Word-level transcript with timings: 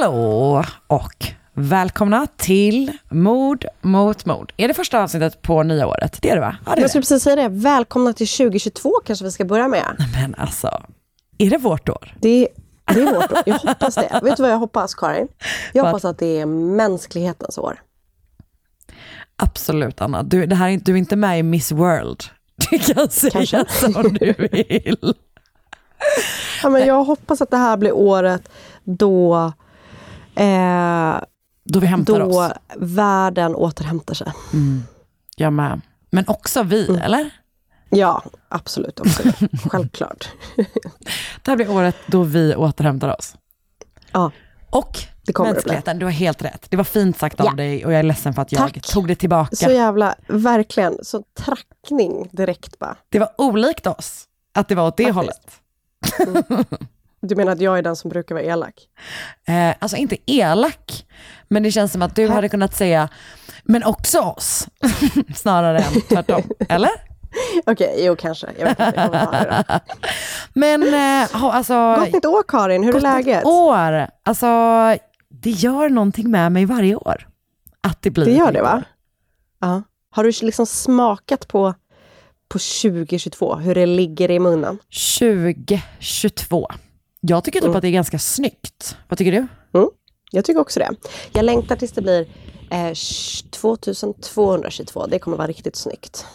Hallå 0.00 0.64
och 0.86 1.26
välkomna 1.54 2.26
till 2.36 2.92
Mord 3.10 3.64
mot 3.80 4.26
mord. 4.26 4.52
Är 4.56 4.68
det 4.68 4.74
första 4.74 5.02
avsnittet 5.02 5.42
på 5.42 5.62
nya 5.62 5.86
året? 5.86 6.18
Det 6.22 6.30
är 6.30 6.34
det 6.34 6.40
va? 6.40 6.56
Ja, 6.66 6.72
det 6.74 6.78
är 6.78 6.82
Jag 6.82 6.90
skulle 6.90 7.02
precis 7.02 7.22
säga 7.22 7.36
det. 7.36 7.48
Välkomna 7.48 8.12
till 8.12 8.28
2022 8.28 8.92
kanske 9.04 9.24
vi 9.24 9.30
ska 9.30 9.44
börja 9.44 9.68
med. 9.68 10.06
Men 10.14 10.34
alltså, 10.34 10.82
är 11.38 11.50
det 11.50 11.58
vårt 11.58 11.88
år? 11.88 12.14
Det, 12.20 12.48
det 12.94 13.00
är 13.00 13.14
vårt 13.14 13.32
år. 13.32 13.42
Jag 13.46 13.58
hoppas 13.58 13.94
det. 13.94 14.20
Vet 14.22 14.36
du 14.36 14.42
vad 14.42 14.52
jag 14.52 14.58
hoppas, 14.58 14.94
Karin? 14.94 15.28
Jag 15.72 15.84
hoppas 15.84 16.04
att 16.04 16.18
det 16.18 16.40
är 16.40 16.46
mänsklighetens 16.46 17.58
år. 17.58 17.80
Absolut 19.36 20.00
Anna. 20.00 20.22
Du, 20.22 20.46
det 20.46 20.54
här, 20.56 20.68
är- 20.70 20.80
du 20.84 20.92
är 20.92 20.96
inte 20.96 21.16
med 21.16 21.38
i 21.38 21.42
Miss 21.42 21.72
World. 21.72 22.24
Du 22.70 22.78
kan 22.78 23.08
säga 23.08 23.30
Kanske. 23.30 23.66
som 23.92 23.92
du 24.20 24.32
vill. 24.52 25.14
Ja, 26.62 26.70
men 26.70 26.86
jag 26.86 27.04
hoppas 27.04 27.40
att 27.40 27.50
det 27.50 27.56
här 27.56 27.76
blir 27.76 27.92
året 27.92 28.48
då, 28.84 29.52
eh, 30.34 31.20
Då 31.64 31.80
vi 31.80 31.86
hämtar 31.86 32.20
då 32.20 32.40
oss. 32.44 32.52
världen 32.76 33.54
återhämtar 33.54 34.14
sig. 34.14 34.32
Jag 35.36 35.52
med. 35.52 35.80
Men 36.10 36.24
också 36.28 36.62
vi, 36.62 36.88
Mm. 36.88 37.02
eller? 37.02 37.30
Ja, 37.90 38.22
absolut. 38.48 39.00
absolut. 39.00 39.36
Självklart. 39.70 40.28
Det 41.42 41.50
här 41.50 41.56
blir 41.56 41.70
året 41.70 41.96
då 42.06 42.22
vi 42.22 42.54
återhämtar 42.56 43.16
oss. 43.18 43.34
Ja, 44.12 44.30
Och 44.70 44.98
Det 45.22 45.32
kommer 45.32 45.52
mänskligheten, 45.52 45.98
du 45.98 46.06
har 46.06 46.12
helt 46.12 46.42
rätt. 46.44 46.66
Det 46.70 46.76
var 46.76 46.84
fint 46.84 47.18
sagt 47.18 47.40
av 47.40 47.46
Ja. 47.46 47.52
dig 47.52 47.84
och 47.86 47.92
jag 47.92 47.98
är 47.98 48.02
ledsen 48.02 48.34
för 48.34 48.42
att 48.42 48.52
jag 48.52 48.60
Tack. 48.60 48.86
tog 48.86 49.08
det 49.08 49.14
tillbaka. 49.14 49.56
så 49.56 49.70
jävla, 49.70 50.14
verkligen, 50.28 50.94
så 51.02 51.22
trackning 51.38 52.28
direkt 52.32 52.78
bara. 52.78 52.96
Det 53.08 53.18
var 53.18 53.28
olikt 53.38 53.86
oss 53.86 54.24
att 54.54 54.68
det 54.68 54.74
var 54.74 54.86
åt 54.86 54.96
det 54.96 55.14
Faktiskt. 55.14 55.60
hållet. 56.26 56.70
Du 57.22 57.36
menar 57.36 57.52
att 57.52 57.60
jag 57.60 57.78
är 57.78 57.82
den 57.82 57.96
som 57.96 58.10
brukar 58.10 58.34
vara 58.34 58.44
elak? 58.44 58.74
Eh, 59.48 59.74
alltså 59.78 59.96
inte 59.96 60.16
elak, 60.26 61.06
men 61.48 61.62
det 61.62 61.72
känns 61.72 61.92
som 61.92 62.02
att 62.02 62.16
du 62.16 62.28
hade 62.28 62.48
kunnat 62.48 62.74
säga, 62.74 63.08
men 63.64 63.84
också 63.84 64.20
oss, 64.20 64.68
snarare 65.34 65.78
än 65.78 66.00
tvärtom. 66.00 66.42
Eller? 66.68 66.90
Okej, 67.66 68.04
jo 68.04 68.16
kanske. 68.16 68.46
Jag 68.58 68.66
vet 68.66 68.80
inte, 68.80 68.92
jag 68.96 69.12
det 69.12 69.64
då. 69.68 69.80
Men 70.60 70.94
eh, 70.94 71.44
alltså... 71.44 71.96
Gott 71.98 72.12
nytt 72.12 72.24
år 72.24 72.42
Karin, 72.48 72.82
hur 72.82 72.90
är 72.90 72.92
gott 72.92 73.02
läget? 73.02 73.44
år. 73.44 74.06
Alltså, 74.22 74.46
det 75.28 75.50
gör 75.50 75.88
någonting 75.88 76.30
med 76.30 76.52
mig 76.52 76.64
varje 76.64 76.96
år. 76.96 77.28
Att 77.80 78.02
det 78.02 78.10
blir 78.10 78.24
Det 78.24 78.32
gör 78.32 78.52
det 78.52 78.62
va? 78.62 78.82
Ja. 79.60 79.82
Har 80.10 80.24
du 80.24 80.32
liksom 80.42 80.66
smakat 80.66 81.48
på, 81.48 81.74
på 82.48 82.58
2022, 82.58 83.56
hur 83.56 83.74
det 83.74 83.86
ligger 83.86 84.30
i 84.30 84.38
munnen? 84.38 84.78
2022. 85.18 86.68
Jag 87.20 87.44
tycker 87.44 87.58
typ 87.60 87.64
Mm. 87.64 87.76
att 87.76 87.82
det 87.82 87.88
är 87.88 87.92
ganska 87.92 88.18
snyggt. 88.18 88.96
Vad 89.08 89.18
tycker 89.18 89.32
du? 89.32 89.46
Jag 90.32 90.44
tycker 90.44 90.60
också 90.60 90.80
det. 90.80 90.90
Jag 91.32 91.44
längtar 91.44 91.76
tills 91.76 91.92
det 91.92 92.02
blir 92.02 92.28
eh, 92.70 92.92
2222. 93.50 95.06
Det 95.06 95.18
kommer 95.18 95.36
vara 95.36 95.46
riktigt 95.48 95.76
snyggt. 95.76 96.26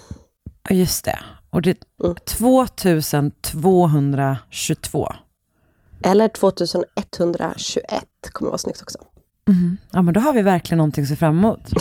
Ja, 0.70 0.76
just 0.76 1.06
det. 1.06 1.20
Och 1.50 1.62
det 1.62 1.78
Mm. 2.04 2.16
2222. 2.26 5.14
Eller 6.04 6.28
2121 6.28 8.06
kommer 8.32 8.52
vara 8.52 8.58
snyggt 8.58 8.82
också. 8.82 8.98
Ja, 9.92 10.02
men 10.02 10.14
då 10.14 10.20
har 10.20 10.34
vi 10.34 10.42
verkligen 10.42 10.78
någonting 10.78 11.04
att 11.04 11.10
se 11.10 11.16
fram 11.16 11.38
emot. 11.38 11.62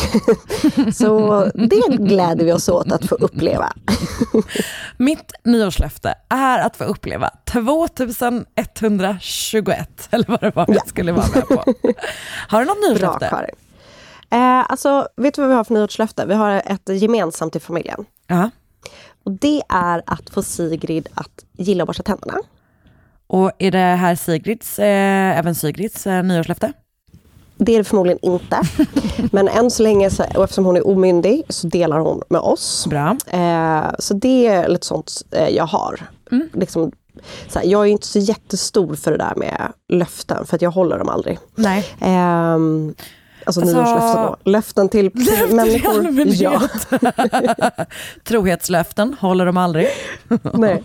Så 0.95 1.45
det 1.55 1.97
gläder 1.97 2.45
vi 2.45 2.53
oss 2.53 2.69
åt 2.69 2.93
att 2.93 3.05
få 3.05 3.15
uppleva. 3.15 3.73
Mitt 4.97 5.33
nyårslöfte 5.45 6.15
är 6.29 6.59
att 6.59 6.77
få 6.77 6.85
uppleva 6.85 7.31
2121, 7.45 10.09
eller 10.11 10.25
vad 10.29 10.41
det 10.41 10.57
var 10.57 10.65
jag 10.69 10.89
skulle 10.89 11.13
vara 11.13 11.27
med 11.35 11.49
på. 11.49 11.55
Har 12.49 12.61
du 12.61 12.67
något 12.67 12.81
Bra 12.81 12.89
nyårslöfte? 12.89 13.29
Karin. 13.31 13.55
Eh, 14.31 14.71
alltså, 14.71 15.09
vet 15.17 15.35
du 15.35 15.43
vad 15.43 15.49
vi 15.49 15.55
har 15.57 15.65
för 15.65 15.75
nyårslöfte? 15.75 16.27
Vi 16.27 16.35
har 16.35 16.63
ett 16.67 16.89
gemensamt 16.89 17.57
i 17.57 17.61
familjen. 17.61 18.05
Ja. 18.27 18.51
Och 19.25 19.33
det 19.33 19.63
är 19.69 20.03
att 20.07 20.31
få 20.31 20.43
Sigrid 20.43 21.09
att 21.15 21.45
gilla 21.53 21.83
att 21.83 21.87
borsta 21.87 22.03
tänderna. 22.03 22.35
Och 23.27 23.53
är 23.59 23.71
det 23.71 23.79
här 23.79 24.15
Sigrids, 24.15 24.79
eh, 24.79 25.39
även 25.39 25.55
Sigrids 25.55 26.07
eh, 26.07 26.23
nyårslöfte? 26.23 26.73
Det 27.57 27.75
är 27.75 27.79
det 27.79 27.85
förmodligen 27.85 28.19
inte. 28.23 28.61
Men 29.33 29.49
än 29.49 29.71
så 29.71 29.83
länge, 29.83 30.11
så, 30.11 30.25
och 30.35 30.45
eftersom 30.45 30.65
hon 30.65 30.77
är 30.77 30.87
omyndig, 30.87 31.43
så 31.49 31.67
delar 31.67 31.99
hon 31.99 32.23
med 32.29 32.41
oss. 32.41 32.87
Bra. 32.91 33.17
Eh, 33.27 33.85
så 33.99 34.15
det 34.15 34.47
är 34.47 34.69
lite 34.69 34.87
sånt 34.87 35.23
eh, 35.31 35.49
jag 35.49 35.67
har. 35.67 36.01
Liksom, 36.53 36.93
så 37.49 37.59
här, 37.59 37.67
jag 37.67 37.83
är 37.83 37.91
inte 37.91 38.07
så 38.07 38.19
jättestor 38.19 38.95
för 38.95 39.11
det 39.11 39.17
där 39.17 39.33
med 39.37 39.73
löften, 39.89 40.47
för 40.47 40.57
att 40.57 40.63
jag 40.63 40.71
håller 40.71 40.99
dem 40.99 41.09
aldrig. 41.09 41.39
Nej. 41.55 41.87
Ehm, 42.01 42.95
alltså, 43.45 43.61
Alltså- 43.61 43.77
nyårslöften 43.77 44.23
då. 44.23 44.37
Löften 44.51 44.89
till, 44.89 45.11
till 45.11 45.55
människor. 45.55 46.27
Ja, 46.27 46.61
Trohetslöften 48.25 49.17
håller 49.21 49.47
de 49.47 49.57
aldrig. 49.57 49.89
nej. 50.53 50.83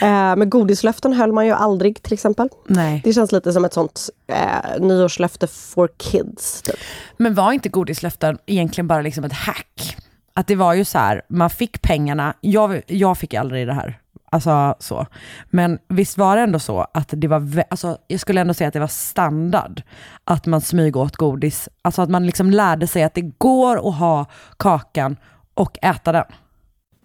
Eh, 0.00 0.36
men 0.36 0.50
godislöften 0.50 1.12
höll 1.12 1.32
man 1.32 1.46
ju 1.46 1.52
aldrig 1.52 2.02
till 2.02 2.12
exempel. 2.12 2.48
Nej. 2.66 3.00
Det 3.04 3.12
känns 3.12 3.32
lite 3.32 3.52
som 3.52 3.64
ett 3.64 3.72
sånt 3.72 4.10
eh, 4.26 4.80
nyårslöfte 4.80 5.46
for 5.46 5.88
kids. 5.98 6.62
Typ. 6.62 6.76
Men 7.16 7.34
var 7.34 7.52
inte 7.52 7.68
godislöften 7.68 8.38
egentligen 8.46 8.88
bara 8.88 9.00
liksom 9.02 9.24
ett 9.24 9.32
hack? 9.32 9.96
Att 10.34 10.46
det 10.46 10.54
var 10.56 10.74
ju 10.74 10.84
så 10.84 10.98
här, 10.98 11.22
man 11.28 11.50
fick 11.50 11.82
pengarna, 11.82 12.34
jag, 12.40 12.82
jag 12.86 13.18
fick 13.18 13.34
aldrig 13.34 13.66
det 13.66 13.72
här. 13.72 13.98
Alltså 14.36 14.74
så. 14.78 15.06
Men 15.50 15.78
visst 15.88 16.18
var 16.18 16.36
det 16.36 16.42
ändå 16.42 16.58
så 16.58 16.86
att 16.94 17.08
det 17.08 17.28
var, 17.28 17.64
alltså, 17.70 17.98
jag 18.06 18.20
skulle 18.20 18.40
ändå 18.40 18.54
säga 18.54 18.68
att 18.68 18.74
det 18.74 18.80
var 18.80 18.86
standard 18.86 19.82
att 20.24 20.46
man 20.46 20.60
smyg 20.60 20.96
åt 20.96 21.16
godis. 21.16 21.68
Alltså 21.82 22.02
att 22.02 22.10
man 22.10 22.26
liksom 22.26 22.50
lärde 22.50 22.86
sig 22.86 23.02
att 23.02 23.14
det 23.14 23.32
går 23.38 23.88
att 23.88 23.94
ha 23.94 24.26
kakan 24.56 25.16
och 25.54 25.78
äta 25.82 26.12
den. 26.12 26.24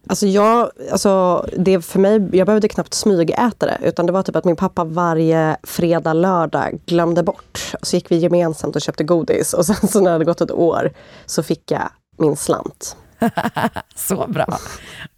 Alltså 0.08 0.28
jag, 0.28 0.72
alltså 0.92 1.46
det 1.58 1.82
för 1.82 2.00
mig, 2.00 2.30
jag 2.34 2.46
behövde 2.46 2.68
knappt 2.68 2.94
smygäta 2.94 3.66
det. 3.66 3.78
Utan 3.84 4.06
det 4.06 4.12
var 4.12 4.24
typ 4.24 4.36
att 4.36 4.46
min 4.46 4.56
pappa 4.56 4.84
varje 4.84 5.58
fredag, 5.64 6.14
lördag 6.14 6.80
glömde 6.86 7.24
bort. 7.24 7.74
Så 7.82 7.96
gick 7.96 8.12
vi 8.12 8.18
gemensamt 8.18 8.76
och 8.76 8.82
köpte 8.82 9.04
godis. 9.04 9.54
Och 9.54 9.66
sen 9.66 9.88
så 9.88 10.00
när 10.00 10.06
det 10.06 10.12
hade 10.12 10.26
gått 10.26 10.42
ett 10.42 10.52
år 10.52 10.92
så 11.26 11.44
fick 11.44 11.72
jag 11.72 11.90
min 12.18 12.36
slant. 12.36 12.98
Så 13.96 14.28
bra. 14.28 14.46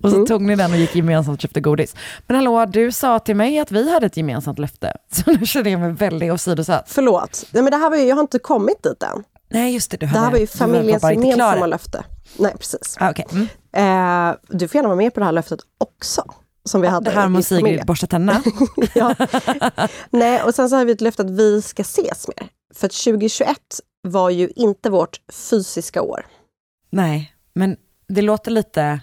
Och 0.03 0.11
så 0.11 0.25
tog 0.25 0.41
ni 0.41 0.55
den 0.55 0.71
och 0.71 0.77
gick 0.77 0.95
gemensamt 0.95 1.37
och 1.37 1.41
köpte 1.41 1.61
godis. 1.61 1.95
Men 2.27 2.35
hallå, 2.35 2.65
du 2.65 2.91
sa 2.91 3.19
till 3.19 3.35
mig 3.35 3.59
att 3.59 3.71
vi 3.71 3.93
hade 3.93 4.05
ett 4.05 4.17
gemensamt 4.17 4.59
löfte. 4.59 4.93
Så 5.11 5.31
nu 5.31 5.45
känner 5.45 5.71
jag 5.71 5.79
mig 5.79 5.91
väldigt 5.91 6.31
åsidosatt. 6.31 6.85
Förlåt. 6.87 7.45
Nej, 7.51 7.63
men 7.63 7.71
det 7.71 7.77
här 7.77 7.89
var 7.89 7.97
ju, 7.97 8.03
jag 8.03 8.15
har 8.15 8.21
inte 8.21 8.39
kommit 8.39 8.83
dit 8.83 9.03
än. 9.03 9.23
Nej, 9.49 9.73
just 9.73 9.91
det. 9.91 9.97
Du 9.97 10.05
Det 10.05 10.09
hade, 10.11 10.25
här 10.25 10.31
var 10.31 10.39
ju 10.39 10.47
familjens 10.47 11.03
gemensamma 11.03 11.65
löfte. 11.65 12.03
Nej, 12.37 12.53
precis. 12.57 12.97
Ah, 12.99 13.09
okej. 13.11 13.25
mm. 13.31 13.47
Eh, 13.75 14.35
du 14.49 14.67
får 14.67 14.75
gärna 14.75 14.87
vara 14.87 14.97
med 14.97 15.13
på 15.13 15.19
det 15.19 15.25
här 15.25 15.33
löftet 15.33 15.59
också. 15.77 16.23
Som 16.65 16.81
vi 16.81 16.87
hade 16.87 17.09
Det 17.09 17.15
här 17.15 17.29
med 17.29 17.45
Sigrid 17.45 17.85
borstar 17.85 18.07
tänderna. 18.07 18.43
ja. 18.95 19.15
Nej, 20.09 20.43
och 20.43 20.55
sen 20.55 20.69
så 20.69 20.75
har 20.75 20.85
vi 20.85 20.91
ett 20.91 21.01
löfte 21.01 21.21
att 21.21 21.29
vi 21.29 21.61
ska 21.61 21.81
ses 21.81 22.27
mer. 22.27 22.47
För 22.73 22.85
att 22.85 22.93
2021 22.93 23.57
var 24.07 24.29
ju 24.29 24.49
inte 24.55 24.89
vårt 24.89 25.21
fysiska 25.31 26.01
år. 26.01 26.25
Nej, 26.89 27.33
men 27.55 27.75
det 28.13 28.21
låter 28.21 28.51
lite... 28.51 28.99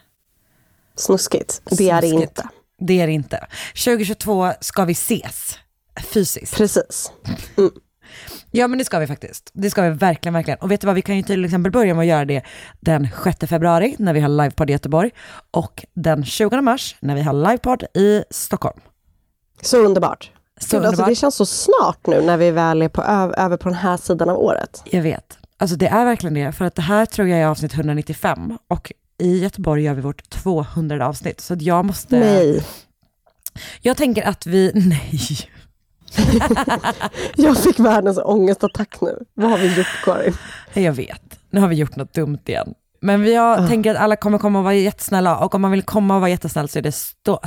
Snuskigt. 0.96 1.62
Det 1.64 1.90
är 1.90 2.00
det 2.00 2.06
inte. 2.06 2.48
Det 2.78 3.00
är 3.00 3.06
det 3.06 3.12
inte. 3.12 3.46
2022 3.84 4.52
ska 4.60 4.84
vi 4.84 4.92
ses 4.92 5.58
fysiskt. 6.12 6.56
Precis. 6.56 7.12
Ja 8.50 8.68
men 8.68 8.78
det 8.78 8.84
ska 8.84 8.98
vi 8.98 9.06
faktiskt. 9.06 9.50
Det 9.52 9.70
ska 9.70 9.82
vi 9.82 9.90
verkligen, 9.90 10.34
verkligen. 10.34 10.58
Och 10.58 10.70
vet 10.70 10.80
du 10.80 10.86
vad, 10.86 10.94
vi 10.94 11.02
kan 11.02 11.16
ju 11.16 11.22
till 11.22 11.44
exempel 11.44 11.72
börja 11.72 11.94
med 11.94 12.00
att 12.00 12.06
göra 12.06 12.24
det 12.24 12.42
den 12.80 13.08
6 13.24 13.38
februari 13.50 13.96
när 13.98 14.12
vi 14.12 14.20
har 14.20 14.28
livepodd 14.28 14.70
i 14.70 14.72
Göteborg 14.72 15.10
och 15.50 15.84
den 15.94 16.24
20 16.24 16.60
mars 16.60 16.96
när 17.00 17.14
vi 17.14 17.22
har 17.22 17.32
livepodd 17.32 17.84
i 17.94 18.24
Stockholm. 18.30 18.80
Så 19.62 19.78
underbart. 19.78 20.30
Så 20.60 20.76
Gud, 20.76 20.86
alltså, 20.86 20.88
underbart. 20.88 21.08
det 21.08 21.14
känns 21.14 21.34
så 21.34 21.46
snart 21.46 22.06
nu 22.06 22.22
när 22.22 22.36
vi 22.36 22.50
väl 22.50 22.82
är 22.82 22.88
på, 22.88 23.02
över 23.02 23.56
på 23.56 23.68
den 23.68 23.78
här 23.78 23.96
sidan 23.96 24.28
av 24.28 24.38
året. 24.38 24.82
Jag 24.84 25.02
vet. 25.02 25.38
Alltså 25.56 25.76
det 25.76 25.86
är 25.86 26.04
verkligen 26.04 26.34
det, 26.34 26.52
för 26.52 26.64
att 26.64 26.74
det 26.74 26.82
här 26.82 27.06
tror 27.06 27.28
jag 27.28 27.40
är 27.40 27.46
avsnitt 27.46 27.74
195 27.74 28.58
och 28.68 28.92
i 29.20 29.38
Göteborg 29.38 29.82
gör 29.82 29.94
vi 29.94 30.00
vårt 30.00 30.30
200 30.30 31.06
avsnitt. 31.06 31.40
Så 31.40 31.56
jag 31.60 31.84
måste... 31.84 32.18
Nej. 32.18 32.66
Jag 33.82 33.96
tänker 33.96 34.22
att 34.22 34.46
vi... 34.46 34.72
Nej. 34.74 35.20
Jag 37.36 37.58
fick 37.58 37.80
världens 37.80 38.18
ångestattack 38.24 39.00
nu. 39.00 39.18
Vad 39.34 39.50
har 39.50 39.58
vi 39.58 39.76
gjort 39.76 40.04
Karin? 40.04 40.34
Jag 40.72 40.92
vet, 40.92 41.38
nu 41.50 41.60
har 41.60 41.68
vi 41.68 41.76
gjort 41.76 41.96
något 41.96 42.14
dumt 42.14 42.38
igen. 42.46 42.74
Men 43.02 43.22
vi 43.22 43.34
har, 43.34 43.68
tänker 43.68 43.94
att 43.94 44.00
alla 44.00 44.16
kommer 44.16 44.38
komma 44.38 44.58
och 44.58 44.64
vara 44.64 44.74
jättesnälla 44.74 45.38
och 45.38 45.54
om 45.54 45.62
man 45.62 45.70
vill 45.70 45.82
komma 45.82 46.14
och 46.14 46.20
vara 46.20 46.30
jättesnäll 46.30 46.68
så 46.68 46.78
är 46.78 46.82
det 46.82 46.92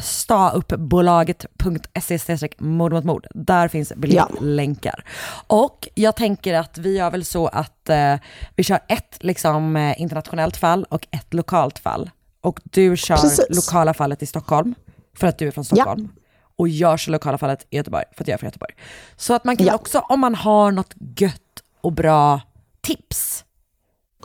stauppbolaget.se 0.04 2.50
mord 2.58 2.94
mot 2.94 3.04
mord. 3.04 3.28
Där 3.34 3.68
finns 3.68 3.94
biljettlänkar. 3.96 5.04
Och 5.48 5.88
jag 5.96 6.16
tänker 6.16 6.54
att 6.54 6.78
vi 6.78 6.98
gör 6.98 7.12
väl 7.12 7.26
så 7.26 7.48
att 7.48 7.90
eh, 7.90 8.16
vi 8.56 8.64
kör 8.64 8.80
ett 8.88 9.18
liksom, 9.20 9.76
eh, 9.76 10.02
internationellt 10.02 10.58
fall 10.58 10.86
och 10.90 11.08
ett 11.12 11.34
lokalt 11.34 11.80
fall. 11.80 12.10
Och 12.42 12.60
du 12.64 12.98
kör 12.98 13.18
Precis. 13.18 13.46
lokala 13.50 13.94
fallet 13.94 14.24
i 14.24 14.26
Stockholm 14.26 14.76
för 15.18 15.28
att 15.28 15.38
du 15.38 15.48
är 15.48 15.52
från 15.52 15.66
Stockholm. 15.66 16.10
Och 16.56 16.70
jag 16.70 17.00
kör 17.00 17.12
lokala 17.12 17.38
fallet 17.38 17.66
i 17.70 17.78
Göteborg 17.78 18.04
för 18.16 18.24
att 18.24 18.28
jag 18.28 18.34
är 18.34 18.38
från 18.40 18.48
Göteborg. 18.48 18.74
Så 19.16 19.34
att 19.34 19.44
man 19.44 19.58
kan 19.58 19.68
Ja. 19.68 19.76
också, 19.76 20.00
om 20.00 20.20
man 20.20 20.36
har 20.36 20.72
något 20.72 20.94
gött 21.18 21.40
och 21.82 21.94
bra 21.94 22.42
tips, 22.82 23.46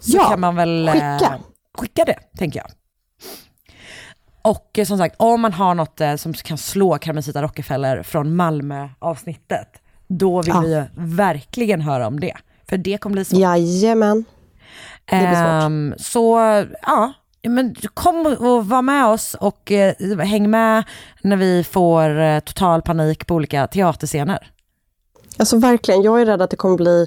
så 0.01 0.17
Ja, 0.17 0.29
kan 0.31 0.41
man 0.41 0.57
väl 0.57 0.89
eh, 0.89 0.93
skicka. 0.95 1.39
skicka 1.79 2.05
det, 2.05 2.19
tänker 2.39 2.59
jag. 2.61 2.69
Och 4.43 4.79
eh, 4.79 4.85
som 4.85 4.99
sagt, 4.99 5.15
om 5.19 5.41
man 5.41 5.53
har 5.53 5.75
något 5.75 6.01
eh, 6.01 6.17
som 6.17 6.33
kan 6.35 6.59
slå 6.59 6.99
Carmencita 6.99 7.43
Rockefeller 7.43 8.03
från 8.03 8.37
Malmö-avsnittet, 8.37 9.69
då 10.09 10.43
vill 10.43 10.55
Ja. 10.55 10.61
vi 10.61 10.85
verkligen 10.97 11.81
höra 11.81 12.07
om 12.07 12.21
det. 12.21 12.35
För 12.69 12.77
det 12.77 12.99
kommer 12.99 13.15
bli 13.15 13.25
så. 13.25 13.37
Jajamän. 13.37 14.25
det 15.11 15.17
blir 15.17 15.29
svårt. 15.35 15.63
Ehm, 15.65 15.95
så 15.99 16.39
ja, 16.83 17.13
men 17.49 17.75
kom 17.95 18.27
och 18.41 18.67
var 18.69 18.83
med 18.83 19.07
oss 19.07 19.35
och 19.35 19.73
eh, 19.73 20.19
häng 20.19 20.51
med 20.51 20.85
när 21.23 21.37
vi 21.37 21.65
får 21.65 22.19
eh, 22.21 22.41
total 22.41 22.83
panik 22.83 23.27
på 23.27 23.35
olika 23.35 23.67
teaterscener. 23.67 24.51
Alltså 25.39 25.59
verkligen, 25.59 26.03
jag 26.03 26.21
är 26.21 26.27
rädd 26.27 26.43
att 26.43 26.51
det 26.51 26.57
kommer 26.57 26.77
bli 26.77 27.07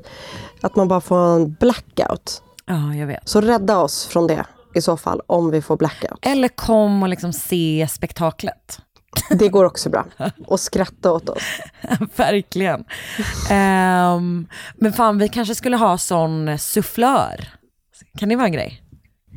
att 0.62 0.76
man 0.76 0.88
bara 0.88 1.02
får 1.02 1.18
en 1.36 1.54
blackout. 1.54 2.44
Ja, 2.72 2.96
jag 2.96 3.08
vet. 3.08 3.30
Så 3.30 3.42
rädda 3.42 3.78
oss 3.78 4.06
från 4.06 4.28
det 4.28 4.46
i 4.76 4.82
så 4.82 4.98
fall, 4.98 5.22
om 5.28 5.52
vi 5.52 5.62
får 5.62 5.78
blackout. 5.78 6.20
Eller 6.22 6.48
kom 6.48 7.04
och 7.04 7.10
liksom 7.10 7.34
se 7.34 7.88
spektaklet. 7.92 8.80
Det 9.30 9.50
går 9.50 9.66
också 9.66 9.90
bra. 9.90 10.06
Och 10.48 10.60
skratta 10.60 11.12
åt 11.12 11.30
oss. 11.30 11.44
Verkligen. 12.16 12.86
Ehm, 13.50 14.48
men 14.76 14.94
fan, 14.94 15.18
vi 15.18 15.30
kanske 15.30 15.56
skulle 15.56 15.78
ha 15.78 15.98
sån 15.98 16.60
sufflör. 16.60 17.50
Kan 18.18 18.30
det 18.30 18.36
vara 18.36 18.46
en 18.46 18.54
grej? 18.54 18.84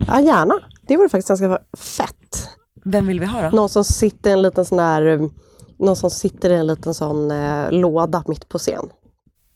Ja, 0.07 0.21
gärna. 0.21 0.55
Det 0.87 0.97
vore 0.97 1.09
faktiskt 1.09 1.29
ganska 1.29 1.59
fett. 1.79 2.49
Vem 2.85 3.07
vill 3.07 3.21
vi 3.21 3.27
ha 3.27 3.43
då? 3.43 3.57
Någon 3.57 3.69
som 3.69 3.85
sitter 3.85 4.31
i 4.31 4.33
en 4.33 4.43
liten 4.43 4.65
sån 4.65 4.79
där... 4.79 5.31
Någon 5.79 5.97
som 5.97 6.11
sitter 6.11 6.51
i 6.51 6.55
en 6.55 6.67
liten 6.67 6.95
sån 6.95 7.31
eh, 7.31 7.71
låda 7.71 8.25
mitt 8.27 8.49
på 8.49 8.59
scen. 8.59 8.89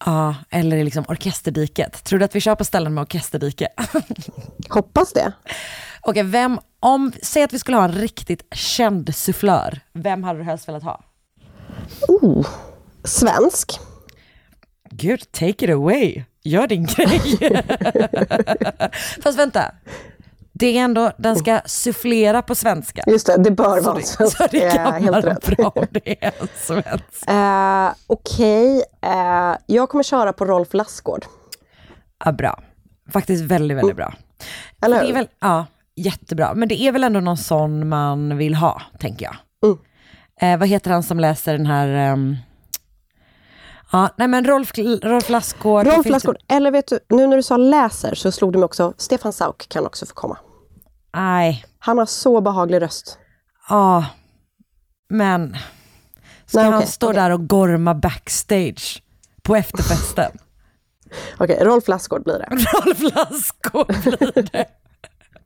Ja, 0.05 0.35
eller 0.51 0.77
i 0.77 0.85
liksom 0.85 1.05
orkesterdiket. 1.09 2.05
Tror 2.05 2.19
du 2.19 2.25
att 2.25 2.35
vi 2.35 2.41
kör 2.41 2.55
på 2.55 2.65
ställen 2.65 2.95
med 2.95 3.03
orkesterdike? 3.03 3.69
Hoppas 4.69 5.13
det. 5.13 5.33
Okej, 6.01 6.23
vem, 6.23 6.59
om, 6.81 7.13
säg 7.23 7.43
att 7.43 7.53
vi 7.53 7.59
skulle 7.59 7.77
ha 7.77 7.85
en 7.85 7.93
riktigt 7.93 8.55
känd 8.55 9.15
sufflör. 9.15 9.81
Vem 9.93 10.25
hade 10.25 10.39
du 10.39 10.45
helst 10.45 10.69
velat 10.69 10.83
ha? 10.83 11.05
Oh, 12.09 12.47
svensk. 13.05 13.79
Gud, 14.91 15.33
take 15.33 15.65
it 15.65 15.71
away. 15.71 16.25
Gör 16.45 16.67
din 16.67 16.87
grej. 16.87 17.21
Fast 19.23 19.39
vänta. 19.39 19.75
Det 20.59 20.79
är 20.79 20.85
ändå, 20.85 21.13
den 21.19 21.37
ska 21.37 21.61
sufflera 21.67 22.43
på 22.43 22.55
svenska. 22.55 23.03
Just 23.07 23.27
det, 23.27 23.37
det 23.43 23.51
bör 23.51 23.77
Så 23.81 23.83
vara 23.87 23.95
det, 23.99 24.03
svensk. 24.03 24.37
så 24.37 24.47
det 24.51 24.65
Eh, 24.65 24.75
kan 24.75 24.93
Helt 24.93 25.11
vara 25.11 25.21
rätt. 25.35 25.57
bra 25.57 25.73
om 25.75 25.87
det 25.91 26.25
är 26.25 26.33
en 26.41 26.49
svensk. 26.57 27.29
Eh, 27.29 27.89
Okej, 28.07 28.83
eh, 29.03 29.57
jag 29.67 29.89
kommer 29.89 30.05
köra 30.05 30.33
på 30.33 30.45
Rolf 30.45 30.75
Lassgård. 30.75 31.25
Ja, 32.25 32.33
bra. 32.33 32.63
Faktiskt 33.13 33.45
väldigt, 33.45 33.79
väldigt 33.79 33.97
bra. 33.97 34.15
Eller 34.83 34.97
Det 34.97 35.03
är 35.03 35.07
hur? 35.07 35.15
väl, 35.15 35.29
ja, 35.41 35.67
jättebra. 35.97 36.55
Men 36.55 36.69
det 36.69 36.83
är 36.83 36.93
väl 36.93 37.05
ändå 37.05 37.21
någon 37.21 37.37
sån 37.37 37.89
man 37.89 38.37
vill 38.37 38.55
ha, 38.55 38.83
tänker 39.01 39.25
jag. 39.27 39.37
Mm. 39.71 39.79
Eh, 40.41 40.59
vad 40.59 40.69
heter 40.69 40.91
han 40.91 41.03
som 41.03 41.21
läser 41.21 41.53
den 41.53 41.67
här... 41.67 41.89
ehm, 41.89 42.37
ja, 43.93 44.09
nej 44.17 44.29
men 44.29 44.45
Rolf, 44.45 44.73
Rolf 45.03 45.29
Lassgård. 45.29 45.85
det 45.85 45.91
Rolf 45.97 46.07
Lassgård. 46.07 46.37
Eller 46.49 46.71
vet 46.71 46.87
du, 46.89 46.99
nu 47.09 47.27
när 47.27 47.37
du 47.37 47.43
sa 47.43 47.57
läser 47.57 48.15
så 48.15 48.33
slog 48.33 48.53
du 48.53 48.59
mig 48.59 48.65
också, 48.65 48.93
Stefan 48.97 49.33
Sauk 49.33 49.69
kan 49.69 49.87
också 49.87 50.07
få 50.07 50.15
komma. 50.15 50.39
Nej, 51.15 51.65
Han 51.79 51.99
har 51.99 52.07
så 52.07 52.41
behaglig 52.41 52.83
röst. 52.83 53.19
ja. 53.69 54.07
Men... 55.11 55.57
Ska 56.47 56.59
Nej, 56.59 56.65
han 56.71 56.75
okej, 56.75 56.87
stå 56.89 57.07
okej. 57.07 57.21
där 57.21 57.31
och 57.31 57.49
gorma 57.49 57.95
backstage 57.95 59.03
på 59.43 59.57
efterfesten? 59.57 60.31
Okej, 61.39 61.59
Rolf 61.65 61.89
Lassgård 61.89 62.25
blir 62.25 62.39
det. 62.39 62.49
Rolf 62.87 63.15
Lassgård 63.15 63.87
blir 64.03 64.43
det. 64.53 64.67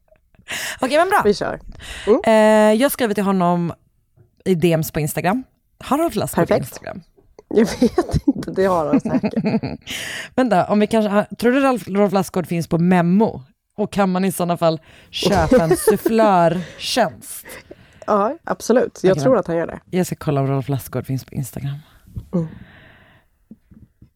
Okej, 0.80 0.98
men 0.98 1.08
bra. 1.08 1.22
Vi 1.24 1.34
kör. 1.34 1.60
Eh, 2.26 2.32
jag 2.72 2.92
skriver 2.92 3.14
till 3.14 3.24
honom 3.24 3.72
i 4.44 4.54
DMs 4.54 4.90
på 4.92 5.00
Instagram. 5.00 5.44
Har 5.84 5.98
Rolf 5.98 6.14
Lassgård 6.14 6.48
Perfekt. 6.48 6.66
Instagram? 6.70 7.02
Jag 7.48 7.64
vet 7.80 8.26
inte, 8.26 8.50
det 8.50 8.64
har 8.64 8.86
han 8.86 9.00
säkert. 9.00 9.34
Vänta, 10.34 10.66
om 10.66 10.80
vi 10.80 10.86
kanske, 10.86 11.36
tror 11.36 11.52
du 11.52 11.60
Rolf, 11.60 11.88
Rolf 11.88 12.12
Lassgård 12.12 12.46
finns 12.46 12.68
på 12.68 12.78
Memo? 12.78 13.42
Och 13.76 13.92
kan 13.92 14.12
man 14.12 14.24
i 14.24 14.32
sådana 14.32 14.56
fall 14.56 14.80
köpa 15.10 15.64
en 15.64 15.76
sufflörtjänst? 15.76 17.46
Ja, 18.06 18.36
absolut. 18.44 19.00
Jag 19.02 19.20
tror 19.20 19.38
att 19.38 19.46
han 19.46 19.56
gör 19.56 19.66
det. 19.66 19.80
Jag 19.90 20.06
ska 20.06 20.16
kolla 20.16 20.40
om 20.40 20.46
Rolf 20.46 20.68
Lassgård 20.68 21.06
finns 21.06 21.24
på 21.24 21.34
Instagram. 21.34 21.78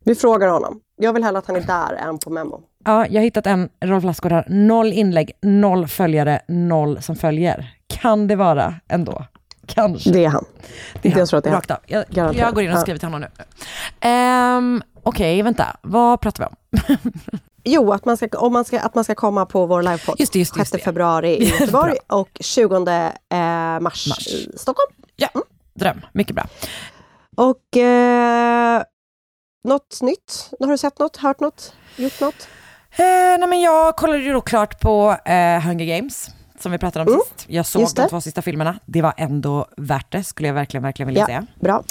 Vi 0.05 0.15
frågar 0.15 0.49
honom. 0.49 0.81
Jag 0.97 1.13
vill 1.13 1.25
hellre 1.25 1.39
att 1.39 1.47
han 1.47 1.57
är 1.57 1.61
där 1.61 1.95
än 1.95 2.19
på 2.19 2.31
Memo. 2.31 2.61
Ja, 2.85 3.07
jag 3.07 3.21
har 3.21 3.25
hittat 3.25 3.47
en, 3.47 3.69
Rolf 3.81 4.05
Lassgård 4.05 4.33
har 4.33 4.45
noll 4.49 4.93
inlägg, 4.93 5.33
noll 5.43 5.87
följare, 5.89 6.41
noll 6.49 7.03
som 7.03 7.17
följer. 7.17 7.75
Kan 7.87 8.27
det 8.27 8.37
vara 8.37 8.75
ändå? 8.89 9.25
Kanske. 9.67 10.11
Det 10.13 10.25
är 10.25 10.29
han. 10.29 10.45
Det 11.03 11.09
är 11.09 11.13
han, 11.13 11.19
jag 11.19 11.29
tror 11.29 11.39
att 11.39 11.45
det 11.45 11.51
är 11.51 11.53
han. 11.53 11.61
Rakt 11.61 11.71
av. 11.71 11.79
Jag, 11.87 12.05
Garanterat. 12.09 12.47
jag 12.47 12.55
går 12.55 12.63
in 12.63 12.73
och 12.73 12.79
skriver 12.79 12.99
till 12.99 13.07
honom 13.09 13.21
nu. 13.21 13.45
Ehm, 14.01 14.83
Okej, 15.03 15.43
vänta. 15.43 15.77
Vad 15.83 16.21
pratar 16.21 16.45
vi 16.45 16.49
om? 16.51 16.97
Jo, 17.69 17.93
att 17.93 18.05
man 18.05 18.17
ska, 18.17 18.29
om 18.39 18.53
man 18.53 18.65
ska, 18.65 18.81
att 18.81 18.95
man 18.95 19.05
ska 19.05 19.15
komma 19.15 19.47
på 19.47 19.67
vår 19.67 19.83
livepodd. 19.83 20.17
Just 20.21 20.33
det, 20.33 20.39
just 20.39 20.55
det, 20.55 20.61
just 20.61 20.71
6 20.73 20.81
det. 20.83 20.85
februari 20.85 21.29
i 21.37 21.45
Göteborg 21.61 21.97
och 22.09 22.29
20 22.41 22.77
eh, 22.77 23.39
mars, 23.81 24.07
Mars. 24.09 24.27
i 24.27 24.53
Stockholm. 24.59 24.93
Ja, 25.17 25.29
dröm. 25.75 26.01
Mycket 26.13 26.35
bra. 26.35 26.45
Och 27.37 27.77
eh, 27.77 28.83
något 29.69 29.99
nytt? 30.03 30.51
Har 30.61 30.67
du 30.67 30.79
sett 30.79 30.99
något, 30.99 31.17
hört 31.17 31.41
något, 31.41 31.73
gjort 31.97 32.21
något? 32.21 32.49
Eh, 32.99 33.05
nej 33.39 33.49
men 33.49 33.61
jag 33.61 33.97
kollade 33.97 34.19
ju 34.19 34.33
då 34.33 34.41
klart 34.41 34.81
på 34.81 35.17
eh, 35.25 35.61
Hunger 35.61 35.97
Games 35.97 36.31
som 36.61 36.73
vi 36.73 36.79
pratade 36.79 37.11
om 37.13 37.21
sist. 37.21 37.45
Jag 37.49 37.67
såg 37.67 37.83
Mm. 37.83 37.93
de 37.95 38.09
två 38.09 38.21
sista 38.21 38.43
filmerna. 38.43 38.79
Det 38.87 39.03
var 39.03 39.15
ändå 39.17 39.67
värt 39.77 40.13
det, 40.13 40.25
skulle 40.25 40.49
jag 40.49 40.55
verkligen, 40.55 40.83
verkligen 40.83 41.07
vilja 41.07 41.21
Ja, 41.21 41.27
säga. 41.27 41.47
bra. 41.61 41.83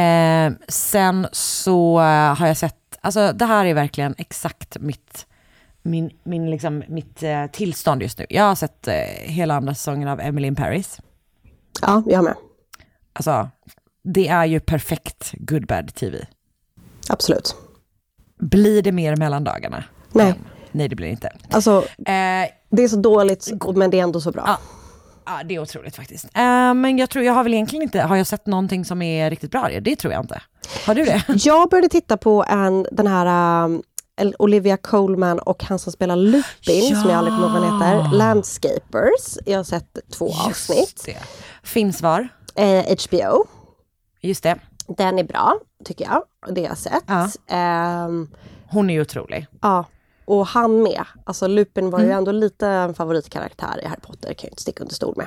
Eh, 0.00 0.52
sen 0.68 1.26
så 1.32 2.00
eh, 2.00 2.34
har 2.34 2.46
jag 2.46 2.56
sett, 2.56 2.76
alltså 3.02 3.32
det 3.32 3.44
här 3.44 3.64
är 3.64 3.74
verkligen 3.74 4.14
exakt 4.18 4.76
mitt, 4.80 5.26
min, 5.82 6.10
min 6.22 6.50
liksom, 6.50 6.82
mitt 6.88 7.22
eh, 7.22 7.46
tillstånd 7.46 8.02
just 8.02 8.18
nu. 8.18 8.26
Jag 8.28 8.44
har 8.44 8.54
sett 8.54 8.88
eh, 8.88 8.94
hela 9.20 9.54
andra 9.54 9.74
säsongen 9.74 10.08
av 10.08 10.20
Emily 10.20 10.46
in 10.48 10.54
Paris. 10.54 11.00
Ja, 11.82 12.02
jag 12.06 12.24
med. 12.24 12.34
Alltså, 13.12 13.48
det 14.04 14.28
är 14.28 14.44
ju 14.44 14.60
perfekt 14.60 15.32
good 15.38 15.66
bad 15.66 15.94
tv. 15.94 16.26
Absolut. 17.08 17.56
Blir 18.40 18.82
det 18.82 18.92
mer 18.92 19.16
mellan 19.16 19.44
dagarna? 19.44 19.84
Nej. 20.12 20.34
Nej, 20.72 20.88
det 20.88 20.96
blir 20.96 21.06
det 21.06 21.12
inte. 21.12 21.32
Alltså, 21.50 21.84
Eh, 21.98 22.48
det 22.70 22.82
är 22.82 22.88
så 22.88 22.96
dåligt, 22.96 23.52
men 23.74 23.90
det 23.90 23.98
är 23.98 24.02
ändå 24.02 24.20
så 24.20 24.32
bra. 24.32 24.42
Ja. 24.46 24.58
Ja, 25.24 25.42
det 25.44 25.54
är 25.54 25.58
otroligt 25.58 25.96
faktiskt. 25.96 26.24
Eh, 26.24 26.74
men 26.74 26.98
jag 26.98 27.10
tror, 27.10 27.24
jag 27.24 27.32
har 27.32 27.42
väl 27.42 27.54
egentligen 27.54 27.82
inte, 27.82 28.00
har 28.00 28.16
jag 28.16 28.26
sett 28.26 28.46
någonting 28.46 28.84
som 28.84 29.02
är 29.02 29.30
riktigt 29.30 29.50
bra? 29.50 29.68
Det 29.80 29.96
tror 29.96 30.12
jag 30.12 30.22
inte. 30.22 30.42
Har 30.86 30.94
du 30.94 31.04
det? 31.04 31.24
Jag 31.28 31.70
började 31.70 31.88
titta 31.88 32.16
på 32.16 32.44
en, 32.48 32.86
den 32.92 33.06
här 33.06 33.64
um, 33.64 33.82
Olivia 34.38 34.76
Colman 34.76 35.38
och 35.38 35.64
han 35.64 35.78
som 35.78 35.92
spelar 35.92 36.16
Lupin, 36.16 36.96
som 37.00 37.10
jag 37.10 37.18
aldrig 37.18 37.34
kommer 37.36 37.48
ihåg 37.48 37.52
vad 37.62 37.62
han 37.62 37.98
heter, 38.04 38.16
Landscapers. 38.16 39.38
Jag 39.46 39.58
har 39.58 39.64
sett 39.64 39.98
två 40.12 40.26
avsnitt. 40.46 41.02
det. 41.06 41.18
Finns 41.62 42.02
var? 42.02 42.28
Eh, 42.54 42.96
HBO. 43.08 43.44
Just 44.20 44.42
det. 44.42 44.58
Den 44.88 45.18
är 45.18 45.24
bra, 45.24 45.58
tycker 45.84 46.04
jag. 46.04 46.22
Det 46.54 46.60
har 46.60 46.68
jag 46.68 46.78
sett. 46.78 47.04
Ja. 47.06 47.28
Ehm, 47.48 48.28
Hon 48.70 48.90
är 48.90 48.94
ju 48.94 49.00
otrolig. 49.00 49.46
ja. 49.62 49.84
Och 50.24 50.46
han 50.46 50.82
med. 50.82 51.04
Alltså 51.24 51.46
Lupin 51.46 51.90
var 51.90 52.00
ju 52.00 52.10
ändå 52.10 52.32
lite 52.32 52.66
en 52.68 52.94
favoritkaraktär 52.94 53.80
i 53.82 53.86
Harry 53.86 54.00
Potter, 54.00 54.34
kan 54.34 54.46
jag 54.48 54.52
inte 54.52 54.62
sticka 54.62 54.82
under 54.82 54.94
stol 54.94 55.14
med. 55.16 55.26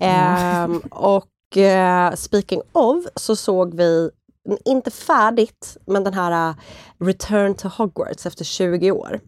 Ehm, 0.00 0.78
och 0.90 1.56
eh, 1.56 2.14
speaking 2.14 2.60
of 2.72 3.04
så 3.16 3.36
såg 3.36 3.74
vi, 3.74 4.10
inte 4.64 4.90
färdigt, 4.90 5.76
men 5.86 6.04
den 6.04 6.14
här 6.14 6.48
eh, 6.48 6.54
Return 7.00 7.54
to 7.54 7.68
Hogwarts 7.68 8.26
efter 8.26 8.44
20 8.44 8.90
år. 8.90 9.20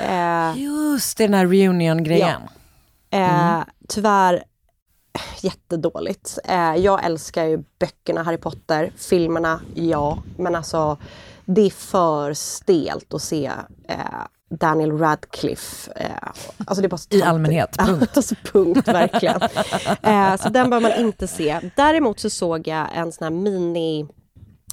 Eh, 0.00 0.58
Just 0.58 1.18
det, 1.18 1.24
den 1.26 1.34
här 1.34 1.46
reunion-grejen. 1.46 2.42
Eh, 3.10 3.60
tyvärr 3.88 4.44
jättedåligt. 5.40 6.38
Eh, 6.44 6.76
jag 6.76 7.04
älskar 7.04 7.44
ju 7.44 7.64
böckerna, 7.78 8.22
Harry 8.22 8.36
Potter, 8.36 8.92
filmerna, 8.96 9.60
ja. 9.74 10.18
Men 10.36 10.56
alltså, 10.56 10.96
det 11.44 11.60
är 11.60 11.70
för 11.70 12.34
stelt 12.34 13.14
att 13.14 13.22
se 13.22 13.52
Daniel 14.50 14.98
Radcliffe. 14.98 15.92
Eh, 15.96 16.10
alltså 16.64 16.82
det 16.82 16.86
är 16.86 16.88
bara 16.88 17.00
I 17.10 17.22
allmänhet, 17.22 17.76
punkt. 17.78 18.12
alltså 18.16 18.34
punkt, 18.52 18.88
verkligen. 18.88 19.42
eh, 20.02 20.36
så 20.36 20.48
den 20.48 20.70
bör 20.70 20.80
man 20.80 20.92
inte 20.92 21.28
se. 21.28 21.70
Däremot 21.76 22.20
så 22.20 22.30
såg 22.30 22.68
jag 22.68 22.86
en 22.94 23.12
sån 23.12 23.24
här 23.24 23.30
mini... 23.30 24.06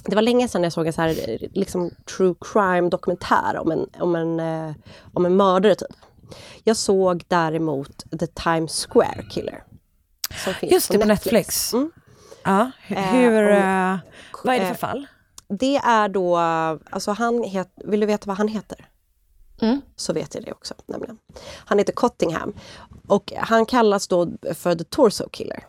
Det 0.08 0.14
var 0.14 0.22
länge 0.22 0.48
sedan 0.48 0.62
jag 0.62 0.72
såg 0.72 0.86
en 0.86 0.92
sån 0.92 1.04
här 1.04 1.38
liksom, 1.52 1.90
true 2.16 2.34
crime 2.40 2.88
dokumentär 2.88 3.56
om 3.58 3.70
en, 3.72 3.86
om 4.00 4.14
en, 4.16 4.40
eh, 4.40 4.74
om 5.14 5.26
en 5.26 5.36
mördare 5.36 5.74
typ. 5.74 5.88
Jag 6.64 6.76
såg 6.76 7.24
däremot 7.28 8.04
The 8.18 8.26
Times 8.26 8.86
Square 8.90 9.22
Killer. 9.30 9.64
Just 10.62 10.92
det, 10.92 10.98
på 10.98 11.06
Netflix. 11.06 11.72
Mm. 11.72 11.90
Ja, 12.44 12.70
Eh, 12.88 13.02
hur... 13.02 13.42
och- 13.44 13.50
eh, 13.56 13.96
vad 14.44 14.54
är 14.54 14.60
det 14.60 14.66
för 14.66 14.72
eh, 14.72 14.76
fall? 14.78 15.06
Det 15.48 15.76
är 15.76 16.08
då, 16.08 16.36
alltså 16.90 17.10
han 17.12 17.42
het, 17.42 17.68
vill 17.84 18.00
du 18.00 18.06
veta 18.06 18.24
vad 18.26 18.36
han 18.36 18.48
heter? 18.48 18.88
Mm. 19.60 19.80
Så 19.96 20.12
vet 20.12 20.34
jag 20.34 20.44
det 20.44 20.52
också 20.52 20.74
nämligen. 20.86 21.18
Han 21.64 21.78
heter 21.78 21.92
Cottingham 21.92 22.52
och 23.06 23.32
han 23.36 23.66
kallas 23.66 24.08
då 24.08 24.28
för 24.54 24.74
The 24.74 24.84
Torso 24.84 25.28
Killer. 25.28 25.66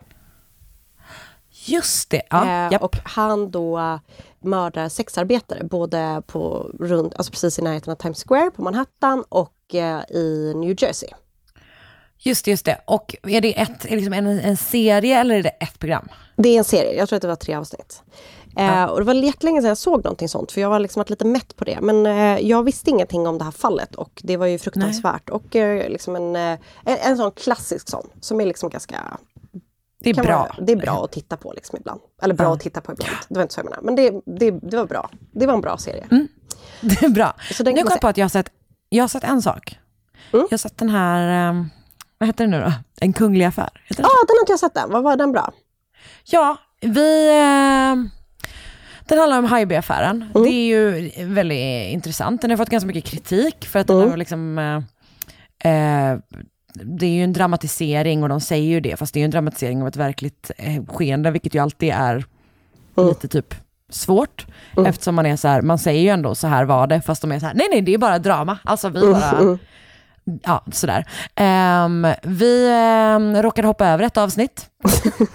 Just 1.66 2.10
det, 2.10 2.22
ja. 2.30 2.68
Eh, 2.72 2.82
och 2.82 2.96
han 3.04 3.50
då 3.50 4.00
mördar 4.40 4.88
sexarbetare 4.88 5.64
både 5.64 6.22
på 6.26 6.70
runt, 6.78 7.14
alltså 7.16 7.32
precis 7.32 7.58
i 7.58 7.62
närheten 7.62 7.92
av 7.92 7.96
Times 7.96 8.24
Square 8.24 8.50
på 8.50 8.62
Manhattan 8.62 9.24
och 9.28 9.74
eh, 9.74 10.00
i 10.10 10.52
New 10.56 10.82
Jersey. 10.82 11.08
Just 12.18 12.44
det, 12.44 12.50
just 12.50 12.64
det. 12.64 12.80
Och 12.84 13.16
är 13.22 13.40
det 13.40 13.60
ett, 13.60 13.84
är 13.84 13.96
liksom 13.96 14.12
en, 14.12 14.26
en 14.26 14.56
serie 14.56 15.20
eller 15.20 15.34
är 15.34 15.42
det 15.42 15.48
ett 15.48 15.78
program? 15.78 16.08
Det 16.36 16.48
är 16.48 16.58
en 16.58 16.64
serie, 16.64 16.94
jag 16.94 17.08
tror 17.08 17.16
att 17.16 17.22
det 17.22 17.28
var 17.28 17.36
tre 17.36 17.54
avsnitt. 17.54 18.02
Eh, 18.56 18.84
och 18.84 18.98
det 18.98 19.04
var 19.04 19.14
jättelänge 19.14 19.60
sedan 19.60 19.68
jag 19.68 19.78
såg 19.78 20.04
någonting 20.04 20.28
sånt 20.28 20.52
för 20.52 20.60
jag 20.60 20.70
var 20.70 20.78
liksom 20.78 21.00
varit 21.00 21.10
lite 21.10 21.24
mätt 21.24 21.56
på 21.56 21.64
det. 21.64 21.78
Men 21.80 22.06
eh, 22.06 22.48
jag 22.48 22.62
visste 22.62 22.90
ingenting 22.90 23.26
om 23.26 23.38
det 23.38 23.44
här 23.44 23.50
fallet 23.50 23.94
och 23.94 24.20
det 24.24 24.36
var 24.36 24.46
ju 24.46 24.58
fruktansvärt. 24.58 25.30
Och 25.30 25.56
eh, 25.56 25.90
liksom 25.90 26.16
en, 26.16 26.36
eh, 26.36 26.58
en, 26.84 26.96
en 27.02 27.16
sån 27.16 27.32
klassisk 27.32 27.88
sån 27.88 28.06
som 28.20 28.40
är 28.40 28.46
liksom 28.46 28.70
ganska... 28.70 29.18
Det 30.00 30.10
är 30.10 30.14
bra. 30.14 30.38
Vara, 30.38 30.64
det 30.66 30.72
är 30.72 30.76
bra 30.76 31.04
att 31.04 31.12
titta 31.12 31.36
på 31.36 31.52
liksom 31.52 31.78
ibland. 31.80 32.00
Eller 32.22 32.34
bra 32.34 32.46
Ja. 32.46 32.52
att 32.54 32.60
titta 32.60 32.80
på 32.80 32.92
ibland, 32.92 33.10
det 33.28 33.34
var 33.34 33.42
inte 33.42 33.54
så 33.54 33.58
jag 33.60 33.64
menade. 33.64 33.82
Men 33.82 33.94
det, 33.96 34.10
det, 34.38 34.50
det 34.70 34.76
var 34.76 34.84
bra. 34.86 35.10
Det 35.32 35.46
var 35.46 35.54
en 35.54 35.60
bra 35.60 35.78
serie. 35.78 36.06
Det 36.80 37.02
är 37.02 37.08
bra. 37.08 37.34
Nu 37.58 37.64
kom 37.64 37.76
jag 37.90 38.00
på 38.00 38.08
att 38.08 38.16
jag 38.16 38.24
har 38.24 38.28
sett, 38.30 38.52
jag 38.88 39.02
har 39.02 39.08
sett 39.08 39.24
en 39.24 39.42
sak. 39.42 39.78
Mm. 40.32 40.46
Jag 40.50 40.52
har 40.52 40.58
sett 40.58 40.78
den 40.78 40.88
här, 40.90 41.50
eh, 41.50 41.64
vad 42.18 42.26
heter 42.28 42.44
den 42.44 42.50
nu 42.50 42.60
då? 42.60 42.72
En 43.00 43.12
kunglig 43.12 43.44
affär. 43.44 43.68
Ja, 43.88 43.94
ah, 43.98 44.24
den 44.26 44.36
har 44.36 44.40
inte 44.42 44.52
jag 44.52 44.60
sett 44.60 44.76
än. 44.76 44.90
Vad 44.90 45.02
var 45.02 45.16
den 45.16 45.32
bra? 45.32 45.52
Ja, 46.24 46.56
vi... 46.80 47.28
Eh, 47.28 47.96
den 49.08 49.18
handlar 49.18 49.38
om 49.38 49.44
Haijby-affären. 49.44 50.24
Mm. 50.34 50.42
Det 50.42 50.50
är 50.50 50.66
ju 50.66 51.10
väldigt 51.26 51.92
intressant. 51.92 52.40
Den 52.42 52.50
har 52.50 52.56
fått 52.56 52.68
ganska 52.68 52.86
mycket 52.86 53.04
kritik 53.04 53.66
för 53.66 53.78
att 53.78 53.86
den 53.86 53.96
Mm. 53.96 54.10
har 54.10 54.16
liksom... 54.16 54.58
Eh, 55.64 55.72
eh, 55.72 56.18
det 56.74 57.06
är 57.06 57.10
ju 57.10 57.24
en 57.24 57.32
dramatisering 57.32 58.22
och 58.22 58.28
de 58.28 58.40
säger 58.40 58.68
ju 58.68 58.80
det, 58.80 58.96
fast 58.96 59.14
det 59.14 59.18
är 59.18 59.20
ju 59.20 59.24
en 59.24 59.30
dramatisering 59.30 59.82
av 59.82 59.88
ett 59.88 59.96
verkligt 59.96 60.50
eh, 60.58 60.84
skeende, 60.86 61.30
vilket 61.30 61.54
ju 61.54 61.58
alltid 61.58 61.92
är 61.92 62.24
Mm. 62.96 63.08
lite 63.08 63.28
typ 63.28 63.54
svårt. 63.88 64.46
Eftersom 64.86 65.14
man 65.14 65.26
är 65.26 65.36
så 65.36 65.48
här, 65.48 65.62
man 65.62 65.78
säger 65.78 66.02
ju 66.02 66.08
ändå 66.08 66.34
så 66.34 66.46
här 66.46 66.64
var 66.64 66.86
det, 66.86 67.00
fast 67.00 67.22
de 67.22 67.32
är 67.32 67.38
så 67.40 67.46
här, 67.46 67.54
nej 67.54 67.66
nej 67.70 67.80
det 67.82 67.94
är 67.94 67.98
bara 67.98 68.18
drama. 68.18 68.58
Alltså 68.64 68.88
vi 68.88 69.00
Mm, 69.00 69.12
bara... 69.12 69.58
Ja, 70.42 70.64
sådär. 70.72 71.04
Ehm, 71.34 72.06
vi 72.22 72.68
um, 73.16 73.42
råkade 73.42 73.68
hoppa 73.68 73.86
över 73.86 74.04
ett 74.04 74.16
avsnitt. 74.16 74.70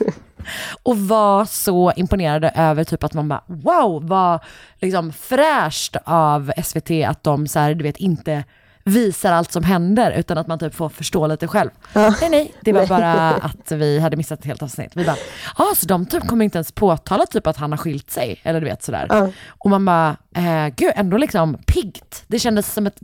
och 0.83 0.97
var 0.97 1.45
så 1.45 1.91
imponerade 1.95 2.49
över 2.55 2.83
typ 2.83 3.03
att 3.03 3.13
man 3.13 3.27
bara, 3.29 3.43
wow, 3.47 4.07
vad 4.07 4.39
liksom 4.81 5.13
fräscht 5.13 5.95
av 6.05 6.51
SVT 6.63 6.91
att 7.07 7.23
de 7.23 7.47
så 7.47 7.59
här, 7.59 7.73
du 7.73 7.83
vet, 7.83 7.97
inte 7.97 8.43
visar 8.89 9.31
allt 9.31 9.51
som 9.51 9.63
händer, 9.63 10.11
utan 10.11 10.37
att 10.37 10.47
man 10.47 10.59
typ 10.59 10.75
får 10.75 10.89
förstå 10.89 11.27
lite 11.27 11.47
själv. 11.47 11.69
Nej, 11.93 12.29
nej, 12.29 12.53
det 12.61 12.73
var 12.73 12.87
bara 12.87 13.31
att 13.31 13.71
vi 13.71 13.99
hade 13.99 14.17
missat 14.17 14.39
ett 14.39 14.45
helt 14.45 14.63
avsnitt. 14.63 14.91
Vi 14.95 15.05
bara, 15.05 15.15
ja, 15.57 15.73
så 15.75 15.85
de 15.85 16.05
typ 16.05 16.27
kommer 16.27 16.45
inte 16.45 16.57
ens 16.57 16.71
påtala 16.71 17.25
typ 17.25 17.47
att 17.47 17.57
han 17.57 17.71
har 17.71 17.77
skilt 17.77 18.11
sig, 18.11 18.39
eller 18.43 18.59
du 18.61 18.65
vet 18.65 18.83
sådär. 18.83 19.05
Ja. 19.09 19.29
Och 19.47 19.69
man 19.69 19.85
bara, 19.85 20.17
eh, 20.35 20.67
gud, 20.75 20.91
ändå 20.95 21.17
liksom 21.17 21.57
piggt. 21.67 22.23
Det 22.27 22.39
kändes 22.39 22.73
som 22.73 22.87
ett 22.87 22.97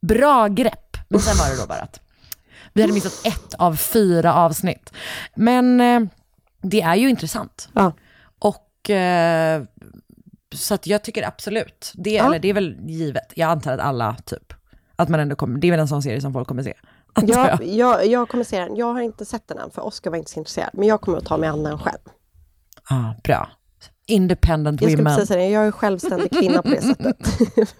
bra 0.00 0.48
grepp. 0.48 0.96
Men 1.08 1.20
sen 1.20 1.36
var 1.38 1.54
det 1.56 1.60
då 1.62 1.66
bara 1.66 1.80
att 1.80 2.00
vi 2.72 2.82
hade 2.82 2.94
missat 2.94 3.26
ett 3.26 3.54
av 3.54 3.76
fyra 3.76 4.34
avsnitt. 4.34 4.92
Men 5.34 5.80
eh, 5.80 6.00
det 6.62 6.80
är 6.82 6.94
ju 6.94 7.08
intressant. 7.10 7.68
Ja. 7.72 7.92
Och 8.38 8.90
eh, 8.90 9.62
så 10.54 10.74
att 10.74 10.86
jag 10.86 11.04
tycker 11.04 11.28
absolut, 11.28 11.92
det, 11.94 12.10
Ja. 12.10 12.24
eller 12.26 12.38
det 12.38 12.48
är 12.48 12.54
väl 12.54 12.76
givet. 12.86 13.32
Jag 13.36 13.50
antar 13.50 13.72
att 13.72 13.80
alla 13.80 14.16
typ, 14.26 14.54
att 15.02 15.08
man 15.08 15.20
ändå 15.20 15.36
kommer, 15.36 15.58
det 15.58 15.66
är 15.66 15.70
väl 15.70 15.80
en 15.80 15.88
sån 15.88 16.02
serie 16.02 16.20
som 16.20 16.32
folk 16.32 16.48
kommer 16.48 16.62
se. 16.62 16.74
antar 17.12 17.34
Jag, 17.34 17.48
jag. 17.48 17.66
jag, 17.66 18.06
jag 18.06 18.28
kommer 18.28 18.44
se 18.44 18.58
den. 18.60 18.76
Jag 18.76 18.92
har 18.94 19.00
inte 19.00 19.24
sett 19.24 19.48
den 19.48 19.58
än 19.58 19.70
för 19.70 19.86
Oscar 19.86 20.10
var 20.10 20.18
inte 20.18 20.30
så 20.30 20.38
intresserad. 20.40 20.70
Men 20.72 20.88
jag 20.88 21.00
kommer 21.00 21.18
att 21.18 21.24
ta 21.26 21.36
mig 21.36 21.48
an 21.48 21.62
den 21.62 21.78
själv. 21.78 21.98
Ja, 22.90 23.14
bra. 23.24 23.48
Independent 24.06 24.82
Jag 24.82 24.90
women. 24.90 25.04
precis 25.04 25.28
säga 25.28 25.40
det, 25.40 25.48
jag 25.50 25.66
är 25.66 25.70
självständig 25.72 26.30
kvinna 26.30 26.62
på 26.62 26.68
det 26.68 26.82
sättet. 26.96 27.16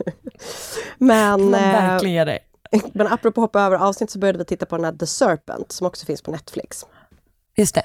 men, 0.99 1.55
eh, 1.55 1.61
verkligen 1.61 2.15
ge 2.15 2.25
dig. 2.25 2.39
men 2.93 3.07
apropå 3.07 3.41
hoppa 3.41 3.61
över 3.61 3.77
avsnitt 3.77 4.11
så 4.11 4.19
började 4.19 4.39
vi 4.39 4.45
titta 4.45 4.67
på 4.67 4.77
den 4.77 4.85
här 4.85 4.93
The 4.93 5.07
Serpent 5.07 5.73
som 5.73 5.87
också 5.87 6.07
finns 6.07 6.23
på 6.23 6.31
Netflix. 6.31 6.87
Just 7.57 7.75
det. 7.75 7.83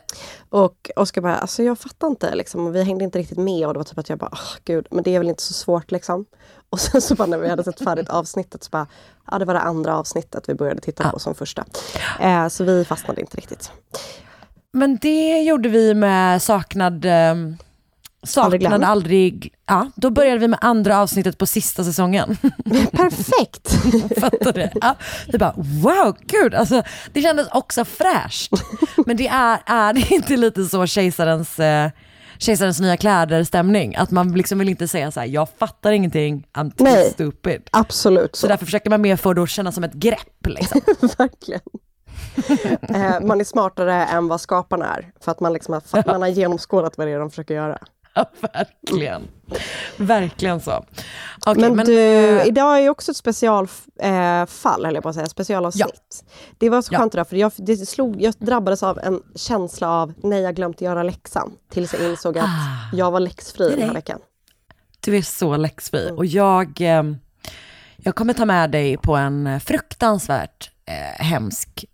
Och 0.50 0.92
Oskar 0.96 1.22
bara, 1.22 1.36
alltså 1.36 1.64
jag 1.64 1.80
fattar 1.80 2.08
inte 2.08 2.36
liksom. 2.36 2.72
Vi 2.72 2.84
hängde 2.84 3.04
inte 3.04 3.20
riktigt 3.20 3.38
med 3.38 3.68
och 3.68 3.74
det 3.74 3.80
var 3.80 3.84
typ 3.84 3.98
att 3.98 4.10
jag 4.10 4.18
bara, 4.20 4.30
åh 4.34 4.58
gud, 4.64 4.88
men 4.92 5.04
det 5.04 5.16
är 5.16 5.20
väl 5.20 5.30
inte 5.30 5.44
så 5.44 5.54
svårt 5.54 5.92
liksom. 5.92 6.26
Och 6.76 6.82
sen 6.82 7.02
så 7.02 7.16
bara 7.16 7.26
när 7.26 7.38
vi 7.38 7.50
hade 7.50 7.64
sett 7.64 7.84
färdigt 7.84 8.10
avsnittet 8.10 8.64
så 8.64 8.70
bara, 8.70 8.88
ja 9.32 9.40
det 9.40 9.46
var 9.46 9.54
det 9.54 9.60
andra 9.60 9.98
avsnittet 9.98 10.44
vi 10.48 10.54
började 10.54 10.82
titta 10.82 11.10
på 11.12 11.20
som 11.20 11.36
första. 11.36 11.66
Eh, 12.20 12.48
så 12.48 12.64
vi 12.64 12.86
fastnade 12.86 13.22
inte 13.22 13.38
riktigt. 13.38 13.72
Men 14.74 14.98
det 14.98 15.42
gjorde 15.42 15.70
vi 15.70 15.94
med 15.94 16.42
saknad... 16.42 17.06
Um, 17.06 17.58
Aldrig 18.36 18.62
glöm. 18.62 18.72
saknad 18.72 18.90
aldrig... 18.90 19.54
Ja, 19.66 19.92
då 19.96 20.10
började 20.10 20.38
vi 20.38 20.48
med 20.48 20.60
andra 20.62 21.00
avsnittet 21.00 21.38
på 21.38 21.46
sista 21.46 21.84
säsongen. 21.84 22.38
Perfekt! 22.92 23.72
Fattar 24.20 24.54
du? 24.54 24.70
Ja, 24.82 24.96
vi 25.28 25.38
bara 25.38 25.54
wow, 25.58 26.18
gud, 26.22 26.54
alltså, 26.54 26.84
det 27.14 27.22
kändes 27.22 27.48
också 27.52 27.86
fräscht. 27.86 28.52
Men 29.06 29.18
det 29.18 29.28
är, 29.28 29.60
är 29.66 29.94
det 29.94 30.12
inte 30.12 30.38
lite 30.38 30.66
så 30.66 30.86
kejsarens, 30.86 31.60
eh, 31.60 31.90
kejsarens 32.38 32.80
nya 32.80 32.98
kläder-stämning? 32.98 33.96
Att 33.96 34.12
man 34.12 34.32
liksom 34.32 34.60
vill 34.60 34.70
inte 34.70 34.88
säga 34.88 35.12
så 35.12 35.20
här, 35.20 35.28
jag 35.28 35.50
fattar 35.50 35.92
ingenting, 35.92 36.48
I'm 36.54 36.72
too 36.78 36.84
Nej. 36.84 37.12
stupid. 37.12 37.62
Absolut 37.72 38.36
Så 38.36 38.40
så. 38.42 38.48
därför 38.48 38.66
försöker 38.66 38.90
man 38.90 39.02
mer 39.02 39.16
få 39.16 39.34
det 39.34 39.44
att 39.44 39.50
kännas 39.50 39.76
som 39.76 39.84
ett 39.84 39.94
grepp. 39.94 40.46
Liksom. 40.48 40.82
Verkligen. 41.18 41.62
Eh, 42.82 43.22
man 43.22 43.40
är 43.40 43.44
smartare 43.44 43.94
än 44.06 44.28
vad 44.28 44.42
skaparna 44.42 44.96
är. 44.96 45.12
För 45.20 45.32
att 45.32 45.40
man, 45.40 45.54
liksom 45.54 45.74
har, 45.74 46.04
man 46.12 46.22
har 46.22 46.30
genomskådat 46.30 46.98
vad 46.98 47.08
det 47.08 47.14
är 47.14 47.20
de 47.20 47.30
försöker 47.30 47.54
göra. 47.54 47.78
Ja, 48.16 48.26
verkligen. 48.54 49.28
Verkligen 49.98 50.60
så. 50.62 50.86
Okej, 51.46 51.62
men, 51.62 51.76
men, 51.76 51.86
du, 51.86 52.00
eh, 52.00 52.48
idag 52.48 52.78
är 52.78 52.82
ju 52.82 52.90
också 52.90 53.12
ett 53.12 53.18
specialfall, 53.18 54.82
eh, 54.82 54.86
höll 54.86 54.94
jag 54.94 55.04
på 55.04 55.10
att 55.10 55.16
säga, 55.16 55.28
specialavsnitt. 55.28 56.24
Det 56.58 56.70
var 56.70 56.82
så 56.82 56.94
Ja. 56.94 57.00
skönt 57.00 57.14
idag, 57.14 57.28
för 57.30 57.36
jag, 57.36 57.52
det 57.58 57.78
slog, 57.78 58.22
jag 58.22 58.34
drabbades 58.40 58.84
av 58.84 59.00
en 59.00 59.22
känsla 59.36 59.90
av 59.90 60.14
nej, 60.24 60.42
jag 60.42 60.56
glömt 60.56 60.82
göra 60.82 61.04
läxan. 61.04 61.52
Tills 61.72 61.94
jag 61.94 62.10
insåg 62.10 62.38
att 62.38 62.44
Ah. 62.46 62.96
jag 62.96 63.12
var 63.12 63.20
läxfri 63.20 63.70
den 63.70 63.82
här 63.88 63.94
veckan. 63.94 64.20
Du 65.00 65.18
är 65.18 65.22
så 65.22 65.58
läxfri. 65.58 66.12
Och 66.18 66.26
jag, 66.26 66.82
eh, 66.82 67.04
jag 67.98 68.16
kommer 68.16 68.34
ta 68.34 68.46
med 68.46 68.72
dig 68.72 68.98
på 68.98 69.16
en 69.16 69.60
fruktansvärt 69.60 70.72
eh, 70.86 71.26
hemsk 71.26 71.86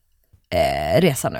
eh, 0.50 1.02
resa 1.02 1.30
nu. 1.30 1.40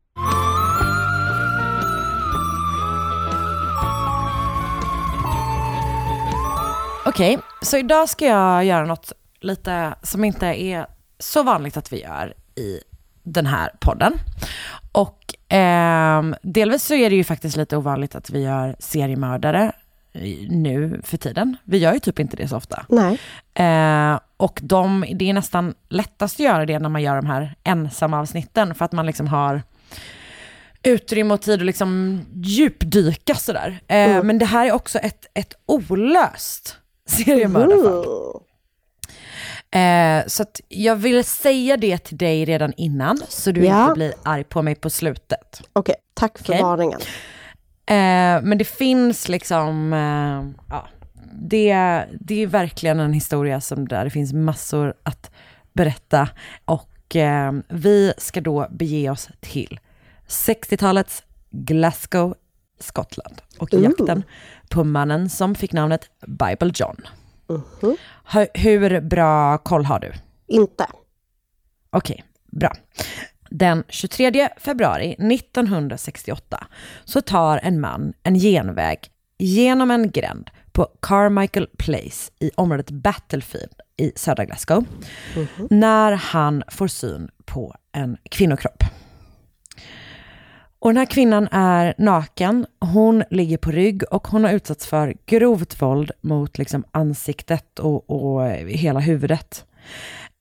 Okej, 7.13 7.39
så 7.61 7.77
idag 7.77 8.09
ska 8.09 8.25
jag 8.25 8.65
göra 8.65 8.85
något 8.85 9.13
lite 9.39 9.95
som 10.03 10.23
inte 10.23 10.45
är 10.45 10.85
så 11.19 11.43
vanligt 11.43 11.77
att 11.77 11.93
vi 11.93 12.01
gör 12.01 12.33
i 12.55 12.79
den 13.23 13.45
här 13.45 13.71
podden. 13.79 14.13
Och 14.91 15.35
ehm, 15.49 16.35
delvis 16.41 16.83
så 16.83 16.93
är 16.93 17.09
det 17.09 17.15
ju 17.15 17.23
faktiskt 17.23 17.57
lite 17.57 17.77
ovanligt 17.77 18.15
att 18.15 18.29
vi 18.29 18.43
gör 18.43 18.75
seriemördare 18.79 19.71
nu 20.49 21.01
för 21.03 21.17
tiden. 21.17 21.57
Vi 21.63 21.77
gör 21.77 21.93
ju 21.93 21.99
typ 21.99 22.19
inte 22.19 22.37
det 22.37 22.47
så 22.47 22.57
ofta. 22.57 22.85
Nej. 22.89 23.19
Eh, 23.53 24.19
och 24.37 24.59
de, 24.63 25.05
det 25.15 25.29
är 25.29 25.33
nästan 25.33 25.73
lättast 25.89 26.35
att 26.35 26.39
göra 26.39 26.65
det 26.65 26.79
när 26.79 26.89
man 26.89 27.01
gör 27.01 27.15
de 27.15 27.25
här 27.25 27.55
ensamma 27.63 28.19
avsnitten 28.19 28.75
för 28.75 28.85
att 28.85 28.91
man 28.91 29.05
liksom 29.05 29.27
har 29.27 29.61
utrymme 30.83 31.33
och 31.33 31.41
tid 31.41 31.59
att 31.59 31.65
liksom 31.65 32.21
djupdyka 32.43 33.35
sådär. 33.35 33.79
Eh, 33.87 34.23
Men 34.23 34.37
det 34.37 34.45
här 34.45 34.65
är 34.67 34.71
också 34.71 34.99
ett, 34.99 35.25
ett 35.33 35.53
olöst 35.65 36.77
seriemördarfall. 37.05 38.05
Eh, 39.73 40.27
så 40.27 40.45
jag 40.67 40.95
vill 40.95 41.23
säga 41.23 41.77
det 41.77 41.97
till 41.97 42.17
dig 42.17 42.45
redan 42.45 42.73
innan 42.77 43.17
så 43.29 43.51
du 43.51 43.65
Ja. 43.65 43.83
inte 43.83 43.93
blir 43.93 44.13
arg 44.23 44.43
på 44.43 44.61
mig 44.61 44.75
på 44.75 44.89
slutet. 44.89 45.61
Okej, 45.73 45.95
tack 46.13 46.37
för 46.37 46.53
Okej. 46.53 46.63
varningen. 46.63 46.99
Eh, 47.85 48.41
men 48.49 48.57
det 48.57 48.65
finns 48.65 49.29
liksom, 49.29 49.93
eh, 49.93 50.61
ja, 50.69 50.87
det, 51.33 51.73
det 52.19 52.41
är 52.43 52.47
verkligen 52.47 52.99
en 52.99 53.13
historia 53.13 53.61
som 53.61 53.87
där 53.87 54.03
det 54.03 54.09
finns 54.09 54.33
massor 54.33 54.93
att 55.03 55.31
berätta. 55.73 56.29
Och 56.65 57.15
eh, 57.15 57.51
vi 57.69 58.13
ska 58.17 58.41
då 58.41 58.67
bege 58.71 59.09
oss 59.09 59.29
till 59.39 59.79
60-talets 60.27 61.23
Glasgow, 61.51 62.35
Skottland. 62.81 63.41
Och 63.59 63.73
Ooh. 63.73 63.83
jakten 63.83 64.23
på 64.69 64.83
mannen 64.83 65.29
som 65.29 65.55
fick 65.55 65.73
namnet 65.73 66.09
Bible 66.27 66.71
John. 66.73 66.95
Hur, 68.31 68.57
hur 68.59 69.01
bra 69.01 69.57
koll 69.57 69.85
har 69.85 69.99
du? 69.99 70.11
Inte. 70.47 70.87
Okej, 71.89 72.23
bra. 72.51 72.73
Den 73.49 73.83
23 73.89 74.49
februari 74.57 75.11
1968 75.11 76.67
så 77.05 77.21
tar 77.21 77.59
en 77.63 77.79
man 77.79 78.13
en 78.23 78.35
genväg 78.35 78.99
genom 79.37 79.91
en 79.91 80.11
gränd 80.11 80.49
på 80.71 80.87
Carmichael 81.01 81.67
Place 81.77 82.31
i 82.39 82.51
området 82.55 82.91
Battlefield 82.91 83.73
i 83.97 84.11
södra 84.15 84.45
Glasgow 84.45 84.85
när 85.69 86.11
han 86.11 86.63
får 86.67 86.87
syn 86.87 87.29
på 87.45 87.75
en 87.91 88.17
kvinnokropp. 88.31 88.83
Och 90.81 90.89
den 90.89 90.97
här 90.97 91.05
kvinnan 91.05 91.47
är 91.51 91.93
naken, 91.97 92.65
hon 92.79 93.23
ligger 93.29 93.57
på 93.57 93.71
rygg 93.71 94.03
och 94.11 94.27
hon 94.27 94.43
har 94.43 94.51
utsatts 94.51 94.87
för 94.87 95.15
grovt 95.25 95.81
våld 95.81 96.11
mot 96.21 96.57
liksom 96.57 96.83
ansiktet 96.91 97.79
och, 97.79 98.09
och 98.09 98.47
hela 98.67 98.99
huvudet. 98.99 99.65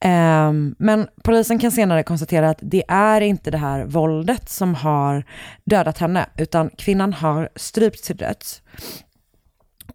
Um, 0.05 0.75
men 0.79 1.09
polisen 1.25 1.59
kan 1.59 1.71
senare 1.71 2.03
konstatera 2.03 2.51
att 2.51 2.59
det 2.63 2.85
är 2.89 3.21
inte 3.21 3.51
det 3.51 3.59
här 3.59 3.85
våldet 3.85 4.49
som 4.49 4.75
har 4.75 5.25
dödat 5.65 5.99
henne, 5.99 6.27
utan 6.37 6.71
kvinnan 6.79 7.13
har 7.13 7.49
strypts 7.57 8.03
till 8.03 8.17
döds. 8.17 8.63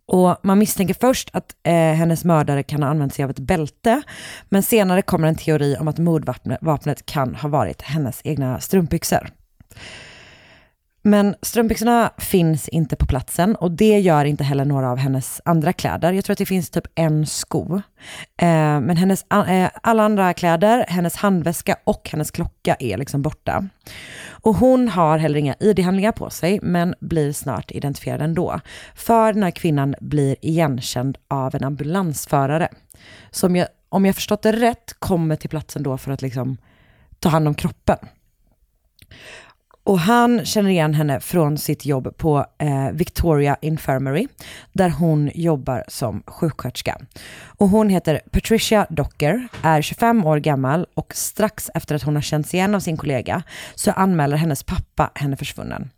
Och 0.06 0.38
man 0.44 0.60
misstänker 0.60 0.96
först 1.00 1.30
att 1.34 1.56
eh, 1.64 1.74
hennes 1.74 2.26
mördare 2.26 2.64
kan 2.64 2.84
ha 2.84 2.90
använt 2.90 3.14
sig 3.14 3.24
av 3.24 3.30
ett 3.30 3.40
bälte, 3.40 4.02
men 4.50 4.64
senare 4.64 5.02
kommer 5.02 5.28
en 5.28 5.36
teori 5.36 5.78
om 5.80 5.88
att 5.88 5.98
mordvapnet 5.98 7.06
kan 7.06 7.36
ha 7.36 7.50
varit 7.50 7.82
hennes 7.82 8.22
egna 8.24 8.60
strumpbyxor. 8.60 9.30
Men 11.08 11.36
strumpbyxorna 11.42 12.12
finns 12.18 12.68
inte 12.68 12.96
på 12.96 13.06
platsen 13.06 13.56
och 13.56 13.72
det 13.72 14.00
gör 14.00 14.26
inte 14.26 14.44
heller 14.44 14.66
några 14.66 14.92
av 14.92 14.98
hennes 14.98 15.42
andra 15.46 15.74
kläder. 15.74 16.14
Jag 16.14 16.26
tror 16.26 16.34
att 16.34 16.38
det 16.38 16.46
finns 16.46 16.70
typ 16.70 16.88
en 16.96 17.26
sko. 17.26 17.82
Eh, 18.38 18.80
men 18.80 18.98
hennes, 18.98 19.26
eh, 19.32 19.70
alla 19.84 20.04
andra 20.04 20.34
kläder, 20.34 20.86
hennes 20.88 21.16
handväska 21.16 21.78
och 21.84 22.10
hennes 22.12 22.32
klocka 22.32 22.76
är 22.80 22.98
liksom 22.98 23.22
borta. 23.22 23.70
Och 24.28 24.56
hon 24.56 24.90
har 24.90 25.18
heller 25.18 25.40
inga 25.40 25.56
ID-handlingar 25.60 26.12
på 26.12 26.30
sig, 26.30 26.60
men 26.62 26.96
blir 27.00 27.34
snart 27.34 27.72
identifierad 27.72 28.22
ändå. 28.22 28.60
För 28.96 29.34
den 29.34 29.44
här 29.44 29.52
kvinnan 29.52 29.96
blir 30.02 30.36
igenkänd 30.42 31.18
av 31.28 31.56
en 31.56 31.64
ambulansförare. 31.64 32.70
Som 33.32 33.56
jag, 33.56 33.68
om 33.90 34.06
jag 34.06 34.16
förstått 34.16 34.42
det 34.42 34.52
rätt, 34.52 34.96
kommer 35.00 35.36
till 35.36 35.50
platsen 35.50 35.84
då 35.84 35.98
för 35.98 36.12
att 36.12 36.22
liksom 36.22 36.58
ta 37.20 37.30
hand 37.30 37.48
om 37.48 37.56
kroppen. 37.56 37.98
Och 39.86 40.00
han 40.00 40.46
känner 40.46 40.70
igen 40.70 40.94
henne 40.94 41.20
från 41.20 41.58
sitt 41.58 41.86
jobb 41.86 42.18
på 42.18 42.46
eh, 42.58 42.90
Victoria 42.92 43.58
Infirmary, 43.62 44.28
där 44.74 44.90
hon 44.90 45.32
jobbar 45.36 45.84
som 45.88 46.24
sjuksköterska. 46.28 46.98
Och 47.58 47.70
hon 47.70 47.90
heter 47.90 48.22
Patricia 48.32 48.88
Docker, 48.90 49.48
är 49.62 49.82
25 49.82 50.26
år 50.26 50.38
gammal 50.38 50.86
och 50.94 51.16
strax 51.16 51.70
efter 51.74 51.96
att 51.96 52.04
hon 52.04 52.16
har 52.16 52.22
känts 52.22 52.54
igen 52.54 52.76
av 52.76 52.80
sin 52.80 52.98
kollega 52.98 53.44
så 53.76 53.92
anmäler 53.92 54.38
hennes 54.38 54.64
pappa 54.64 55.12
henne 55.16 55.38
försvunnen. 55.38 55.90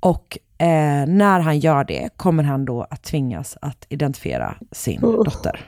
Och 0.00 0.38
eh, 0.58 1.06
när 1.06 1.40
han 1.40 1.58
gör 1.58 1.84
det 1.84 2.08
kommer 2.16 2.42
han 2.42 2.64
då 2.64 2.86
att 2.90 3.02
tvingas 3.02 3.56
att 3.60 3.86
identifiera 3.88 4.54
sin 4.72 5.00
dotter. 5.00 5.60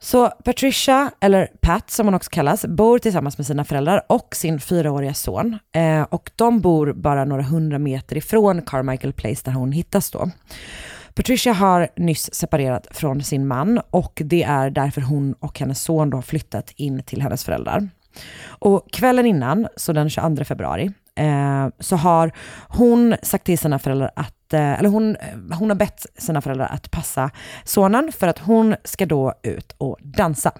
Så 0.00 0.28
Patricia, 0.44 1.10
eller 1.20 1.46
Pat 1.60 1.90
som 1.90 2.06
hon 2.06 2.14
också 2.14 2.30
kallas, 2.30 2.66
bor 2.66 2.98
tillsammans 2.98 3.38
med 3.38 3.46
sina 3.46 3.64
föräldrar 3.64 4.02
och 4.06 4.36
sin 4.36 4.60
fyraåriga 4.60 5.14
son. 5.14 5.58
Eh, 5.72 6.02
och 6.02 6.30
de 6.36 6.60
bor 6.60 6.92
bara 6.92 7.24
några 7.24 7.42
hundra 7.42 7.78
meter 7.78 8.16
ifrån 8.16 8.62
Carmichael 8.62 9.12
Place 9.12 9.42
där 9.44 9.52
hon 9.52 9.72
hittas 9.72 10.10
då. 10.10 10.30
Patricia 11.14 11.52
har 11.52 11.88
nyss 11.96 12.34
separerat 12.34 12.86
från 12.90 13.22
sin 13.22 13.46
man 13.46 13.80
och 13.90 14.22
det 14.24 14.42
är 14.42 14.70
därför 14.70 15.00
hon 15.00 15.32
och 15.32 15.58
hennes 15.58 15.82
son 15.82 16.10
då 16.10 16.16
har 16.16 16.22
flyttat 16.22 16.72
in 16.76 17.02
till 17.02 17.22
hennes 17.22 17.44
föräldrar. 17.44 17.88
Och 18.46 18.90
kvällen 18.92 19.26
innan, 19.26 19.68
så 19.76 19.92
den 19.92 20.10
22 20.10 20.44
februari, 20.44 20.92
eh, 21.18 21.68
så 21.80 21.96
har 21.96 22.32
hon 22.68 23.16
sagt 23.22 23.44
till 23.44 23.58
sina 23.58 23.78
föräldrar 23.78 24.10
att 24.16 24.52
eh, 24.52 24.78
eller 24.78 24.88
hon, 24.88 25.16
hon 25.52 25.70
har 25.70 25.76
bett 25.76 26.06
sina 26.18 26.40
föräldrar 26.40 26.66
att 26.66 26.90
passa 26.90 27.30
sonen 27.64 28.12
för 28.12 28.28
att 28.28 28.38
hon 28.38 28.76
ska 28.84 29.06
då 29.06 29.34
ut 29.42 29.74
och 29.78 29.96
dansa. 30.00 30.52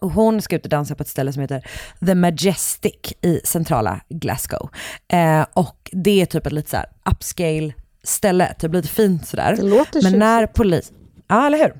Och 0.00 0.10
hon 0.10 0.42
ska 0.42 0.56
ut 0.56 0.64
och 0.64 0.70
dansa 0.70 0.94
på 0.94 1.02
ett 1.02 1.08
ställe 1.08 1.32
som 1.32 1.42
heter 1.42 1.66
The 2.06 2.14
Majestic 2.14 3.12
i 3.20 3.40
centrala 3.44 4.00
Glasgow. 4.08 4.70
Eh, 5.08 5.46
och 5.54 5.90
det 5.92 6.22
är 6.22 6.26
typ 6.26 6.46
ett 6.46 6.52
lite 6.52 6.70
så 6.70 6.76
här 6.76 6.86
upscale 7.10 7.72
ställe, 8.02 8.54
typ 8.58 8.72
lite 8.72 8.88
fint 8.88 9.26
sådär. 9.26 9.56
Det 9.56 9.62
låter 9.62 10.02
Men 10.02 10.18
när 10.18 10.40
tjusigt. 10.40 10.56
polis, 10.56 10.92
Ja, 11.28 11.46
eller 11.46 11.58
hur? 11.58 11.72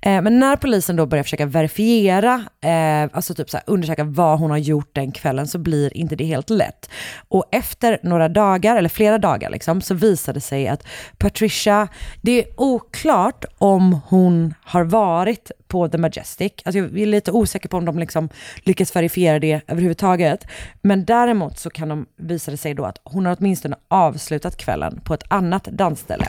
Eh, 0.00 0.22
men 0.22 0.38
när 0.38 0.56
polisen 0.56 0.96
då 0.96 1.06
börjar 1.06 1.24
försöka 1.24 1.46
verifiera, 1.46 2.44
eh, 2.64 3.16
alltså 3.16 3.34
typ 3.34 3.50
så 3.50 3.56
här, 3.56 3.64
undersöka 3.66 4.04
vad 4.04 4.38
hon 4.38 4.50
har 4.50 4.58
gjort 4.58 4.90
den 4.94 5.12
kvällen 5.12 5.46
så 5.46 5.58
blir 5.58 5.96
inte 5.96 6.16
det 6.16 6.24
helt 6.24 6.50
lätt. 6.50 6.90
Och 7.28 7.44
efter 7.52 7.98
några 8.02 8.28
dagar, 8.28 8.76
eller 8.76 8.88
flera 8.88 9.18
dagar 9.18 9.50
liksom, 9.50 9.80
så 9.80 9.94
visade 9.94 10.36
det 10.36 10.40
sig 10.40 10.68
att 10.68 10.86
Patricia, 11.18 11.88
det 12.20 12.42
är 12.42 12.60
oklart 12.60 13.44
om 13.58 14.00
hon 14.06 14.54
har 14.64 14.84
varit 14.84 15.50
på 15.72 15.88
The 15.88 15.98
Majestic. 15.98 16.52
Alltså 16.64 16.78
jag 16.78 16.98
är 16.98 17.06
lite 17.06 17.32
osäker 17.32 17.68
på 17.68 17.76
om 17.76 17.84
de 17.84 17.98
liksom 17.98 18.28
lyckas 18.62 18.96
verifiera 18.96 19.38
det 19.38 19.60
överhuvudtaget. 19.68 20.46
Men 20.82 21.04
däremot 21.04 21.58
så 21.58 21.70
kan 21.70 21.88
de 21.88 22.06
visa 22.16 22.50
det 22.50 22.56
sig 22.56 22.74
då 22.74 22.84
att 22.84 22.98
hon 23.04 23.26
har 23.26 23.36
åtminstone 23.40 23.76
avslutat 23.88 24.56
kvällen 24.56 25.00
på 25.04 25.14
ett 25.14 25.24
annat 25.28 25.64
dansställe 25.64 26.26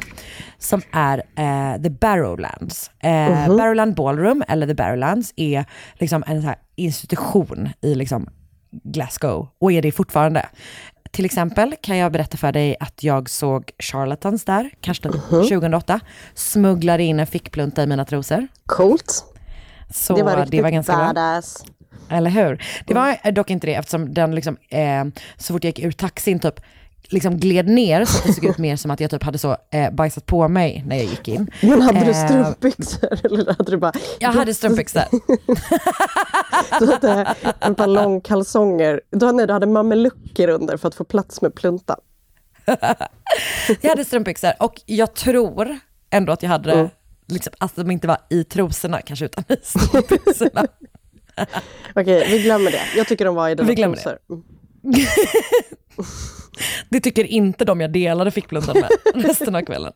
som 0.57 0.81
är 0.91 1.17
eh, 1.17 1.81
The 1.83 1.89
Barrowlands. 1.89 2.91
Eh, 2.99 3.11
Mhm. 3.13 3.57
Barrowland 3.57 3.95
Ballroom, 3.95 4.43
eller 4.47 4.67
The 4.67 4.73
Barrowlands, 4.73 5.33
är 5.35 5.65
liksom 5.93 6.23
en 6.27 6.41
så 6.41 6.53
institution 6.75 7.69
i 7.81 7.95
liksom 7.95 8.27
Glasgow 8.83 9.47
och 9.59 9.71
är 9.71 9.81
det 9.81 9.91
fortfarande. 9.91 10.45
Till 11.11 11.25
exempel 11.25 11.75
kan 11.81 11.97
jag 11.97 12.11
berätta 12.11 12.37
för 12.37 12.51
dig 12.51 12.75
att 12.79 13.03
jag 13.03 13.29
såg 13.29 13.71
Charlatans 13.79 14.45
där, 14.45 14.69
kanske 14.81 15.07
Mhm. 15.09 15.19
2008, 15.47 15.99
smugglade 16.33 17.03
in 17.03 17.19
en 17.19 17.27
fickplunta 17.27 17.83
i 17.83 17.87
mina 17.87 18.05
trosor. 18.05 18.47
Coolt. 18.65 19.25
Så 19.93 20.15
det 20.15 20.23
var 20.23 20.35
riktigt 20.35 20.51
det 20.51 20.61
var 20.61 20.69
ganska 20.69 20.95
bra. 20.95 21.05
badass. 21.05 21.65
Eller 22.09 22.29
hur? 22.29 22.63
Det 22.87 22.93
var 22.93 23.31
dock 23.31 23.49
inte 23.49 23.67
det 23.67 23.73
eftersom 23.75 24.13
den 24.13 24.35
liksom, 24.35 24.57
eh, 24.69 25.05
så 25.37 25.53
fort 25.53 25.63
jag 25.63 25.69
gick 25.77 25.85
ur 25.85 25.91
taxin 25.91 26.39
typ, 26.39 26.59
liksom 27.09 27.37
gled 27.37 27.67
ner 27.67 28.05
så 28.05 28.17
att 28.17 28.23
det 28.23 28.33
såg 28.33 28.45
ut 28.45 28.57
mer 28.57 28.75
som 28.75 28.91
att 28.91 28.99
jag 28.99 29.11
typ 29.11 29.23
hade 29.23 29.37
så 29.37 29.57
eh, 29.71 29.91
bajsat 29.91 30.25
på 30.25 30.47
mig 30.47 30.83
när 30.87 30.95
jag 30.95 31.05
gick 31.05 31.27
in. 31.27 31.51
Men 31.61 31.81
hade 31.81 31.99
du 31.99 32.11
Eh, 32.11 32.25
strumpbyxor? 32.27 33.25
Eller 33.25 33.57
hade 33.57 33.71
du 33.71 33.77
bara... 33.77 33.91
Jag 34.19 34.31
hade 34.31 34.53
strumpbyxor. 34.53 35.01
Du 36.79 36.91
hade 36.91 37.35
ett 37.61 37.77
par 37.77 37.87
långkalsonger. 37.87 39.01
Du 39.09 39.31
nej, 39.31 39.47
du 39.47 39.53
hade 39.53 39.65
mamelucker 39.67 40.47
under 40.47 40.77
för 40.77 40.87
att 40.87 40.95
få 40.95 41.03
plats 41.03 41.41
med 41.41 41.55
pluntan. 41.55 41.99
jag 43.81 43.89
hade 43.89 44.05
strumpbyxor 44.05 44.51
och 44.59 44.81
jag 44.85 45.13
tror 45.13 45.77
ändå 46.09 46.33
att 46.33 46.43
jag 46.43 46.49
hade, 46.49 46.73
Mm. 46.73 46.89
Liksom, 47.27 47.53
att 47.59 47.75
de 47.75 47.91
inte 47.91 48.07
var 48.07 48.17
i 48.29 48.43
trosorna 48.43 49.01
kanske 49.01 49.25
utan 49.25 49.43
i 49.49 49.55
strumpbyxorna. 49.63 50.65
Okej, 51.95 52.27
vi 52.29 52.43
glömmer 52.43 52.71
det. 52.71 52.81
Jag 52.95 53.07
tycker 53.07 53.25
de 53.25 53.35
var 53.35 53.49
i 53.49 53.55
dina 53.55 53.73
glömmer 53.73 53.95
det. 53.95 54.01
trosor. 54.01 54.19
Mm. 54.29 54.43
Det 56.89 56.99
tycker 56.99 57.23
inte 57.23 57.65
de 57.65 57.81
jag 57.81 57.91
delade 57.91 58.31
fickpluntan 58.31 58.77
med 58.81 58.89
resten 59.25 59.55
av 59.55 59.61
kvällen. 59.61 59.93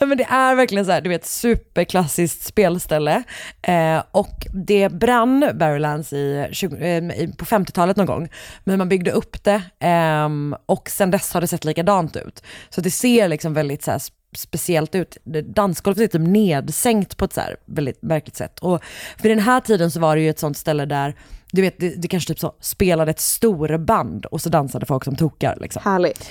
Men 0.00 0.18
det 0.18 0.24
är 0.24 0.54
verkligen 0.54 0.84
så 0.84 0.92
här, 0.92 1.00
du 1.00 1.08
vet, 1.08 1.26
superklassiskt 1.26 2.42
spelställe. 2.42 3.22
Eh, 3.62 4.02
och 4.10 4.46
det 4.52 4.88
brann 4.88 5.50
Barrowlands 5.54 6.12
i, 6.12 6.48
20, 6.52 6.76
eh, 6.76 7.30
på 7.36 7.44
50-talet 7.44 7.96
någon 7.96 8.06
gång. 8.06 8.28
Men 8.64 8.78
man 8.78 8.88
byggde 8.88 9.10
upp 9.10 9.44
det 9.44 9.62
ehm, 9.80 10.56
och 10.66 10.90
sen 10.90 11.10
dess 11.10 11.32
har 11.34 11.40
det 11.40 11.46
sett 11.46 11.64
likadant 11.64 12.16
ut. 12.16 12.42
Så 12.70 12.80
det 12.80 12.90
ser 12.90 13.28
liksom 13.28 13.54
väldigt 13.54 13.82
så 13.82 13.90
här, 13.90 14.00
speciellt 14.36 14.94
ut. 14.94 15.16
Dansgolvet 15.44 16.14
är 16.14 16.18
typ 16.18 16.28
nedsänkt 16.28 17.16
på 17.16 17.24
ett 17.24 17.32
så 17.32 17.40
här 17.40 17.56
väldigt 17.66 18.02
märkligt 18.02 18.36
sätt. 18.36 18.58
Och 18.58 18.84
för 19.18 19.28
den 19.28 19.38
här 19.38 19.60
tiden 19.60 19.90
så 19.90 20.00
var 20.00 20.16
det 20.16 20.22
ju 20.22 20.30
ett 20.30 20.38
sånt 20.38 20.56
ställe 20.56 20.86
där 20.86 21.14
du 21.52 21.62
vet, 21.62 21.78
det, 21.78 21.88
det 21.88 22.08
kanske 22.08 22.28
typ 22.28 22.38
så 22.38 22.54
spelade 22.60 23.10
ett 23.10 23.20
storband 23.20 24.26
och 24.26 24.40
så 24.40 24.48
dansade 24.48 24.86
folk 24.86 25.04
som 25.04 25.16
tokar. 25.16 25.58
Liksom. 25.60 25.82
Härligt. 25.84 26.30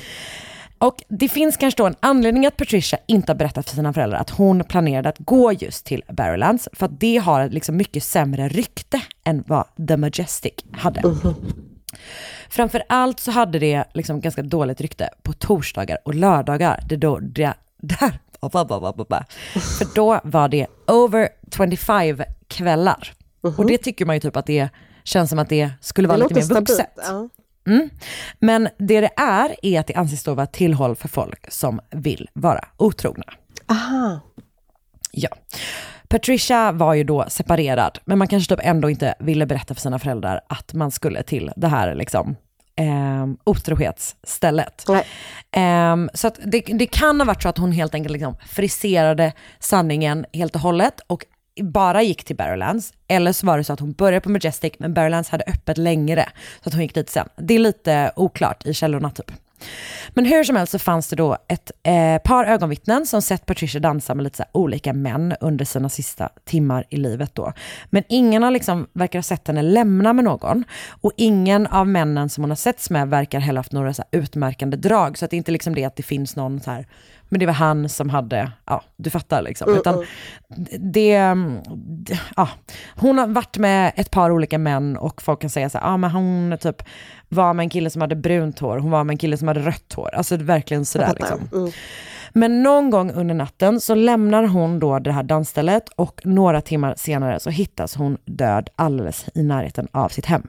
Och 0.78 1.04
det 1.08 1.30
finns 1.30 1.58
kanske 1.58 1.84
då 1.84 1.88
en 1.88 1.96
anledning 2.00 2.46
att 2.46 2.58
Patricia 2.58 3.00
inte 3.08 3.32
har 3.32 3.38
berättat 3.38 3.70
för 3.70 3.76
sina 3.76 3.94
föräldrar 3.94 4.20
att 4.20 4.30
hon 4.30 4.64
planerade 4.64 5.10
att 5.10 5.20
gå 5.20 5.52
just 5.52 5.86
till 5.86 6.04
Barrowlands, 6.08 6.70
för 6.74 6.86
att 6.86 7.00
det 7.00 7.18
har 7.18 7.50
liksom 7.50 7.78
mycket 7.78 8.04
sämre 8.04 8.48
rykte 8.48 9.02
än 9.24 9.44
vad 9.48 9.66
The 9.88 9.98
Majestic 9.98 10.54
hade. 10.72 11.02
Framför 12.50 12.84
allt 12.90 13.20
så 13.20 13.32
hade 13.32 13.60
det 13.60 13.84
liksom 13.94 14.22
ganska 14.22 14.42
dåligt 14.42 14.82
rykte 14.82 15.10
på 15.22 15.34
torsdagar 15.34 15.98
och 16.06 16.16
lördagar. 16.16 16.84
Det 16.90 16.96
då, 16.96 17.20
det, 17.20 17.54
där, 17.82 18.20
för 19.54 19.96
då 19.96 20.20
var 20.24 20.50
det 20.50 20.68
over 20.88 21.30
25 21.58 22.24
kvällar. 22.48 23.14
Och 23.58 23.66
det 23.66 23.78
tycker 23.78 24.06
man 24.06 24.16
ju 24.16 24.20
typ 24.20 24.38
att 24.38 24.46
det 24.46 24.70
känns 25.04 25.30
som 25.30 25.40
att 25.40 25.50
det 25.50 25.72
skulle 25.82 26.08
vara 26.08 26.18
Det 26.18 26.24
lite 26.24 26.54
mer 26.54 26.60
vuxet. 26.60 26.90
Ja. 26.96 27.30
Mm. 27.68 27.90
Men 28.40 28.70
det 28.78 29.02
det 29.02 29.10
är, 29.18 29.56
är 29.62 29.80
att 29.80 29.88
det 29.88 29.94
anses 29.94 30.24
då 30.24 30.34
vara 30.34 30.48
tillhåll 30.48 30.96
för 30.96 31.08
folk 31.08 31.52
som 31.52 31.80
vill 31.90 32.30
vara 32.34 32.66
otrogna. 32.78 33.26
Aha. 33.68 34.20
Ja. 35.12 35.30
Patricia 36.08 36.72
var 36.72 36.94
ju 36.94 37.04
då 37.04 37.26
separerad, 37.28 38.00
men 38.06 38.18
man 38.18 38.28
kanske 38.28 38.56
typ 38.56 38.66
ändå 38.66 38.90
inte 38.90 39.16
ville 39.20 39.46
berätta 39.46 39.74
för 39.74 39.82
sina 39.82 40.00
föräldrar 40.00 40.42
att 40.48 40.74
man 40.74 40.92
skulle 40.92 41.24
till 41.24 41.52
det 41.56 41.68
här 41.68 41.96
liksom 41.96 42.36
eh, 42.76 43.28
otrohetsstället. 43.44 44.86
Ehm, 45.52 46.10
så 46.14 46.28
att 46.28 46.40
det, 46.46 46.60
det 46.60 46.86
kan 46.86 47.20
ha 47.20 47.26
varit 47.26 47.42
så 47.42 47.50
att 47.50 47.58
hon 47.58 47.72
helt 47.72 47.96
enkelt 47.96 48.14
liksom 48.14 48.36
friserade 48.48 49.34
sanningen 49.60 50.26
helt 50.34 50.56
och 50.56 50.62
hållet 50.62 51.00
och 51.08 51.26
bara 51.62 52.04
gick 52.04 52.24
till 52.24 52.36
Barrowlands. 52.36 52.94
Eller 53.08 53.34
så 53.34 53.48
var 53.48 53.58
det 53.58 53.64
så 53.64 53.74
att 53.74 53.80
hon 53.80 53.92
började 53.92 54.22
på 54.22 54.30
Majestic, 54.30 54.74
men 54.80 54.94
Barrowlands 54.94 55.30
hade 55.30 55.44
öppet 55.48 55.78
längre. 55.78 56.30
Så 56.64 56.70
att 56.70 56.74
hon 56.74 56.84
gick 56.84 56.96
dit 56.96 57.10
sen. 57.10 57.30
Det 57.36 57.54
är 57.54 57.60
lite 57.60 58.12
oklart 58.16 58.66
i 58.66 58.74
källorna 58.74 59.10
typ. 59.10 59.32
Men 60.10 60.26
hur 60.26 60.44
som 60.44 60.56
helst 60.56 60.72
så 60.72 60.80
fanns 60.80 61.08
det 61.08 61.16
då 61.16 61.38
ett 61.48 61.72
eh, 61.84 62.18
par 62.18 62.46
ögonvittnen 62.46 63.06
som 63.06 63.22
sett 63.22 63.46
Patricia 63.46 63.82
dansa 63.82 64.16
med 64.16 64.24
lite 64.24 64.38
så 64.38 64.44
här 64.44 64.50
olika 64.54 64.94
män 64.94 65.36
under 65.42 65.66
sina 65.66 65.90
sista 65.90 66.30
timmar 66.46 66.86
i 66.90 66.98
livet 66.98 67.36
då. 67.36 67.54
Men 67.90 68.04
ingen 68.10 68.44
har 68.44 68.52
liksom, 68.52 68.88
verkar 68.94 69.20
ha 69.20 69.24
sett 69.24 69.48
henne 69.48 69.62
lämna 69.62 70.14
med 70.14 70.24
någon. 70.24 70.64
Och 71.02 71.12
ingen 71.18 71.68
av 71.68 71.88
männen 71.88 72.30
som 72.30 72.44
hon 72.44 72.52
har 72.52 72.56
setts 72.56 72.90
med 72.90 73.08
verkar 73.08 73.40
heller 73.40 73.60
haft 73.60 73.72
några 73.72 73.94
så 73.94 74.04
här 74.12 74.20
utmärkande 74.20 74.78
drag. 74.78 75.18
Så 75.18 75.26
att 75.26 75.32
det 75.32 75.36
är 75.36 75.38
inte 75.38 75.52
liksom 75.52 75.76
det 75.76 75.86
att 75.86 75.96
det 75.96 76.04
finns 76.04 76.36
någon 76.36 76.60
så 76.60 76.72
här, 76.72 76.88
men 77.32 77.40
det 77.40 77.46
var 77.46 77.54
han 77.54 77.90
som 77.90 78.10
hade, 78.10 78.52
ja 78.66 78.84
du 78.96 79.10
fattar 79.10 79.42
liksom. 79.42 79.70
Mm, 79.70 79.80
Utan 79.80 80.06
det, 80.80 81.36
det, 81.80 82.20
ja, 82.36 82.50
hon 82.96 83.18
har 83.18 83.28
varit 83.28 83.58
med 83.58 83.92
ett 83.96 84.12
par 84.12 84.32
olika 84.32 84.58
män 84.58 84.98
och 84.98 85.22
folk 85.22 85.42
kan 85.42 85.50
säga 85.50 85.70
så 85.70 85.78
här, 85.78 85.86
ja 85.86 85.98
men 85.98 86.12
hon 86.12 86.58
typ 86.62 86.84
var 87.30 87.54
med 87.54 87.64
en 87.64 87.70
kille 87.70 87.90
som 87.90 88.02
hade 88.02 88.16
brunt 88.16 88.60
hår, 88.60 88.78
hon 88.78 88.92
var 88.92 89.04
med 89.04 89.14
en 89.14 89.18
kille 89.18 89.38
som 89.38 89.48
hade 89.48 89.60
rött 89.60 89.94
hår. 89.94 90.10
Alltså 90.16 90.38
verkligen 90.38 90.86
sådär 90.86 91.14
liksom. 91.20 91.50
Mm. 91.54 91.72
Men 92.34 92.64
någon 92.64 92.90
gång 92.90 93.12
under 93.12 93.36
natten 93.36 93.82
så 93.82 93.96
lämnar 93.96 94.44
hon 94.44 94.80
då 94.80 95.00
det 95.00 95.12
här 95.12 95.24
dansstället 95.24 95.90
och 95.90 96.22
några 96.24 96.62
timmar 96.62 96.96
senare 96.98 97.40
så 97.40 97.50
hittas 97.50 97.96
hon 97.96 98.18
död 98.26 98.70
alldeles 98.76 99.26
i 99.34 99.44
närheten 99.44 99.88
av 99.92 100.10
sitt 100.10 100.26
hem. 100.26 100.48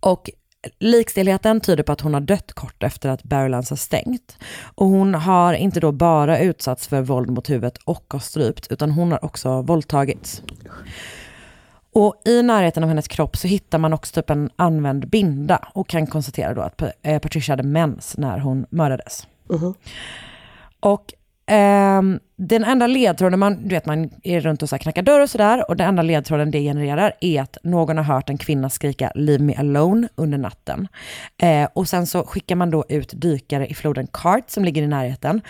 Och 0.00 0.30
likstillheten 0.78 1.60
tyder 1.60 1.82
på 1.82 1.92
att 1.92 2.00
hon 2.00 2.14
har 2.14 2.20
dött 2.20 2.52
kort 2.52 2.82
efter 2.82 3.08
att 3.08 3.22
Barrowlands 3.22 3.70
har 3.70 3.76
stängt. 3.76 4.38
Och 4.74 4.86
hon 4.86 5.14
har 5.14 5.54
inte 5.54 5.80
då 5.80 5.92
bara 5.92 6.38
utsatts 6.38 6.88
för 6.88 7.02
våld 7.02 7.30
mot 7.30 7.50
huvudet 7.50 7.78
och 7.84 8.04
har 8.08 8.20
strypt, 8.20 8.66
utan 8.72 8.90
hon 8.90 9.12
har 9.12 9.24
också 9.24 9.62
våldtagits. 9.62 10.42
Och 11.92 12.22
i 12.24 12.42
närheten 12.42 12.82
av 12.82 12.88
hennes 12.88 13.08
kropp 13.08 13.36
så 13.36 13.48
hittar 13.48 13.78
man 13.78 13.92
också 13.92 14.14
typ 14.14 14.30
en 14.30 14.50
använd 14.56 15.08
binda 15.08 15.68
och 15.74 15.88
kan 15.88 16.06
konstatera 16.06 16.54
då 16.54 16.60
att 16.60 16.82
eh, 17.02 17.18
Patricia 17.18 17.52
hade 17.52 17.62
mens 17.62 18.16
när 18.18 18.38
hon 18.38 18.66
mördades. 18.70 19.26
Och 20.80 21.14
Um, 21.50 22.20
den 22.36 22.64
enda 22.64 22.86
ledtråden, 22.86 23.38
man, 23.38 23.68
du 23.68 23.74
vet 23.74 23.86
man 23.86 24.10
är 24.22 24.40
runt 24.40 24.62
och 24.62 24.68
så 24.68 24.74
här 24.76 24.80
knackar 24.80 25.02
dörr 25.02 25.20
och 25.20 25.30
sådär, 25.30 25.70
och 25.70 25.76
den 25.76 25.88
enda 25.88 26.02
ledtråden 26.02 26.50
det 26.50 26.60
genererar 26.60 27.12
är 27.20 27.42
att 27.42 27.56
någon 27.62 27.96
har 27.96 28.04
hört 28.04 28.30
en 28.30 28.38
kvinna 28.38 28.70
skrika 28.70 29.12
“Leave 29.14 29.44
me 29.44 29.54
alone” 29.54 30.08
under 30.14 30.38
natten. 30.38 30.88
Uh, 31.42 31.68
och 31.74 31.88
sen 31.88 32.06
så 32.06 32.24
skickar 32.24 32.56
man 32.56 32.70
då 32.70 32.84
ut 32.88 33.12
dykare 33.16 33.66
i 33.66 33.74
floden 33.74 34.06
Cart 34.12 34.50
som 34.50 34.64
ligger 34.64 34.82
i 34.82 34.86
närheten. 34.86 35.40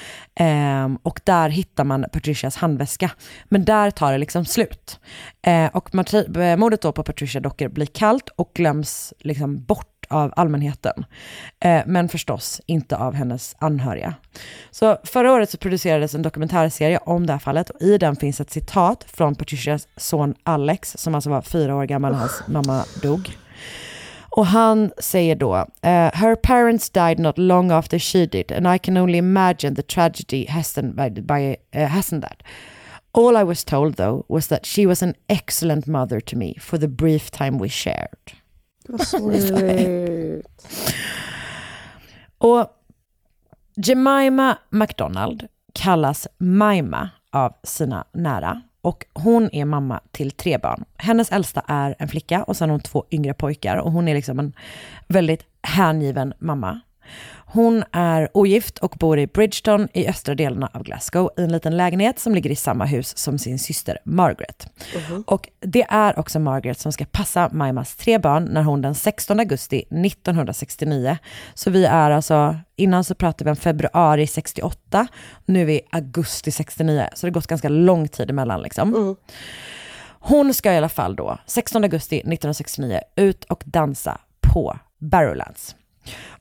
um, 0.40 0.98
och 1.02 1.20
där 1.24 1.48
hittar 1.48 1.84
man 1.84 2.06
Patricias 2.12 2.56
handväska. 2.56 3.10
Men 3.48 3.64
där 3.64 3.90
tar 3.90 4.12
det 4.12 4.18
liksom 4.18 4.44
slut. 4.44 5.00
Uh, 5.46 5.66
och 5.66 6.14
eh, 6.36 6.56
mordet 6.56 6.82
då 6.82 6.92
på 6.92 7.02
Patricia 7.02 7.40
Docker 7.40 7.68
blir 7.68 7.86
kallt 7.86 8.28
och 8.36 8.50
glöms 8.54 9.14
liksom 9.18 9.64
bort 9.64 9.97
av 10.08 10.32
allmänheten. 10.36 11.04
Eh, 11.60 11.82
men 11.86 12.08
förstås 12.08 12.60
inte 12.66 12.96
av 12.96 13.14
hennes 13.14 13.56
anhöriga. 13.58 14.14
Så 14.70 14.98
förra 15.04 15.32
året 15.32 15.50
så 15.50 15.58
producerades 15.58 16.14
en 16.14 16.22
dokumentärserie 16.22 16.98
om 16.98 17.26
det 17.26 17.32
här 17.32 17.40
fallet 17.40 17.70
och 17.70 17.82
i 17.82 17.98
den 17.98 18.16
finns 18.16 18.40
ett 18.40 18.50
citat 18.50 19.04
från 19.08 19.34
Patricias 19.34 19.88
son 19.96 20.34
Alex 20.42 20.96
som 20.98 21.14
alltså 21.14 21.30
var 21.30 21.42
fyra 21.42 21.76
år 21.76 21.84
gammal 21.84 22.12
när 22.12 22.18
hans 22.18 22.42
mamma 22.46 22.84
dog. 23.02 23.36
Och 24.30 24.46
han 24.46 24.90
säger 24.98 25.36
då, 25.36 25.56
eh, 25.82 26.10
her 26.14 26.34
parents 26.34 26.90
died 26.90 27.18
not 27.18 27.38
long 27.38 27.70
after 27.70 27.98
she 27.98 28.26
did 28.26 28.52
and 28.52 28.74
I 28.74 28.78
can 28.78 28.96
only 28.96 29.18
imagine 29.18 29.76
the 29.76 29.82
tragedy 29.82 30.46
hastened 30.46 30.94
by, 30.94 31.10
by 31.20 31.56
uh, 31.76 31.86
hastened 31.86 32.22
that. 32.22 32.42
All 33.12 33.36
I 33.36 33.44
was 33.44 33.64
told 33.64 33.96
though 33.96 34.24
was 34.28 34.48
that 34.48 34.66
she 34.66 34.86
was 34.86 35.02
an 35.02 35.14
excellent 35.28 35.86
mother 35.86 36.20
to 36.20 36.36
me 36.36 36.54
for 36.60 36.78
the 36.78 36.88
brief 36.88 37.30
time 37.30 37.58
we 37.58 37.68
shared. 37.68 38.32
Vad 38.88 39.06
sweet. 39.06 40.46
Och 42.38 42.66
Jemima 43.74 44.58
McDonald 44.70 45.48
kallas 45.72 46.28
Maima 46.38 47.10
av 47.30 47.52
sina 47.62 48.04
nära 48.12 48.62
och 48.80 49.06
hon 49.12 49.50
är 49.52 49.64
mamma 49.64 50.00
till 50.10 50.30
tre 50.30 50.58
barn. 50.58 50.84
Hennes 50.96 51.32
äldsta 51.32 51.62
är 51.66 51.94
en 51.98 52.08
flicka 52.08 52.42
och 52.42 52.56
sen 52.56 52.68
har 52.68 52.74
hon 52.74 52.80
två 52.80 53.04
yngre 53.10 53.34
pojkar 53.34 53.76
och 53.76 53.92
hon 53.92 54.08
är 54.08 54.14
liksom 54.14 54.38
en 54.38 54.52
väldigt 55.06 55.46
hängiven 55.62 56.34
mamma. 56.38 56.80
Hon 57.50 57.84
är 57.92 58.28
ogift 58.34 58.78
och 58.78 58.96
bor 58.98 59.18
i 59.18 59.26
Bridgeton 59.26 59.88
i 59.92 60.08
östra 60.08 60.34
delarna 60.34 60.70
av 60.74 60.82
Glasgow 60.82 61.30
i 61.36 61.42
en 61.42 61.52
liten 61.52 61.76
lägenhet 61.76 62.18
som 62.18 62.34
ligger 62.34 62.50
i 62.50 62.56
samma 62.56 62.84
hus 62.84 63.18
som 63.18 63.38
sin 63.38 63.58
syster 63.58 63.98
Margaret. 64.04 64.68
Och 65.26 65.48
det 65.60 65.86
är 65.88 66.18
också 66.18 66.38
Margaret 66.38 66.78
som 66.78 66.92
ska 66.92 67.04
passa 67.04 67.48
Maimas 67.52 67.96
tre 67.96 68.18
barn 68.18 68.44
när 68.44 68.62
hon 68.62 68.82
den 68.82 68.94
16 68.94 69.40
augusti 69.40 69.78
1969, 69.78 71.18
så 71.54 71.70
vi 71.70 71.84
är 71.84 72.10
alltså, 72.10 72.56
innan 72.76 73.04
så 73.04 73.14
pratade 73.14 73.44
vi 73.44 73.50
om 73.50 73.56
februari 73.56 74.26
68, 74.26 75.06
nu 75.46 75.60
är 75.60 75.64
vi 75.64 75.80
augusti 75.90 76.50
69, 76.50 77.08
så 77.14 77.26
det 77.26 77.30
har 77.30 77.34
gått 77.34 77.46
ganska 77.46 77.68
lång 77.68 78.08
tid 78.08 78.30
emellan 78.30 78.62
liksom. 78.62 79.16
Hon 80.20 80.54
ska 80.54 80.72
i 80.72 80.76
alla 80.76 80.88
fall 80.88 81.16
då, 81.16 81.38
16 81.46 81.84
augusti 81.84 82.16
1969, 82.16 83.00
ut 83.16 83.44
och 83.44 83.62
dansa 83.66 84.20
på 84.40 84.78
Barrowlands. 84.98 85.74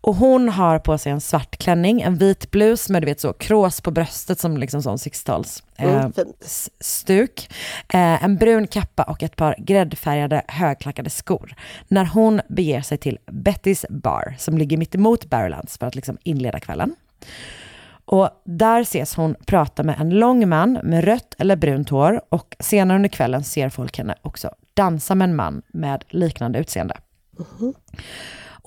Och 0.01 0.15
hon 0.15 0.49
har 0.49 0.79
på 0.79 0.97
sig 0.97 1.11
en 1.11 1.21
svart 1.21 1.57
klänning, 1.57 2.01
en 2.01 2.15
vit 2.15 2.51
blus 2.51 2.89
med 2.89 3.01
du 3.01 3.05
vet 3.05 3.19
så 3.19 3.33
krås 3.33 3.81
på 3.81 3.91
bröstet 3.91 4.39
som 4.39 4.57
liksom 4.57 4.83
sån 4.83 4.97
60-tals 4.97 5.63
Mm, 5.77 5.95
eh, 5.95 6.09
s- 6.41 6.69
stuk. 6.79 7.49
Eh, 7.93 8.23
en 8.23 8.35
brun 8.37 8.67
kappa 8.67 9.03
och 9.03 9.23
ett 9.23 9.35
par 9.35 9.55
gräddfärgade 9.57 10.41
högklackade 10.47 11.09
skor. 11.09 11.53
När 11.87 12.05
hon 12.05 12.41
beger 12.49 12.81
sig 12.81 12.97
till 12.97 13.17
Bettys 13.31 13.85
bar 13.89 14.35
som 14.39 14.57
ligger 14.57 14.77
mitt 14.77 14.95
emot 14.95 15.25
Barrowlands 15.25 15.77
för 15.77 15.85
att 15.87 15.95
liksom 15.95 16.17
inleda 16.23 16.59
kvällen. 16.59 16.95
Och 18.05 18.29
där 18.45 18.81
ses 18.81 19.15
hon 19.15 19.35
prata 19.45 19.83
med 19.83 19.99
en 19.99 20.09
lång 20.09 20.49
man 20.49 20.79
med 20.83 21.03
rött 21.03 21.35
eller 21.37 21.55
brunt 21.55 21.89
hår 21.89 22.21
och 22.29 22.55
senare 22.59 22.95
under 22.95 23.09
kvällen 23.09 23.43
ser 23.43 23.69
folk 23.69 23.97
henne 23.97 24.15
också 24.21 24.49
dansa 24.73 25.15
med 25.15 25.29
en 25.29 25.35
man 25.35 25.61
med 25.67 26.03
liknande 26.09 26.59
utseende. 26.59 26.95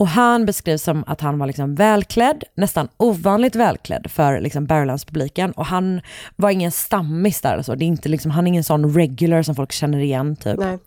Och 0.00 0.08
han 0.08 0.46
beskrivs 0.46 0.82
som 0.82 1.04
att 1.06 1.20
han 1.20 1.38
var 1.38 1.46
liksom 1.46 1.74
välklädd, 1.74 2.44
nästan 2.54 2.88
ovanligt 2.96 3.56
välklädd 3.56 4.06
för 4.10 4.40
liksom 4.40 4.66
Barrowlands-publiken. 4.66 5.52
Och 5.52 5.66
han 5.66 6.00
var 6.36 6.50
ingen 6.50 6.72
stammis 6.72 7.40
där, 7.40 7.52
eller 7.52 7.62
så. 7.62 7.74
Det 7.74 7.84
är 7.84 7.86
inte 7.86 8.08
liksom, 8.08 8.30
han 8.30 8.46
är 8.46 8.48
ingen 8.48 8.64
sån 8.64 8.94
regular 8.94 9.42
som 9.42 9.54
folk 9.54 9.72
känner 9.72 9.98
igen. 9.98 10.36
Typ. 10.36 10.58
Nej. 10.58 10.78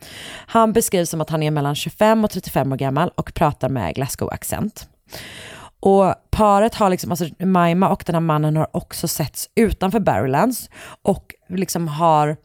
Han 0.48 0.74
beskrivs 0.74 1.10
som 1.10 1.22
att 1.22 1.30
han 1.30 1.44
är 1.44 1.52
mellan 1.52 1.76
25 1.76 2.24
och 2.24 2.32
35 2.32 2.72
år 2.72 2.78
gammal 2.78 3.12
och 3.16 3.34
pratar 3.34 3.70
med 3.70 3.96
Glasgow-accent. 3.96 4.88
Och 5.86 6.16
paret 6.30 6.76
har 6.76 6.90
liksom, 6.90 7.12
alltså 7.12 7.26
Maima 7.40 7.90
och 7.90 8.04
den 8.06 8.16
här 8.16 8.20
mannen 8.20 8.56
har 8.56 8.68
också 8.72 9.08
setts 9.08 9.50
utanför 9.56 10.00
Barrowlands 10.00 10.70
och 11.02 11.36
liksom 11.50 11.88
har, 11.88 12.38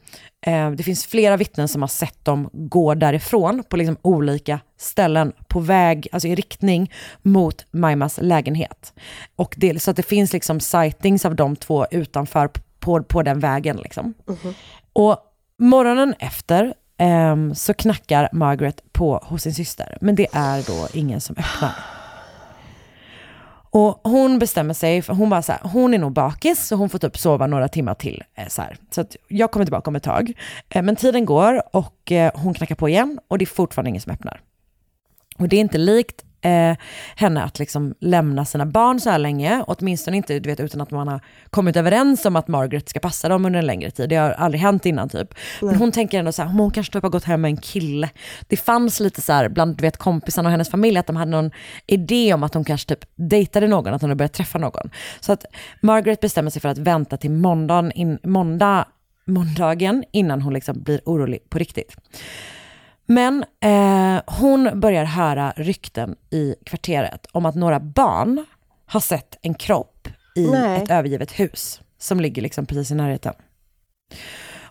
eh, 0.47 0.71
det 0.71 0.83
finns 0.83 1.07
flera 1.07 1.37
vittnen 1.37 1.69
som 1.69 1.83
har 1.83 1.89
sett 1.89 2.25
dem 2.25 2.51
gå 2.53 2.95
därifrån 2.95 3.63
på 3.69 3.77
liksom 3.77 3.97
olika 4.03 4.61
ställen 4.79 5.33
på 5.49 5.61
väg, 5.61 6.09
alltså 6.13 6.29
i 6.29 6.35
riktning 6.35 6.93
mot 7.23 7.67
Maimas 7.71 8.19
lägenhet. 8.23 8.93
Och 9.37 9.55
det, 9.57 9.83
så 9.83 9.91
att 9.91 9.97
det 9.97 10.03
finns 10.03 10.33
liksom 10.33 10.61
sightings 10.61 11.25
av 11.25 11.35
de 11.35 11.57
två 11.57 11.87
utanför 11.91 12.51
på, 12.81 13.03
på 13.03 13.23
den 13.23 13.41
vägen 13.41 13.77
liksom. 13.77 14.15
Och 14.93 15.17
morgonen 15.59 16.15
efter 16.19 16.75
ehm, 16.97 17.55
så 17.55 17.75
knackar 17.75 18.29
Margaret 18.33 18.93
på 18.93 19.21
hos 19.23 19.43
sin 19.43 19.55
syster, 19.55 19.99
men 20.01 20.15
det 20.15 20.27
är 20.33 20.63
då 20.67 20.89
ingen 20.93 21.21
som 21.21 21.37
öppnar. 21.39 21.98
Och 23.71 24.01
hon 24.05 24.39
bestämmer 24.39 24.75
sig, 24.75 25.03
för 25.03 25.15
hon 25.15 25.31
bara 25.31 25.43
så 25.43 25.53
här, 25.53 25.61
hon 25.65 25.95
är 25.95 25.99
nog 25.99 26.13
bakis 26.13 26.67
så 26.67 26.77
hon 26.77 26.89
får 26.89 26.99
typ 26.99 27.19
sova 27.19 27.47
några 27.47 27.69
timmar 27.69 27.95
till. 27.95 28.25
Eh, 28.35 28.49
så 28.49 28.63
här. 28.63 28.77
så 28.91 29.01
att 29.01 29.17
jag 29.29 29.51
kommer 29.51 29.67
tillbaka 29.67 29.91
om 29.91 29.97
ett 29.97 30.03
tag. 30.03 30.33
Eh, 30.69 30.83
men 30.83 30.97
tiden 30.97 31.25
går 31.25 31.63
och 31.77 32.13
eh, 32.13 32.33
hon 32.35 32.55
knackar 32.55 32.75
på 32.75 32.89
igen 32.89 33.19
och 33.29 33.39
det 33.39 33.45
är 33.45 33.47
fortfarande 33.47 33.89
ingen 33.89 34.01
som 34.01 34.13
öppnar. 34.13 34.41
Och 35.39 35.49
det 35.49 35.57
är 35.57 35.61
inte 35.61 35.79
likt 35.79 36.25
eh, 36.41 36.77
henne 37.17 37.43
att 37.43 37.59
liksom 37.59 37.95
lämna 38.01 38.45
sina 38.45 38.67
barn 38.67 39.01
så 39.01 39.11
här 39.11 39.19
länge, 39.19 39.65
åtminstone 39.67 40.17
inte 40.17 40.39
du 40.39 40.49
vet, 40.49 40.61
utan 40.61 40.81
att 40.81 40.91
man 40.91 41.09
har 41.09 41.21
kommit 41.51 41.77
överens 41.77 42.27
om 42.27 42.37
att 42.37 42.49
Margaret 42.49 42.89
ska 42.89 43.01
passa 43.01 43.29
dem 43.29 43.47
under 43.47 43.59
en 43.59 43.67
längre 43.67 43.91
tid. 43.91 44.09
Det 44.09 44.17
har 44.17 44.31
aldrig 44.31 44.61
hänt 44.61 44.87
innan 44.87 45.09
typ. 45.09 45.35
Men 45.63 45.77
hon 45.77 45.93
tänker 45.93 46.19
ändå 46.19 46.33
så 46.33 46.43
här, 46.43 46.51
hon 46.51 46.71
kanske 46.71 46.93
typ 46.93 47.03
har 47.03 47.11
gått 47.11 47.25
hem 47.25 47.41
med 47.41 47.49
en 47.49 47.57
kille. 47.57 48.11
Det 48.49 48.57
fanns 48.57 49.01
lite 49.01 49.23
så 49.23 49.33
här 49.33 49.49
bland 49.49 49.77
du 49.77 49.83
vet, 49.83 49.97
kompisarna 49.97 50.49
och 50.49 50.51
hennes 50.51 50.71
familj 50.71 50.99
att 50.99 51.07
de 51.07 51.17
hade 51.17 51.31
någon 51.31 51.51
idé 51.87 52.35
om 52.35 52.43
att 52.43 52.55
hon 52.55 52.65
kanske 52.65 52.89
typ 52.89 53.05
dejtade 53.17 53.69
någon, 53.69 53.95
att 53.95 54.01
hon 54.01 54.11
hade 54.11 54.19
börjat 54.19 54.33
träffa 54.33 54.59
någon. 54.59 54.91
Så 55.21 55.33
att 55.33 55.45
Margaret 55.81 56.21
bestämmer 56.21 56.51
sig 56.51 56.63
för 56.63 56.69
att 56.69 56.79
vänta 56.79 57.17
till 57.17 57.31
måndagen, 57.31 57.93
in, 57.93 58.19
måndag, 58.23 58.85
måndagen 59.27 60.05
innan 60.13 60.43
hon 60.43 60.55
liksom 60.55 60.83
blir 60.83 61.01
orolig 61.05 61.51
på 61.51 61.59
riktigt. 61.59 61.97
Men 63.11 63.45
eh, 63.61 64.23
hon 64.27 64.81
börjar 64.81 65.05
höra 65.05 65.53
rykten 65.57 66.17
i 66.31 66.55
kvarteret 66.67 67.27
om 67.33 67.47
att 67.47 67.55
några 67.55 67.81
barn 67.81 68.45
har 68.87 69.01
sett 69.01 69.39
en 69.43 69.55
kropp 69.55 70.09
i 70.37 70.51
Nej. 70.51 70.83
ett 70.83 70.91
övergivet 70.91 71.33
hus 71.33 71.81
som 71.99 72.21
ligger 72.21 72.43
liksom 72.43 72.67
precis 72.67 72.91
i 72.91 72.95
närheten. 72.95 73.35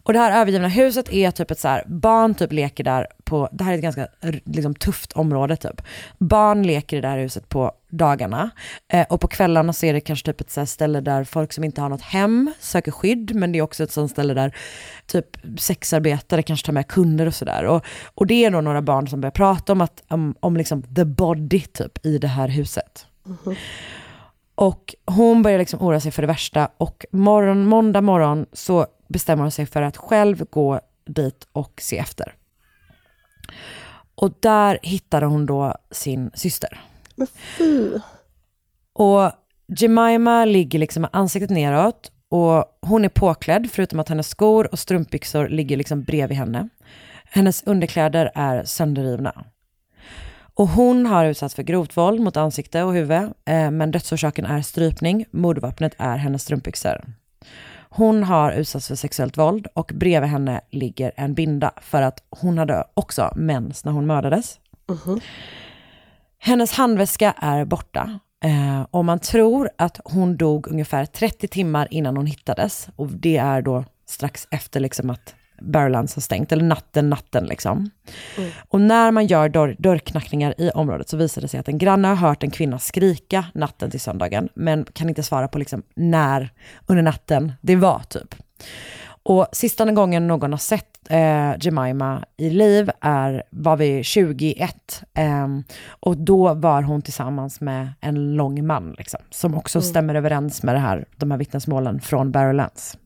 Och 0.07 0.13
det 0.13 0.19
här 0.19 0.41
övergivna 0.41 0.67
huset 0.67 1.13
är 1.13 1.31
typ 1.31 1.51
ett 1.51 1.59
så 1.59 1.67
här, 1.67 1.83
barn 1.87 2.35
typ 2.35 2.51
leker 2.51 2.83
där 2.83 3.07
på, 3.23 3.49
det 3.51 3.63
här 3.63 3.71
är 3.73 3.75
ett 3.75 3.83
ganska 3.83 4.07
liksom, 4.45 4.75
tufft 4.75 5.13
område 5.13 5.55
typ. 5.55 5.81
Barn 6.17 6.63
leker 6.63 6.97
i 6.97 7.01
det 7.01 7.07
här 7.07 7.17
huset 7.17 7.49
på 7.49 7.71
dagarna 7.89 8.49
eh, 8.87 9.05
och 9.09 9.21
på 9.21 9.27
kvällarna 9.27 9.73
så 9.73 9.85
är 9.85 9.93
det 9.93 10.01
kanske 10.01 10.25
typ 10.25 10.41
ett 10.41 10.51
så 10.51 10.59
här 10.61 10.65
ställe 10.65 11.01
där 11.01 11.23
folk 11.23 11.53
som 11.53 11.63
inte 11.63 11.81
har 11.81 11.89
något 11.89 12.01
hem 12.01 12.53
söker 12.59 12.91
skydd, 12.91 13.35
men 13.35 13.51
det 13.51 13.59
är 13.59 13.61
också 13.61 13.83
ett 13.83 13.91
sånt 13.91 14.11
ställe 14.11 14.33
där 14.33 14.55
typ 15.05 15.37
sexarbetare 15.59 16.43
kanske 16.43 16.65
tar 16.65 16.73
med 16.73 16.87
kunder 16.87 17.25
och 17.25 17.35
sådär. 17.35 17.63
Och, 17.63 17.85
och 18.15 18.27
det 18.27 18.45
är 18.45 18.51
då 18.51 18.61
några 18.61 18.81
barn 18.81 19.07
som 19.07 19.21
börjar 19.21 19.31
prata 19.31 19.71
om, 19.71 19.81
att, 19.81 20.03
om, 20.07 20.35
om 20.39 20.57
liksom 20.57 20.83
the 20.83 21.05
body 21.05 21.61
typ 21.61 22.05
i 22.05 22.17
det 22.17 22.27
här 22.27 22.47
huset. 22.47 23.05
Mhm. 23.23 23.55
Och 24.57 24.95
hon 25.05 25.41
börjar 25.41 25.57
liksom 25.59 25.81
oroa 25.81 25.99
sig 25.99 26.11
för 26.11 26.21
det 26.21 26.27
värsta 26.27 26.69
och 26.77 27.05
morgon, 27.11 27.65
måndag 27.65 28.01
morgon 28.01 28.45
så 28.53 28.87
bestämmer 29.07 29.43
hon 29.43 29.51
sig 29.51 29.65
för 29.65 29.81
att 29.81 29.97
själv 29.97 30.45
gå 30.49 30.79
dit 31.05 31.47
och 31.51 31.81
se 31.81 31.97
efter. 31.97 32.33
Och 34.15 34.31
där 34.39 34.79
hittade 34.81 35.25
hon 35.25 35.45
då 35.45 35.75
sin 35.91 36.31
syster. 36.33 36.79
Fy. 37.57 37.99
Och 38.93 39.31
Jemima 39.77 40.45
ligger 40.45 40.79
liksom 40.79 41.01
med 41.01 41.09
ansiktet 41.13 41.49
neråt 41.49 42.11
och 42.29 42.65
hon 42.81 43.05
är 43.05 43.09
påklädd 43.09 43.69
förutom 43.71 43.99
att 43.99 44.09
hennes 44.09 44.29
skor 44.29 44.71
och 44.71 44.79
strumpbyxor 44.79 45.49
ligger 45.49 45.77
liksom 45.77 46.03
bredvid 46.03 46.37
henne. 46.37 46.69
Hennes 47.25 47.63
underkläder 47.63 48.31
är 48.35 48.63
sönderrivna. 48.63 49.45
Och 50.57 50.67
hon 50.67 51.05
har 51.05 51.25
utsatts 51.25 51.55
för 51.55 51.63
grovt 51.63 51.97
våld 51.97 52.19
mot 52.19 52.37
ansikte 52.37 52.83
och 52.83 52.93
huvud, 52.93 53.21
eh, 53.45 53.71
men 53.71 53.91
dödsorsaken 53.91 54.45
är 54.45 54.61
strypning. 54.61 55.25
Mordvapnet 55.31 55.95
är 55.97 56.17
hennes 56.17 56.43
strumpbyxor. 56.43 57.05
Hon 57.89 58.23
har 58.23 58.51
utsatts 58.51 58.87
för 58.87 58.95
sexuellt 58.95 59.37
våld 59.37 59.67
och 59.73 59.91
bredvid 59.95 60.29
henne 60.29 60.61
ligger 60.71 61.11
en 61.15 61.33
binda 61.33 61.71
för 61.81 62.01
att 62.01 62.23
hon 62.29 62.57
hade 62.57 62.83
också 62.93 63.33
mens 63.35 63.85
när 63.85 63.91
hon 63.91 64.07
mördades. 64.07 64.59
Hennes 66.39 66.71
handväska 66.71 67.33
är 67.37 67.65
borta 67.65 68.19
eh, 68.43 68.81
och 68.91 69.05
man 69.05 69.19
tror 69.19 69.69
att 69.77 69.99
hon 70.05 70.37
dog 70.37 70.67
ungefär 70.67 71.05
30 71.05 71.47
timmar 71.47 71.87
innan 71.91 72.17
hon 72.17 72.25
hittades. 72.25 72.89
Och 72.95 73.07
det 73.07 73.37
är 73.37 73.61
då 73.61 73.83
strax 74.05 74.47
efter 74.51 74.79
liksom 74.79 75.09
att 75.09 75.35
Barrowlands 75.61 76.15
har 76.15 76.21
stängt, 76.21 76.51
eller 76.51 76.63
natten, 76.63 77.09
natten 77.09 77.45
liksom. 77.45 77.89
Och 78.69 78.81
när 78.81 79.11
man 79.11 79.27
gör 79.27 79.49
dörr, 79.49 79.75
dörrknackningar 79.79 80.53
i 80.57 80.69
området 80.69 81.09
så 81.09 81.17
visar 81.17 81.41
det 81.41 81.47
sig 81.47 81.59
att 81.59 81.67
en 81.67 81.77
granne 81.77 82.07
har 82.07 82.15
hört 82.15 82.43
en 82.43 82.51
kvinna 82.51 82.79
skrika 82.79 83.45
natten 83.53 83.91
till 83.91 83.99
söndagen, 83.99 84.49
men 84.53 84.85
kan 84.93 85.09
inte 85.09 85.23
svara 85.23 85.47
på 85.47 85.57
liksom 85.59 85.83
när 85.95 86.49
under 86.85 87.03
natten 87.03 87.53
det 87.61 87.75
var 87.75 88.01
typ. 88.09 88.35
Och 89.23 89.47
sista 89.51 89.91
gången 89.91 90.27
någon 90.27 90.51
har 90.51 90.57
sett 90.57 90.97
eh, 91.09 91.53
Jemima 91.59 92.25
i 92.37 92.49
liv 92.49 92.91
är, 93.01 93.43
var 93.49 93.77
vi 93.77 94.03
21. 94.03 95.03
ehm, 95.13 95.63
och 95.89 96.17
då 96.17 96.53
var 96.53 96.81
hon 96.81 97.01
tillsammans 97.01 97.61
med 97.61 97.89
en 98.01 98.35
lång 98.35 98.67
man, 98.67 98.95
liksom, 98.97 99.19
som 99.29 99.55
också 99.55 99.79
Mm. 99.79 99.89
stämmer 99.89 100.15
överens 100.15 100.63
med 100.63 100.75
det 100.75 100.79
här, 100.79 101.05
de 101.15 101.31
här 101.31 101.37
vittnesmålen 101.37 102.01
från 102.01 102.31
Barrowlands. 102.31 102.97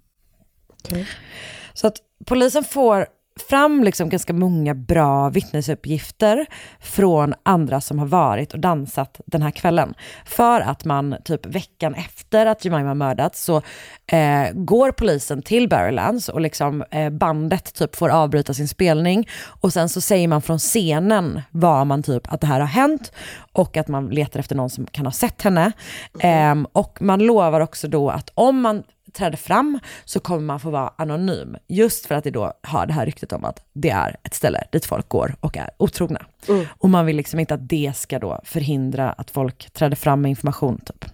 Så 1.73 1.87
att 1.87 1.95
polisen 2.25 2.63
får 2.63 3.07
fram 3.49 3.83
liksom 3.83 4.09
ganska 4.09 4.33
många 4.33 4.73
bra 4.73 5.29
vittnesuppgifter 5.29 6.45
från 6.79 7.33
andra 7.43 7.81
som 7.81 7.99
har 7.99 8.05
varit 8.05 8.53
och 8.53 8.59
dansat 8.59 9.21
den 9.25 9.41
här 9.41 9.51
kvällen. 9.51 9.93
För 10.25 10.61
att 10.61 10.85
man 10.85 11.15
typ 11.23 11.45
veckan 11.45 11.95
efter 11.95 12.45
att 12.45 12.65
Jemima 12.65 12.93
mördats 12.93 13.43
så 13.43 13.61
eh, 14.07 14.51
går 14.53 14.91
polisen 14.91 15.41
till 15.41 15.69
Barrylands 15.69 16.29
och 16.29 16.41
liksom 16.41 16.83
eh, 16.91 17.09
bandet 17.09 17.73
typ 17.73 17.95
får 17.95 18.09
avbryta 18.09 18.53
sin 18.53 18.67
spelning 18.67 19.27
och 19.45 19.73
sen 19.73 19.89
så 19.89 20.01
säger 20.01 20.27
man 20.27 20.41
från 20.41 20.59
scenen 20.59 21.41
vad 21.51 21.87
man 21.87 22.03
typ 22.03 22.33
att 22.33 22.41
det 22.41 22.47
här 22.47 22.59
har 22.59 22.67
hänt 22.67 23.11
och 23.53 23.77
att 23.77 23.87
man 23.87 24.07
letar 24.07 24.39
efter 24.39 24.55
någon 24.55 24.69
som 24.69 24.85
kan 24.85 25.05
ha 25.05 25.13
sett 25.13 25.41
henne. 25.41 25.71
Eh, 26.19 26.55
och 26.71 27.01
man 27.01 27.19
lovar 27.19 27.61
också 27.61 27.87
då 27.87 28.09
att 28.09 28.31
om 28.33 28.61
man 28.61 28.83
träder 29.13 29.37
fram 29.37 29.79
så 30.05 30.19
kommer 30.19 30.41
man 30.41 30.59
få 30.59 30.69
vara 30.69 30.93
anonym. 30.97 31.57
Just 31.67 32.05
för 32.05 32.15
att 32.15 32.23
det 32.23 32.31
då 32.31 32.53
har 32.63 32.85
det 32.85 32.93
här 32.93 33.05
ryktet 33.05 33.33
om 33.33 33.45
att 33.45 33.63
det 33.73 33.89
är 33.89 34.15
ett 34.23 34.33
ställe 34.33 34.63
dit 34.71 34.85
folk 34.85 35.09
går 35.09 35.35
och 35.39 35.57
är 35.57 35.69
otrogna. 35.77 36.25
Mm. 36.47 36.65
Och 36.77 36.89
man 36.89 37.05
vill 37.05 37.17
liksom 37.17 37.39
inte 37.39 37.53
att 37.53 37.69
det 37.69 37.91
ska 37.95 38.19
då 38.19 38.41
förhindra 38.43 39.11
att 39.11 39.31
folk 39.31 39.71
träder 39.71 39.95
fram 39.95 40.21
med 40.21 40.29
information 40.29 40.77
typ. 40.77 41.05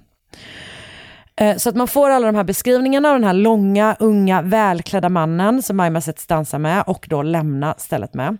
Eh, 1.41 1.57
Så 1.57 1.69
att 1.69 1.75
man 1.75 1.87
får 1.87 2.09
alla 2.09 2.25
de 2.27 2.35
här 2.35 2.43
beskrivningarna 2.43 3.09
av 3.09 3.15
den 3.15 3.23
här 3.23 3.33
långa, 3.33 3.95
unga, 3.99 4.41
välklädda 4.41 5.09
mannen 5.09 5.63
som 5.63 5.77
Maima 5.77 6.01
sätts 6.01 6.27
dansa 6.27 6.59
med 6.59 6.83
och 6.87 7.05
då 7.09 7.21
lämna 7.21 7.75
stället 7.77 8.13
med. 8.13 8.37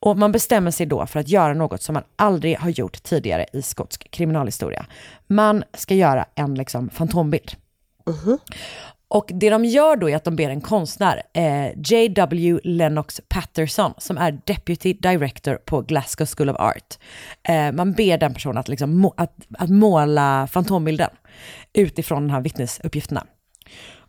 Och 0.00 0.18
man 0.18 0.32
bestämmer 0.32 0.70
sig 0.70 0.86
då 0.86 1.06
för 1.06 1.20
att 1.20 1.28
göra 1.28 1.54
något 1.54 1.82
som 1.82 1.92
man 1.92 2.02
aldrig 2.16 2.58
har 2.58 2.70
gjort 2.70 3.02
tidigare 3.02 3.46
i 3.52 3.62
skotsk 3.62 4.10
kriminalhistoria. 4.10 4.86
Man 5.26 5.64
ska 5.74 5.94
göra 5.94 6.26
en 6.34 6.54
liksom 6.54 6.90
fantombild. 6.90 7.52
Och 9.12 9.30
det 9.34 9.50
de 9.50 9.64
gör 9.64 9.96
då 9.96 10.10
är 10.10 10.16
att 10.16 10.24
de 10.24 10.36
ber 10.36 10.50
en 10.50 10.60
konstnär, 10.60 11.22
eh, 11.32 11.66
J.W. 11.84 12.60
Lennox 12.64 13.20
Patterson, 13.28 13.94
som 13.98 14.18
är 14.18 14.40
Deputy 14.44 14.92
Director 14.92 15.54
på 15.54 15.80
Glasgow 15.80 16.26
School 16.26 16.48
of 16.50 16.56
Art. 16.56 16.98
Eh, 17.42 17.72
man 17.72 17.92
ber 17.92 18.18
den 18.18 18.34
personen 18.34 18.58
att, 18.58 18.68
liksom 18.68 18.96
må- 18.96 19.14
att, 19.16 19.34
att 19.58 19.70
måla 19.70 20.48
fantombilden 20.52 21.10
utifrån 21.72 22.26
de 22.26 22.32
här 22.32 22.40
vittnesuppgifterna. 22.40 23.26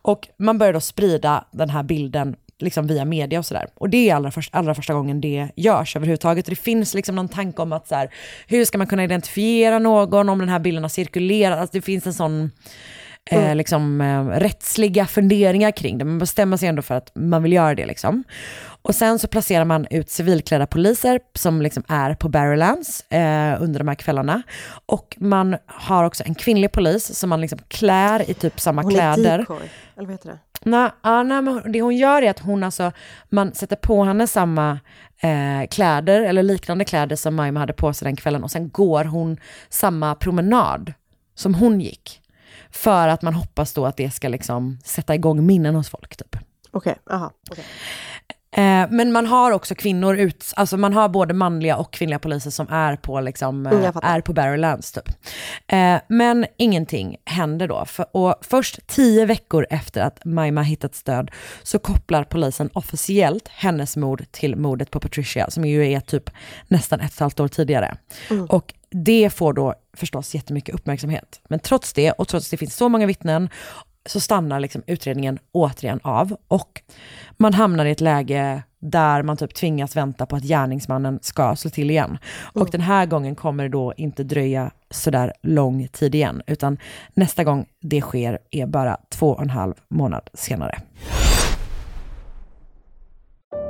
Och 0.01 0.27
man 0.37 0.57
börjar 0.57 0.73
då 0.73 0.79
sprida 0.79 1.45
den 1.51 1.69
här 1.69 1.83
bilden 1.83 2.35
liksom 2.59 2.87
via 2.87 3.05
media 3.05 3.39
och 3.39 3.45
sådär. 3.45 3.67
Och 3.75 3.89
det 3.89 4.09
är 4.09 4.15
allra, 4.15 4.31
först, 4.31 4.55
allra 4.55 4.75
första 4.75 4.93
gången 4.93 5.21
det 5.21 5.49
görs 5.55 5.95
överhuvudtaget. 5.95 6.45
Och 6.45 6.49
det 6.49 6.61
finns 6.61 6.93
liksom 6.93 7.15
någon 7.15 7.29
tanke 7.29 7.61
om 7.61 7.73
att 7.73 7.87
så 7.87 7.95
här, 7.95 8.13
hur 8.47 8.65
ska 8.65 8.77
man 8.77 8.87
kunna 8.87 9.03
identifiera 9.03 9.79
någon 9.79 10.29
om 10.29 10.39
den 10.39 10.49
här 10.49 10.59
bilden 10.59 10.83
har 10.83 10.89
cirkulerat? 10.89 11.59
Alltså 11.59 11.77
det 11.77 11.81
finns 11.81 12.07
en 12.07 12.13
sån 12.13 12.51
eh, 13.29 13.55
liksom, 13.55 14.01
eh, 14.01 14.25
rättsliga 14.25 15.05
funderingar 15.05 15.71
kring 15.71 15.97
det. 15.97 16.05
Man 16.05 16.19
bestämmer 16.19 16.57
sig 16.57 16.69
ändå 16.69 16.81
för 16.81 16.95
att 16.95 17.11
man 17.15 17.43
vill 17.43 17.53
göra 17.53 17.75
det. 17.75 17.85
Liksom. 17.85 18.23
Och 18.83 18.95
sen 18.95 19.19
så 19.19 19.27
placerar 19.27 19.65
man 19.65 19.87
ut 19.89 20.09
civilklädda 20.09 20.67
poliser 20.67 21.19
som 21.33 21.61
liksom 21.61 21.83
är 21.87 22.15
på 22.15 22.29
Barrylands 22.29 23.11
eh, 23.11 23.61
under 23.61 23.79
de 23.79 23.87
här 23.87 23.95
kvällarna. 23.95 24.41
Och 24.85 25.17
man 25.19 25.57
har 25.65 26.03
också 26.03 26.23
en 26.25 26.35
kvinnlig 26.35 26.71
polis 26.71 27.19
som 27.19 27.29
man 27.29 27.41
liksom 27.41 27.59
klär 27.67 28.29
i 28.29 28.33
typ 28.33 28.59
samma 28.59 28.81
Hon 28.81 28.91
kläder. 28.91 29.33
är 29.33 29.37
decoy, 29.37 29.69
eller 29.97 30.07
vad 30.07 30.11
heter 30.11 30.29
det? 30.29 30.37
Nej, 30.63 30.89
ja, 31.03 31.23
nej, 31.23 31.41
men 31.41 31.71
det 31.71 31.81
hon 31.81 31.95
gör 31.95 32.21
är 32.21 32.29
att 32.29 32.39
hon 32.39 32.63
alltså, 32.63 32.91
man 33.29 33.53
sätter 33.53 33.75
på 33.75 34.03
henne 34.03 34.27
samma 34.27 34.79
eh, 35.21 35.67
kläder 35.69 36.21
eller 36.21 36.43
liknande 36.43 36.85
kläder 36.85 37.15
som 37.15 37.35
Maima 37.35 37.59
hade 37.59 37.73
på 37.73 37.93
sig 37.93 38.05
den 38.05 38.15
kvällen 38.15 38.43
och 38.43 38.51
sen 38.51 38.69
går 38.69 39.03
hon 39.03 39.37
samma 39.69 40.15
promenad 40.15 40.93
som 41.35 41.53
hon 41.53 41.81
gick. 41.81 42.20
För 42.71 43.07
att 43.07 43.21
man 43.21 43.33
hoppas 43.33 43.73
då 43.73 43.85
att 43.85 43.97
det 43.97 44.11
ska 44.11 44.27
liksom 44.29 44.79
sätta 44.83 45.15
igång 45.15 45.45
minnen 45.45 45.75
hos 45.75 45.89
folk 45.89 46.17
typ. 46.17 46.35
Okej, 46.71 46.95
aha. 47.11 47.31
Okay. 47.51 47.63
Eh, 48.55 48.87
men 48.89 49.11
man 49.11 49.25
har 49.25 49.51
också 49.51 49.75
kvinnor 49.75 50.17
ut, 50.17 50.53
alltså 50.55 50.77
man 50.77 50.93
har 50.93 51.09
både 51.09 51.33
manliga 51.33 51.77
och 51.77 51.93
kvinnliga 51.93 52.19
poliser 52.19 52.51
som 52.51 52.67
är 52.69 52.95
på, 52.95 53.21
liksom, 53.21 53.65
eh, 53.65 53.71
Mm, 53.71 53.93
är 54.03 54.21
på 54.21 54.33
Barrylands 54.33 54.91
typ. 54.91 55.09
Eh, 55.67 55.97
men 56.07 56.45
ingenting 56.57 57.17
händer 57.25 57.67
då. 57.67 57.85
För, 57.85 58.05
och 58.11 58.35
först 58.41 58.87
tio 58.87 59.25
veckor 59.25 59.67
efter 59.69 60.01
att 60.01 60.25
Maima 60.25 60.61
hittats 60.61 61.03
död 61.03 61.31
så 61.63 61.79
kopplar 61.79 62.23
polisen 62.23 62.69
officiellt 62.73 63.47
hennes 63.47 63.97
mord 63.97 64.25
till 64.31 64.55
mordet 64.55 64.91
på 64.91 64.99
Patricia, 64.99 65.49
som 65.49 65.65
ju 65.65 65.91
är 65.91 65.99
typ 65.99 66.29
nästan 66.67 66.99
ett 66.99 67.05
och 67.05 67.13
ett 67.13 67.19
halvt 67.19 67.39
år 67.39 67.47
tidigare. 67.47 67.97
Mm. 68.29 68.45
Och 68.45 68.73
det 68.89 69.29
får 69.33 69.53
då 69.53 69.73
förstås 69.97 70.35
jättemycket 70.35 70.75
uppmärksamhet. 70.75 71.41
Men 71.49 71.59
trots 71.59 71.93
det, 71.93 72.11
och 72.11 72.27
trots 72.27 72.47
att 72.47 72.51
det 72.51 72.57
finns 72.57 72.75
så 72.75 72.89
många 72.89 73.05
vittnen, 73.05 73.49
så 74.05 74.19
stannar 74.19 74.59
liksom 74.59 74.83
utredningen 74.87 75.39
återigen 75.51 75.99
av. 76.03 76.35
Och 76.47 76.81
man 77.37 77.53
hamnar 77.53 77.85
i 77.85 77.91
ett 77.91 78.01
läge 78.01 78.63
där 78.79 79.23
man 79.23 79.37
typ 79.37 79.53
tvingas 79.53 79.95
vänta 79.95 80.25
på 80.25 80.35
att 80.35 80.43
gärningsmannen 80.43 81.19
ska 81.21 81.55
slå 81.55 81.69
till 81.69 81.91
igen. 81.91 82.17
Och 82.53 82.69
den 82.71 82.81
här 82.81 83.05
gången 83.05 83.35
kommer 83.35 83.63
det 83.63 83.69
då 83.69 83.93
inte 83.97 84.23
dröja 84.23 84.71
sådär 84.89 85.33
lång 85.41 85.87
tid 85.87 86.15
igen, 86.15 86.41
utan 86.47 86.77
nästa 87.13 87.43
gång 87.43 87.65
det 87.81 88.01
sker 88.01 88.39
är 88.51 88.65
bara 88.65 88.97
två 89.09 89.31
och 89.31 89.41
en 89.41 89.49
halv 89.49 89.73
månad 89.89 90.29
senare. 90.33 90.79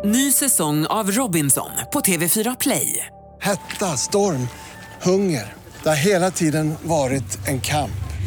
Ny 0.05 0.31
säsong 0.31 0.85
av 0.85 1.11
Robinson 1.11 1.69
på 1.93 1.99
TV4 1.99 2.55
Play. 2.59 3.05
Hetta, 3.41 3.85
storm, 3.85 4.47
hunger. 5.01 5.53
Det 5.83 5.89
har 5.89 5.95
hela 5.95 6.31
tiden 6.31 6.73
varit 6.83 7.47
en 7.47 7.61
kamp. 7.61 8.10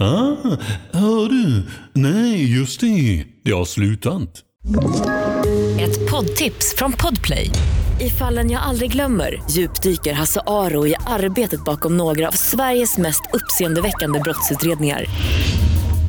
Ah, 0.00 0.36
hör 0.92 1.28
du? 1.28 1.62
Nej, 1.92 2.56
just 2.58 2.80
det. 2.80 3.24
Det 3.44 3.50
har 3.52 3.64
slutat. 3.64 4.42
Ett 5.80 6.10
poddtips 6.10 6.74
från 6.76 6.92
Podplay. 6.92 7.50
I 8.00 8.10
fallen 8.10 8.50
jag 8.50 8.62
aldrig 8.62 8.92
glömmer 8.92 9.42
djupdyker 9.50 10.12
Hasse 10.12 10.40
Aro 10.46 10.86
i 10.86 10.94
arbetet 11.06 11.64
bakom 11.64 11.96
några 11.96 12.28
av 12.28 12.32
Sveriges 12.32 12.98
mest 12.98 13.22
uppseendeväckande 13.32 14.20
brottsutredningar. 14.20 15.04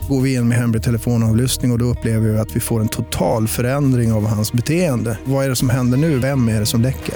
Går 0.10 0.22
vi 0.22 0.34
in 0.34 0.48
med 0.48 0.58
hemlig 0.58 0.84
telefonavlyssning 0.84 1.72
och, 1.72 1.76
och 1.76 1.80
då 1.80 1.86
upplever 1.86 2.30
vi 2.30 2.38
att 2.38 2.56
vi 2.56 2.60
får 2.60 2.82
en 2.82 2.90
total 2.90 3.48
förändring 3.48 4.12
av 4.14 4.28
hans 4.28 4.54
beteende. 4.54 5.18
Vad 5.26 5.46
är 5.46 5.50
det 5.50 5.56
som 5.56 5.70
händer 5.70 5.98
nu? 5.98 6.20
Vem 6.20 6.50
är 6.50 6.60
det 6.60 6.66
som 6.66 6.82
läcker? 6.82 7.16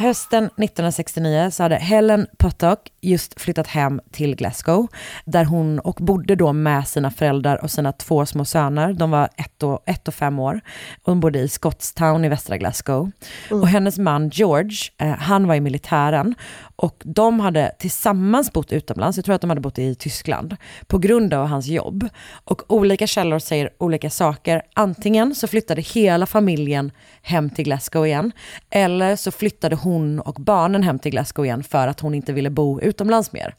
Hösten 0.00 0.44
1969 0.44 1.50
så 1.50 1.62
hade 1.62 1.76
Helen 1.76 2.26
Potok 2.38 2.78
just 3.00 3.40
flyttat 3.40 3.66
hem 3.66 4.00
till 4.10 4.36
Glasgow, 4.36 4.86
där 5.24 5.44
hon 5.44 5.78
och 5.78 5.94
bodde 6.00 6.34
då 6.34 6.52
med 6.52 6.88
sina 6.88 7.10
föräldrar 7.10 7.62
och 7.62 7.70
sina 7.70 7.92
två 7.92 8.26
små 8.26 8.44
söner. 8.44 8.92
De 8.92 9.10
var 9.10 9.28
ett 9.36 9.62
och, 9.62 9.82
ett 9.86 10.08
och 10.08 10.14
fem 10.14 10.38
år. 10.38 10.60
Och 11.02 11.12
de 11.12 11.20
bodde 11.20 11.38
i 11.38 11.48
Scottstown 11.48 12.24
i 12.24 12.28
västra 12.28 12.56
Glasgow. 12.56 13.10
Och 13.50 13.68
hennes 13.68 13.98
man 13.98 14.28
George, 14.28 14.78
eh, 14.98 15.08
han 15.08 15.46
var 15.46 15.54
i 15.54 15.60
militären 15.60 16.34
och 16.76 17.02
de 17.04 17.40
hade 17.40 17.72
tillsammans 17.78 18.52
bott 18.52 18.72
utomlands, 18.72 19.18
jag 19.18 19.24
tror 19.24 19.34
att 19.34 19.40
de 19.40 19.50
hade 19.50 19.60
bott 19.60 19.78
i 19.78 19.94
Tyskland, 19.94 20.56
på 20.86 20.98
grund 20.98 21.34
av 21.34 21.46
hans 21.46 21.66
jobb. 21.66 22.08
Och 22.44 22.62
olika 22.72 23.06
källor 23.06 23.38
säger 23.38 23.70
olika 23.78 24.10
saker. 24.10 24.62
Antingen 24.74 25.34
så 25.34 25.46
flyttade 25.46 25.80
hela 25.80 26.26
familjen 26.26 26.92
hem 27.22 27.50
till 27.50 27.64
Glasgow 27.64 28.06
igen, 28.06 28.32
eller 28.70 29.16
så 29.16 29.30
flyttade 29.30 29.76
hon 29.76 29.89
och 30.20 30.34
barnen 30.34 30.82
hem 30.82 30.98
till 30.98 31.10
Glasgow 31.10 31.44
igen 31.44 31.62
för 31.62 31.88
att 31.88 32.00
hon 32.00 32.14
inte 32.14 32.32
ville 32.32 32.50
bo 32.50 32.80
utomlands 32.80 33.32
mer. 33.32 33.54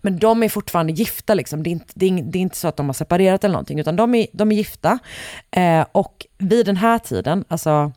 Men 0.00 0.18
de 0.18 0.42
är 0.42 0.48
fortfarande 0.48 0.92
gifta, 0.92 1.34
liksom. 1.34 1.62
det, 1.62 1.70
är 1.70 1.72
inte, 1.72 1.92
det, 1.94 2.06
är, 2.06 2.22
det 2.22 2.38
är 2.38 2.40
inte 2.40 2.56
så 2.56 2.68
att 2.68 2.76
de 2.76 2.86
har 2.86 2.94
separerat 2.94 3.44
eller 3.44 3.52
någonting, 3.52 3.80
utan 3.80 3.96
de 3.96 4.14
är, 4.14 4.26
de 4.32 4.52
är 4.52 4.56
gifta. 4.56 4.98
Eh, 5.50 5.86
och 5.92 6.26
vid 6.38 6.66
den 6.66 6.76
här 6.76 6.98
tiden, 6.98 7.44
alltså 7.48 7.92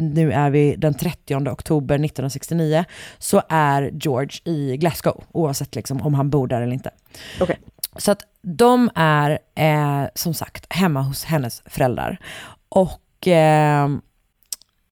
nu 0.00 0.32
är 0.32 0.50
vi 0.50 0.76
den 0.76 0.94
30 0.94 1.36
oktober 1.50 1.94
1969, 1.94 2.84
så 3.18 3.42
är 3.48 3.90
George 3.92 4.40
i 4.44 4.76
Glasgow, 4.76 5.24
oavsett 5.32 5.74
liksom 5.74 6.00
om 6.00 6.14
han 6.14 6.30
bor 6.30 6.46
där 6.48 6.62
eller 6.62 6.72
inte. 6.72 6.90
Okej. 7.40 7.58
Så 7.96 8.12
att 8.12 8.22
de 8.42 8.90
är 8.94 9.38
eh, 9.54 10.04
som 10.14 10.34
sagt 10.34 10.72
hemma 10.72 11.00
hos 11.00 11.24
hennes 11.24 11.62
föräldrar. 11.66 12.18
Och 12.68 13.28
eh, 13.28 13.88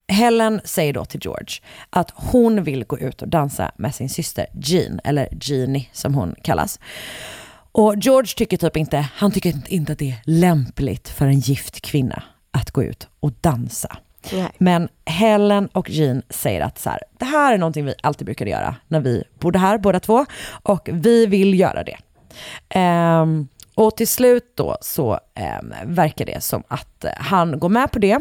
Helen 0.07 0.61
säger 0.63 0.93
då 0.93 1.05
till 1.05 1.19
George 1.23 1.61
att 1.89 2.11
hon 2.15 2.63
vill 2.63 2.83
gå 2.83 2.99
ut 2.99 3.21
och 3.21 3.27
dansa 3.27 3.71
med 3.75 3.95
sin 3.95 4.09
syster 4.09 4.45
Jean, 4.53 4.99
eller 5.03 5.27
Jeannie 5.41 5.89
som 5.91 6.15
hon 6.15 6.35
kallas. 6.41 6.79
Och 7.71 7.95
George 7.97 8.33
tycker 8.35 8.57
typ 8.57 8.77
inte, 8.77 9.07
han 9.13 9.31
tycker 9.31 9.53
inte 9.67 9.91
att 9.91 9.99
det 9.99 10.09
är 10.09 10.21
lämpligt 10.23 11.09
för 11.09 11.25
en 11.25 11.39
gift 11.39 11.81
kvinna 11.81 12.23
att 12.51 12.71
gå 12.71 12.83
ut 12.83 13.07
och 13.19 13.31
dansa. 13.41 13.97
Nej. 14.33 14.51
Men 14.57 14.89
Helen 15.05 15.67
och 15.67 15.89
Jean 15.89 16.21
säger 16.29 16.61
att 16.61 16.79
så 16.79 16.89
här, 16.89 16.99
det 17.19 17.25
här 17.25 17.53
är 17.53 17.57
någonting 17.57 17.85
vi 17.85 17.93
alltid 18.03 18.25
brukade 18.25 18.51
göra 18.51 18.75
när 18.87 18.99
vi 18.99 19.23
bodde 19.39 19.59
här 19.59 19.77
båda 19.77 19.99
två 19.99 20.25
och 20.63 20.89
vi 20.93 21.25
vill 21.25 21.59
göra 21.59 21.83
det. 21.83 21.97
Ehm, 22.69 23.47
och 23.75 23.97
till 23.97 24.07
slut 24.07 24.51
då 24.55 24.77
så 24.81 25.19
eh, 25.35 25.59
verkar 25.85 26.25
det 26.25 26.43
som 26.43 26.63
att 26.67 27.05
eh, 27.05 27.11
han 27.17 27.59
går 27.59 27.69
med 27.69 27.91
på 27.91 27.99
det. 27.99 28.19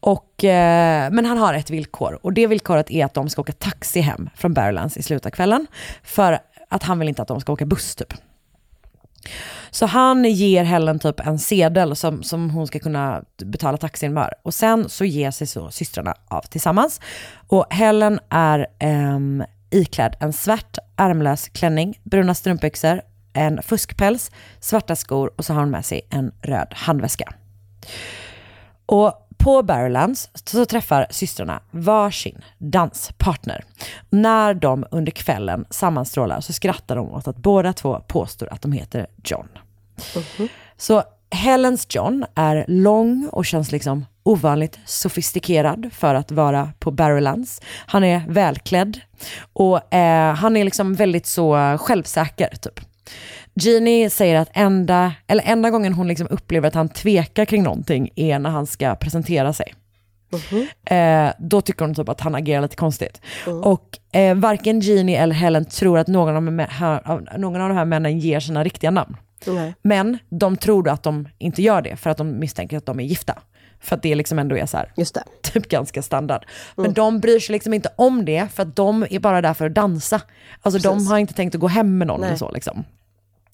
Och, 0.00 0.44
eh, 0.44 1.10
men 1.10 1.26
han 1.26 1.38
har 1.38 1.54
ett 1.54 1.70
villkor 1.70 2.18
och 2.22 2.32
det 2.32 2.46
villkoret 2.46 2.90
är 2.90 3.04
att 3.04 3.14
de 3.14 3.28
ska 3.28 3.40
åka 3.42 3.52
taxi 3.52 4.00
hem 4.00 4.30
från 4.34 4.54
Barrowlands 4.54 4.96
i 4.96 5.02
slutet 5.02 5.26
av 5.26 5.30
kvällen. 5.30 5.66
För 6.02 6.38
att 6.68 6.82
han 6.82 6.98
vill 6.98 7.08
inte 7.08 7.22
att 7.22 7.28
de 7.28 7.40
ska 7.40 7.52
åka 7.52 7.66
buss 7.66 7.94
typ. 7.94 8.14
Så 9.70 9.86
han 9.86 10.24
ger 10.24 10.64
Helen 10.64 10.98
typ 10.98 11.20
en 11.20 11.38
sedel 11.38 11.96
som, 11.96 12.22
som 12.22 12.50
hon 12.50 12.66
ska 12.66 12.78
kunna 12.78 13.22
betala 13.44 13.76
taxin 13.76 14.12
med. 14.14 14.34
Och 14.42 14.54
sen 14.54 14.88
så 14.88 15.04
ger 15.04 15.30
sig 15.30 15.46
så 15.46 15.70
systrarna 15.70 16.14
av 16.28 16.42
tillsammans. 16.42 17.00
Och 17.48 17.66
Helen 17.70 18.20
är 18.28 18.66
eh, 18.78 19.18
iklädd 19.70 20.16
en 20.20 20.32
svart 20.32 20.78
ärmlös 20.96 21.48
klänning, 21.48 22.00
bruna 22.02 22.34
strumpbyxor, 22.34 23.00
en 23.38 23.62
fuskpäls, 23.62 24.30
svarta 24.60 24.96
skor 24.96 25.30
och 25.36 25.44
så 25.44 25.52
har 25.52 25.60
hon 25.60 25.70
med 25.70 25.84
sig 25.84 26.00
en 26.10 26.32
röd 26.42 26.68
handväska. 26.70 27.34
Och 28.86 29.28
på 29.38 29.62
Barrowlands 29.62 30.30
så 30.34 30.64
träffar 30.64 31.06
systrarna 31.10 31.60
varsin 31.70 32.44
danspartner. 32.58 33.64
När 34.10 34.54
de 34.54 34.86
under 34.90 35.12
kvällen 35.12 35.64
sammanstrålar 35.70 36.40
så 36.40 36.52
skrattar 36.52 36.96
de 36.96 37.12
åt 37.14 37.28
att 37.28 37.36
båda 37.36 37.72
två 37.72 38.00
påstår 38.06 38.52
att 38.52 38.62
de 38.62 38.72
heter 38.72 39.06
John. 39.24 39.48
Så 40.76 41.02
Helens 41.30 41.86
John 41.90 42.24
är 42.34 42.64
lång 42.68 43.28
och 43.32 43.46
känns 43.46 43.72
liksom 43.72 44.06
ovanligt 44.22 44.78
sofistikerad 44.84 45.90
för 45.92 46.14
att 46.14 46.30
vara 46.30 46.72
på 46.78 46.90
Barrowlands. 46.90 47.60
Han 47.86 48.04
är 48.04 48.22
välklädd 48.28 49.00
och 49.52 49.94
eh, 49.94 50.34
han 50.34 50.56
är 50.56 50.64
liksom 50.64 50.94
väldigt 50.94 51.26
så 51.26 51.78
självsäker 51.80 52.48
typ. 52.60 52.80
Jeannie 53.54 54.10
säger 54.10 54.36
att 54.36 54.50
enda, 54.52 55.12
eller 55.26 55.44
enda 55.46 55.70
gången 55.70 55.92
hon 55.92 56.08
liksom 56.08 56.26
upplever 56.30 56.68
att 56.68 56.74
han 56.74 56.88
tvekar 56.88 57.44
kring 57.44 57.62
någonting 57.62 58.10
är 58.16 58.38
när 58.38 58.50
han 58.50 58.66
ska 58.66 58.94
presentera 58.94 59.52
sig. 59.52 59.74
Eh, 60.84 61.32
då 61.38 61.60
tycker 61.60 61.84
hon 61.84 61.94
typ 61.94 62.08
att 62.08 62.20
han 62.20 62.34
agerar 62.34 62.62
lite 62.62 62.76
konstigt. 62.76 63.20
Och 63.62 63.98
eh, 64.12 64.34
varken 64.34 64.80
Jeannie 64.80 65.16
eller 65.16 65.34
Helen 65.34 65.64
tror 65.64 65.98
att 65.98 66.06
någon 66.06 66.36
av, 66.36 66.42
de 66.42 66.58
här, 66.58 67.38
någon 67.38 67.60
av 67.60 67.68
de 67.68 67.76
här 67.76 67.84
männen 67.84 68.18
ger 68.18 68.40
sina 68.40 68.64
riktiga 68.64 68.90
namn. 68.90 69.16
Nej. 69.46 69.74
Men 69.82 70.18
de 70.28 70.56
tror 70.56 70.88
att 70.88 71.02
de 71.02 71.28
inte 71.38 71.62
gör 71.62 71.82
det 71.82 71.96
för 71.96 72.10
att 72.10 72.16
de 72.16 72.38
misstänker 72.38 72.76
att 72.76 72.86
de 72.86 73.00
är 73.00 73.04
gifta. 73.04 73.38
För 73.80 73.96
att 73.96 74.02
det 74.02 74.14
liksom 74.14 74.38
ändå 74.38 74.56
är 74.56 74.66
så 74.66 74.76
här, 74.76 74.92
typ 75.42 75.68
ganska 75.68 76.02
standard. 76.02 76.46
Men 76.76 76.92
de 76.92 77.20
bryr 77.20 77.40
sig 77.40 77.52
liksom 77.52 77.74
inte 77.74 77.88
om 77.96 78.24
det 78.24 78.48
för 78.54 78.62
att 78.62 78.76
de 78.76 79.06
är 79.10 79.18
bara 79.18 79.40
där 79.42 79.54
för 79.54 79.66
att 79.66 79.74
dansa. 79.74 80.20
Alltså 80.62 80.80
de 80.80 80.94
Precis. 80.94 81.10
har 81.10 81.18
inte 81.18 81.34
tänkt 81.34 81.54
att 81.54 81.60
gå 81.60 81.68
hem 81.68 81.98
med 81.98 82.06
någon 82.06 82.20
Nej. 82.20 82.28
eller 82.28 82.36
så 82.36 82.50
liksom. 82.50 82.84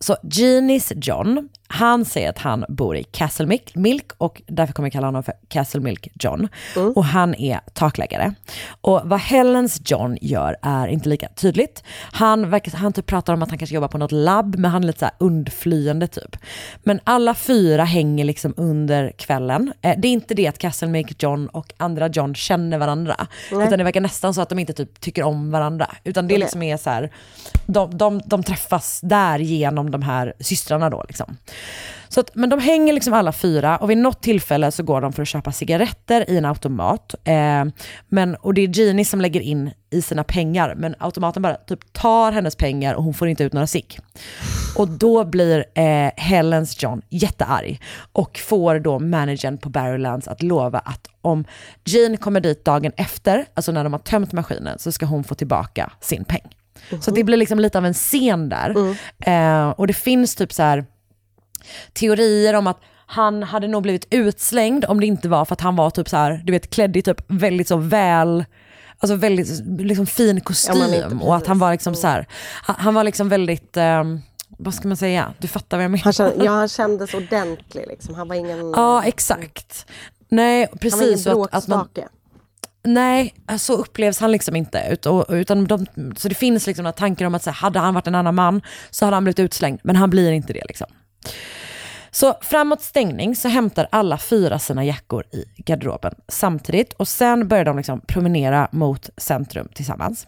Så 0.00 0.16
Genies 0.22 0.92
John, 0.96 1.48
han 1.68 2.04
säger 2.04 2.30
att 2.30 2.38
han 2.38 2.64
bor 2.68 2.96
i 2.96 3.04
Castle 3.04 3.58
Milk, 3.74 4.12
och 4.18 4.42
därför 4.46 4.72
kommer 4.72 4.86
jag 4.86 4.92
kalla 4.92 5.06
honom 5.06 5.22
för 5.22 5.34
Castle 5.48 5.80
Milk 5.80 6.08
John. 6.20 6.48
Och 6.94 7.04
han 7.04 7.34
är 7.34 7.60
takläggare. 7.72 8.34
Och 8.80 9.00
vad 9.04 9.20
Helens 9.20 9.80
John 9.84 10.18
gör 10.20 10.56
är 10.62 10.86
inte 10.88 11.08
lika 11.08 11.28
tydligt. 11.28 11.82
Han, 12.12 12.50
verkar, 12.50 12.72
han 12.72 12.92
typ 12.92 13.06
pratar 13.06 13.32
om 13.32 13.42
att 13.42 13.48
han 13.48 13.58
kanske 13.58 13.74
jobbar 13.74 13.88
på 13.88 13.98
något 13.98 14.12
labb, 14.12 14.56
men 14.58 14.70
han 14.70 14.82
är 14.82 14.86
lite 14.86 14.98
så 14.98 15.04
här 15.04 15.14
undflyende 15.18 16.06
typ. 16.06 16.36
Men 16.82 17.00
alla 17.04 17.34
fyra 17.34 17.84
hänger 17.84 18.24
liksom 18.24 18.54
under 18.56 19.10
kvällen. 19.10 19.72
Eh, 19.82 19.94
det 19.98 20.08
är 20.08 20.12
inte 20.12 20.34
det 20.34 20.46
att 20.46 20.58
Castle 20.58 20.88
Milk 20.88 21.22
John 21.22 21.48
och 21.48 21.72
andra 21.76 22.08
John 22.08 22.34
känner 22.34 22.78
varandra. 22.78 23.26
Nej. 23.52 23.66
Utan 23.66 23.78
det 23.78 23.84
verkar 23.84 24.00
nästan 24.00 24.34
så 24.34 24.40
att 24.40 24.48
de 24.48 24.58
inte 24.58 24.72
typ 24.72 25.00
tycker 25.00 25.22
om 25.22 25.50
varandra. 25.50 25.86
Utan 26.04 26.28
det 26.28 26.38
liksom 26.38 26.62
är 26.62 26.76
så 26.76 26.90
här, 26.90 27.10
de, 27.66 27.98
de, 27.98 28.20
de 28.24 28.42
träffas 28.42 29.00
där 29.02 29.38
genom 29.38 29.87
de 29.90 30.02
här 30.02 30.34
systrarna 30.40 30.90
då 30.90 31.04
liksom. 31.08 31.36
Så 32.08 32.20
att, 32.20 32.34
men 32.34 32.50
de 32.50 32.60
hänger 32.60 32.92
liksom 32.92 33.12
alla 33.12 33.32
fyra 33.32 33.76
och 33.76 33.90
vid 33.90 33.98
något 33.98 34.22
tillfälle 34.22 34.70
så 34.70 34.82
går 34.82 35.00
de 35.00 35.12
för 35.12 35.22
att 35.22 35.28
köpa 35.28 35.52
cigaretter 35.52 36.30
i 36.30 36.36
en 36.36 36.44
automat. 36.44 37.14
Eh, 37.24 37.64
men, 38.08 38.34
och 38.34 38.54
det 38.54 38.60
är 38.60 38.78
Jeannie 38.78 39.04
som 39.04 39.20
lägger 39.20 39.40
in 39.40 39.70
i 39.90 40.02
sina 40.02 40.24
pengar, 40.24 40.74
men 40.76 40.94
automaten 40.98 41.42
bara 41.42 41.54
typ 41.54 41.92
tar 41.92 42.32
hennes 42.32 42.56
pengar 42.56 42.94
och 42.94 43.04
hon 43.04 43.14
får 43.14 43.28
inte 43.28 43.44
ut 43.44 43.52
några 43.52 43.66
sick. 43.66 43.98
Och 44.76 44.88
då 44.88 45.24
blir 45.24 45.64
eh, 45.74 46.10
Helens 46.16 46.82
John 46.82 47.02
jättearg 47.08 47.80
och 48.12 48.38
får 48.38 48.78
då 48.78 48.98
managern 48.98 49.58
på 49.58 49.68
Barrylands 49.68 50.28
att 50.28 50.42
lova 50.42 50.78
att 50.78 51.08
om 51.20 51.44
Jean 51.84 52.16
kommer 52.16 52.40
dit 52.40 52.64
dagen 52.64 52.92
efter, 52.96 53.46
alltså 53.54 53.72
när 53.72 53.84
de 53.84 53.92
har 53.92 54.00
tömt 54.00 54.32
maskinen, 54.32 54.78
så 54.78 54.92
ska 54.92 55.06
hon 55.06 55.24
få 55.24 55.34
tillbaka 55.34 55.92
sin 56.00 56.24
peng. 56.24 56.48
Så 57.00 57.10
det 57.10 57.24
blir 57.24 57.36
liksom 57.36 57.58
lite 57.58 57.78
av 57.78 57.86
en 57.86 57.94
scen 57.94 58.48
där. 58.48 58.96
Eh, 59.18 59.70
och 59.70 59.86
det 59.86 59.92
finns 59.92 60.34
typ 60.34 60.52
så 60.52 60.62
här 60.62 60.84
teorier 61.92 62.54
om 62.54 62.66
att 62.66 62.80
han 63.10 63.42
hade 63.42 63.68
nog 63.68 63.82
blivit 63.82 64.06
utslängd 64.10 64.84
om 64.84 65.00
det 65.00 65.06
inte 65.06 65.28
var 65.28 65.44
för 65.44 65.52
att 65.52 65.60
han 65.60 65.76
var 65.76 65.90
typ 65.90 66.08
så 66.08 66.16
här, 66.16 66.42
du 66.44 66.52
vet 66.52 66.70
klädd 66.70 66.96
i 66.96 67.02
typ 67.02 67.20
väldigt 67.28 67.68
så 67.68 67.76
väl, 67.76 68.44
alltså 68.98 69.14
väldigt 69.14 69.62
liksom 69.66 70.06
fin 70.06 70.40
kostym 70.40 70.94
inte 70.94 71.24
och 71.24 71.36
att 71.36 71.46
han 71.46 71.58
var 71.58 71.72
liksom 71.72 71.94
så 71.94 72.06
här, 72.06 72.26
han, 72.62 72.94
var 72.94 73.04
liksom 73.04 73.28
väldigt, 73.28 73.76
ehm, 73.76 74.20
vad 74.48 74.74
ska 74.74 74.88
man 74.88 74.96
säga, 74.96 75.34
du 75.38 75.48
fattar 75.48 75.76
vad 75.76 75.84
jag 75.84 75.90
menar. 75.90 76.04
Han 76.04 76.12
kände, 76.12 76.44
ja, 76.44 76.52
han 76.52 76.68
kändes 76.68 77.14
ordentlig 77.14 77.84
liksom. 77.88 78.14
Han 78.14 78.28
var 78.28 78.34
ingen... 78.34 78.70
Ja, 78.70 79.04
exakt. 79.04 79.86
Nej, 80.28 80.68
han 80.70 80.90
var 80.90 80.98
ingen 80.98 81.08
precis. 81.08 81.24
så 81.24 81.44
att, 81.44 81.54
att 81.54 81.68
man, 81.68 81.78
bråkstake. 81.78 82.08
Nej, 82.82 83.34
så 83.58 83.72
upplevs 83.76 84.20
han 84.20 84.32
liksom 84.32 84.56
inte. 84.56 84.86
Ut- 84.90 85.06
och- 85.06 85.26
Utan 85.28 85.64
de, 85.64 85.86
så 86.16 86.28
det 86.28 86.34
finns 86.34 86.66
liksom 86.66 86.82
några 86.82 86.92
tankar 86.92 87.26
om 87.26 87.34
att 87.34 87.42
så 87.42 87.50
här, 87.50 87.56
hade 87.56 87.78
han 87.78 87.94
varit 87.94 88.06
en 88.06 88.14
annan 88.14 88.34
man 88.34 88.62
så 88.90 89.04
hade 89.04 89.16
han 89.16 89.24
blivit 89.24 89.38
utslängd, 89.38 89.80
men 89.82 89.96
han 89.96 90.10
blir 90.10 90.32
inte 90.32 90.52
det. 90.52 90.62
Liksom. 90.68 90.86
Så 92.10 92.34
framåt 92.40 92.82
stängning 92.82 93.36
så 93.36 93.48
hämtar 93.48 93.88
alla 93.92 94.18
fyra 94.18 94.58
sina 94.58 94.84
jackor 94.84 95.24
i 95.32 95.44
garderoben 95.56 96.14
samtidigt 96.28 96.92
och 96.92 97.08
sen 97.08 97.48
börjar 97.48 97.64
de 97.64 97.76
liksom 97.76 98.00
promenera 98.00 98.68
mot 98.72 99.10
centrum 99.16 99.68
tillsammans. 99.74 100.26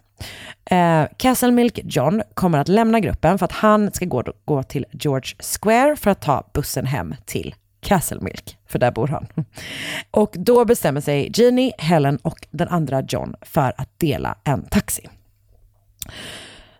Eh, 0.70 1.05
Castle 1.16 1.51
Milk 1.51 1.80
John 1.84 2.22
kommer 2.34 2.59
att 2.59 2.68
lämna 2.68 3.01
gruppen 3.01 3.38
för 3.38 3.44
att 3.44 3.53
han 3.53 3.92
ska 3.92 4.05
gå, 4.05 4.24
gå 4.44 4.62
till 4.62 4.86
George 4.92 5.34
Square 5.61 5.96
för 5.96 6.11
att 6.11 6.20
ta 6.22 6.51
bussen 6.55 6.86
hem 6.86 7.14
till 7.24 7.55
Castle 7.81 8.20
Milk, 8.20 8.59
för 8.66 8.78
där 8.78 8.91
bor 8.91 9.09
han. 9.09 9.26
Och 10.11 10.35
då 10.39 10.64
bestämmer 10.64 11.01
sig 11.01 11.31
Jeannie, 11.35 11.72
Helen 11.78 12.16
och 12.16 12.47
den 12.51 12.68
andra 12.68 13.03
John 13.09 13.35
för 13.43 13.72
att 13.76 13.99
dela 13.99 14.39
en 14.45 14.62
taxi. 14.62 15.09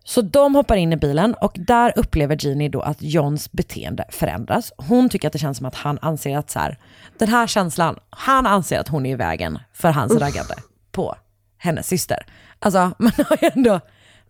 Så 0.05 0.23
de 0.23 0.55
hoppar 0.55 0.77
in 0.77 0.93
i 0.93 0.97
bilen 0.97 1.35
och 1.35 1.53
där 1.55 1.93
upplever 1.97 2.37
Jeannie 2.41 2.69
då 2.69 2.81
att 2.81 3.03
Johns 3.03 3.53
beteende 3.53 4.05
förändras. 4.09 4.73
Hon 4.77 5.09
tycker 5.09 5.29
att 5.29 5.33
det 5.33 5.39
känns 5.39 5.57
som 5.57 5.67
att 5.67 5.75
han 5.75 5.99
anser 6.03 6.39
att 6.39 6.51
så 6.51 6.59
här, 6.59 6.79
den 7.19 7.29
här 7.29 7.47
känslan, 7.47 7.99
han 8.11 8.47
anser 8.47 8.79
att 8.79 8.89
hon 8.89 9.07
är 9.07 9.11
i 9.11 9.15
vägen 9.15 9.59
för 9.73 9.91
hans 9.91 10.13
Uff. 10.13 10.23
raggande 10.23 10.55
på 10.93 11.17
hennes 11.59 11.87
syster. 11.87 12.27
Alltså 12.59 12.79
man 12.99 13.13
har 13.29 13.39
ju 13.43 13.51
ändå, 13.55 13.81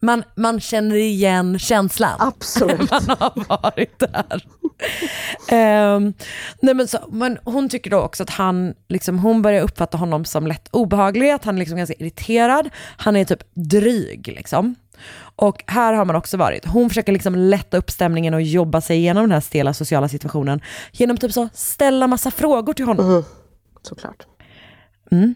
man, 0.01 0.24
man 0.34 0.61
känner 0.61 0.96
igen 0.96 1.59
känslan. 1.59 2.16
Absolut. 2.18 2.90
man 2.90 3.16
har 3.18 3.62
varit 3.62 3.98
där. 3.98 4.44
Ehm, 5.48 6.12
nej 6.62 6.74
men, 6.74 6.88
så, 6.88 6.98
men 7.09 7.38
hon 7.44 7.68
tycker 7.68 7.90
då 7.90 7.98
också 8.01 8.22
att 8.22 8.30
han, 8.30 8.74
liksom, 8.88 9.18
hon 9.18 9.42
börjar 9.42 9.62
uppfatta 9.62 9.98
honom 9.98 10.24
som 10.24 10.46
lätt 10.46 10.68
obehaglig, 10.70 11.30
att 11.30 11.44
han 11.44 11.55
är 11.55 11.59
liksom 11.59 11.78
ganska 11.78 11.94
irriterad, 11.94 12.70
han 12.96 13.16
är 13.16 13.24
typ 13.24 13.42
dryg 13.55 14.28
liksom. 14.28 14.74
Och 15.36 15.64
här 15.66 15.92
har 15.92 16.05
man 16.05 16.16
också 16.16 16.36
varit. 16.36 16.66
Hon 16.66 16.88
försöker 16.88 17.12
liksom 17.12 17.34
lätta 17.34 17.76
upp 17.76 17.90
stämningen 17.90 18.34
och 18.34 18.42
jobba 18.42 18.80
sig 18.80 18.96
igenom 18.96 19.22
den 19.22 19.32
här 19.32 19.40
stela 19.40 19.74
sociala 19.74 20.09
situationen 20.09 20.61
genom 20.92 21.16
typ 21.16 21.32
så 21.32 21.48
ställa 21.55 22.07
massa 22.07 22.30
frågor 22.30 22.72
till 22.72 22.84
honom. 22.84 23.24
Såklart. 23.82 24.26
Mm. 25.11 25.34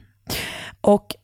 Och 0.80 1.16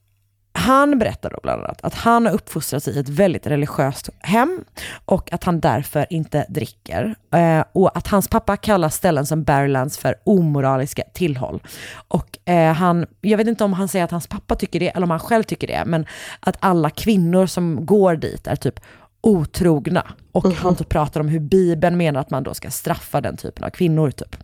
han 0.53 0.99
berättar 0.99 1.31
då 1.31 1.39
bland 1.43 1.63
annat 1.63 1.81
att 1.83 1.95
han 1.95 2.27
har 2.27 2.33
uppfostrats 2.33 2.89
i 2.89 2.99
ett 2.99 3.09
väldigt 3.09 3.47
religiöst 3.47 4.09
hem 4.19 4.65
och 5.05 5.33
att 5.33 5.45
han 5.45 5.61
därför 5.61 6.07
inte 6.11 6.47
dricker. 6.49 7.15
Eh, 7.35 7.65
och 7.73 7.97
att 7.97 8.07
hans 8.07 8.29
pappa 8.29 8.57
kallar 8.57 8.89
ställen 8.89 9.27
som 9.27 9.45
Barrowlands 9.45 9.99
för 9.99 10.15
omoraliska 10.25 11.03
tillhåll. 11.13 11.63
Och 12.09 12.49
eh, 12.49 12.73
han, 12.73 13.07
jag 13.21 13.39
vet 13.39 13.47
inte 13.47 13.65
om 13.65 13.73
han 13.73 13.89
säger 13.89 14.05
att 14.05 14.11
hans 14.11 14.27
pappa 14.27 14.57
tycker 14.57 14.81
det 14.81 14.89
eller 14.89 15.05
om 15.05 15.11
han 15.11 15.21
själv 15.21 15.43
tycker 15.43 15.67
det, 15.67 15.83
men 15.87 16.07
att 16.41 16.57
alla 16.61 16.91
kvinnor 16.91 17.47
som 17.47 17.87
går 17.87 18.17
dit 18.17 18.47
är 18.47 18.57
typ 18.57 18.81
otrogna. 19.21 20.07
Och 20.33 20.47
han 20.47 20.77
typ 20.77 20.89
pratar 20.89 21.21
om 21.21 21.29
hur 21.29 21.41
Bibeln 21.41 21.97
menar 21.97 22.21
att 22.21 22.31
man 22.31 22.43
då 22.43 22.55
ska 22.55 22.71
straffa 22.71 23.21
den 23.21 23.37
typen 23.37 23.65
av 23.65 23.71
kvinnor 23.71 24.11
typ. 24.11 24.37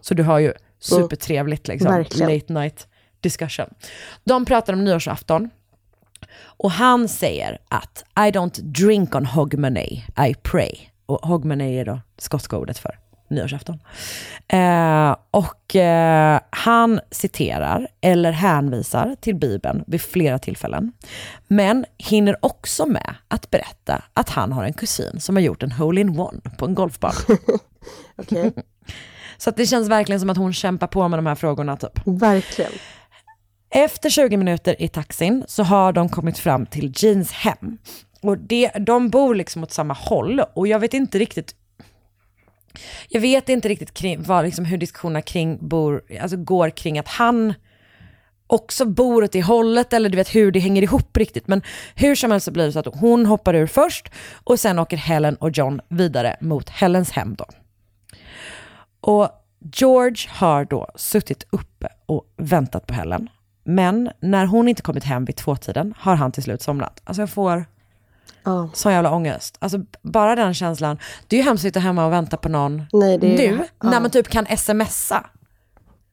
Så 0.00 0.14
du 0.14 0.22
har 0.22 0.38
ju 0.38 0.52
supertrevligt 0.78 1.68
liksom, 1.68 1.90
Verkligen. 1.92 2.34
late 2.34 2.52
night 2.52 2.86
discussion. 3.22 3.74
De 4.24 4.44
pratar 4.44 4.72
om 4.72 4.84
nyårsafton. 4.84 5.50
Och 6.38 6.70
han 6.70 7.08
säger 7.08 7.58
att 7.68 8.04
I 8.16 8.30
don't 8.30 8.60
drink 8.62 9.14
on 9.14 9.26
Hogmanay, 9.26 10.02
I 10.28 10.34
pray. 10.42 10.74
Och 11.06 11.18
Hogmanay 11.18 11.74
är 11.74 11.84
då 11.84 12.00
skotska 12.18 12.56
ordet 12.56 12.78
för 12.78 12.98
nyårsafton. 13.32 13.78
Eh, 14.48 15.16
och 15.30 15.76
eh, 15.76 16.40
han 16.50 17.00
citerar 17.10 17.88
eller 18.00 18.32
hänvisar 18.32 19.16
till 19.20 19.34
Bibeln 19.34 19.84
vid 19.86 20.00
flera 20.00 20.38
tillfällen. 20.38 20.92
Men 21.48 21.84
hinner 21.98 22.36
också 22.40 22.86
med 22.86 23.14
att 23.28 23.50
berätta 23.50 24.02
att 24.14 24.28
han 24.28 24.52
har 24.52 24.64
en 24.64 24.72
kusin 24.72 25.20
som 25.20 25.36
har 25.36 25.42
gjort 25.42 25.62
en 25.62 25.72
hole-in-one 25.72 26.40
på 26.58 26.64
en 26.64 26.74
golfbana. 26.74 27.14
Okej. 28.16 28.52
Så 29.36 29.50
att 29.50 29.56
det 29.56 29.66
känns 29.66 29.88
verkligen 29.88 30.20
som 30.20 30.30
att 30.30 30.36
hon 30.36 30.52
kämpar 30.52 30.86
på 30.86 31.08
med 31.08 31.18
de 31.18 31.26
här 31.26 31.34
frågorna 31.34 31.76
typ. 31.76 32.00
Verkligen. 32.04 32.72
Efter 33.74 34.10
20 34.10 34.36
minuter 34.36 34.82
i 34.82 34.88
taxin 34.88 35.44
så 35.48 35.62
har 35.62 35.92
de 35.92 36.08
kommit 36.08 36.38
fram 36.38 36.66
till 36.66 36.92
Jeans 36.96 37.32
hem. 37.32 37.78
Och 38.20 38.38
det, 38.38 38.68
de 38.68 39.10
bor 39.10 39.34
liksom 39.34 39.62
åt 39.62 39.72
samma 39.72 39.94
håll 39.94 40.42
och 40.54 40.66
jag 40.66 40.78
vet 40.78 40.94
inte 40.94 41.18
riktigt 41.18 41.54
jag 43.08 43.20
vet 43.20 43.48
inte 43.48 43.68
riktigt 43.68 43.94
kring, 43.94 44.22
vad, 44.22 44.44
liksom, 44.44 44.64
hur 44.64 44.78
diskussionerna 44.78 45.22
kring 45.22 45.68
bor, 45.68 46.02
alltså 46.20 46.36
går 46.36 46.70
kring 46.70 46.98
att 46.98 47.08
han 47.08 47.54
också 48.46 48.84
bor 48.84 49.24
åt 49.24 49.32
det 49.32 49.42
hållet 49.42 49.92
eller 49.92 50.08
du 50.08 50.16
vet 50.16 50.34
hur 50.34 50.52
det 50.52 50.60
hänger 50.60 50.82
ihop 50.82 51.16
riktigt. 51.16 51.48
Men 51.48 51.62
hur 51.94 52.14
som 52.14 52.30
helst 52.30 52.44
så 52.44 52.50
blir 52.50 52.66
det 52.66 52.72
så 52.72 52.78
att 52.78 53.00
hon 53.00 53.26
hoppar 53.26 53.54
ur 53.54 53.66
först 53.66 54.08
och 54.44 54.60
sen 54.60 54.78
åker 54.78 54.96
Helen 54.96 55.36
och 55.36 55.50
John 55.50 55.80
vidare 55.88 56.36
mot 56.40 56.68
Helens 56.68 57.10
hem 57.10 57.34
då. 57.34 57.46
Och 59.00 59.28
George 59.74 60.28
har 60.30 60.64
då 60.64 60.88
suttit 60.96 61.46
uppe 61.50 61.88
och 62.06 62.24
väntat 62.36 62.86
på 62.86 62.94
Helen. 62.94 63.28
Men 63.64 64.10
när 64.20 64.46
hon 64.46 64.68
inte 64.68 64.82
kommit 64.82 65.04
hem 65.04 65.24
vid 65.24 65.36
tvåtiden 65.36 65.94
har 65.98 66.14
han 66.14 66.32
till 66.32 66.42
slut 66.42 66.62
somnat. 66.62 67.00
Alltså 67.04 67.22
jag 67.22 67.30
får 67.30 67.64
Ja. 68.44 68.70
sån 68.74 68.92
jävla 68.92 69.10
ångest. 69.14 69.56
Alltså 69.58 69.78
bara 70.02 70.34
den 70.36 70.54
känslan. 70.54 70.98
Det 71.26 71.36
är 71.36 71.40
ju 71.40 71.44
hemskt 71.44 71.60
att 71.60 71.68
sitta 71.68 71.80
hemma 71.80 72.06
och 72.06 72.12
vänta 72.12 72.36
på 72.36 72.48
någon 72.48 72.82
Nej, 72.92 73.18
det 73.18 73.46
är- 73.46 73.50
nu, 73.56 73.64
ja. 73.82 73.90
när 73.90 74.00
man 74.00 74.10
typ 74.10 74.28
kan 74.28 74.46
smsa. 74.56 75.26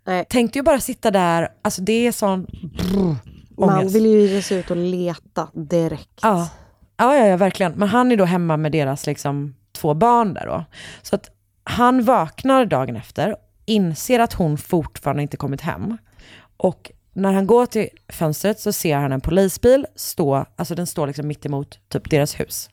Nej. 0.06 0.26
Tänk 0.30 0.54
dig 0.54 0.60
ju 0.60 0.64
bara 0.64 0.80
sitta 0.80 1.12
där, 1.12 1.50
alltså 1.62 1.82
det 1.82 2.08
är 2.08 2.12
sån 2.12 2.44
brr, 2.78 3.16
Man 3.66 3.88
vill 3.88 4.06
ju 4.06 4.22
ge 4.28 4.42
sig 4.42 4.58
ut 4.60 4.72
och 4.72 4.78
leta 4.78 5.48
direkt. 5.54 6.20
Ja. 6.22 6.50
Ja, 6.98 7.16
ja, 7.16 7.28
ja, 7.28 7.38
verkligen. 7.38 7.72
Men 7.72 7.88
han 7.90 8.12
är 8.12 8.18
då 8.18 8.26
hemma 8.26 8.58
med 8.58 8.72
deras 8.72 9.06
liksom, 9.06 9.56
två 9.72 9.94
barn 9.94 10.34
där 10.34 10.46
då. 10.46 10.66
Så 11.02 11.16
att 11.16 11.30
han 11.64 12.04
vaknar 12.04 12.66
dagen 12.66 12.96
efter, 12.96 13.36
inser 13.66 14.20
att 14.20 14.34
hon 14.34 14.58
fortfarande 14.58 15.22
inte 15.22 15.38
kommit 15.38 15.62
hem. 15.62 15.98
Och 16.58 16.92
när 17.14 17.34
han 17.34 17.48
går 17.48 17.66
till 17.66 17.90
fönstret 18.08 18.60
så 18.60 18.74
ser 18.74 18.98
han 18.98 19.12
en 19.12 19.22
polisbil 19.22 19.86
stå, 19.96 20.46
alltså 20.56 20.76
den 20.76 20.88
står 20.88 21.08
liksom 21.08 21.28
mitt 21.28 21.46
emot 21.46 21.80
typ 21.90 22.10
deras 22.10 22.40
hus. 22.40 22.70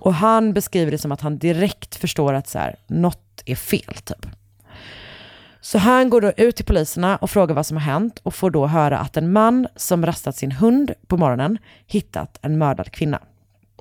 Och 0.00 0.14
han 0.14 0.52
beskriver 0.52 0.90
det 0.90 0.98
som 0.98 1.12
att 1.12 1.20
han 1.20 1.38
direkt 1.38 1.96
förstår 1.96 2.32
att 2.34 2.48
så 2.48 2.58
här, 2.58 2.76
något 2.86 3.42
är 3.46 3.56
fel 3.56 3.94
typ. 4.04 4.26
Så 5.60 5.78
han 5.78 6.10
går 6.10 6.20
då 6.20 6.32
ut 6.36 6.56
till 6.56 6.64
poliserna 6.64 7.16
och 7.16 7.30
frågar 7.30 7.54
vad 7.54 7.66
som 7.66 7.76
har 7.76 7.84
hänt 7.84 8.20
och 8.22 8.34
får 8.34 8.50
då 8.50 8.66
höra 8.66 8.98
att 8.98 9.16
en 9.16 9.32
man 9.32 9.66
som 9.76 10.06
rastat 10.06 10.36
sin 10.36 10.52
hund 10.52 10.92
på 11.06 11.16
morgonen 11.16 11.58
hittat 11.86 12.38
en 12.42 12.58
mördad 12.58 12.90
kvinna. 12.90 13.20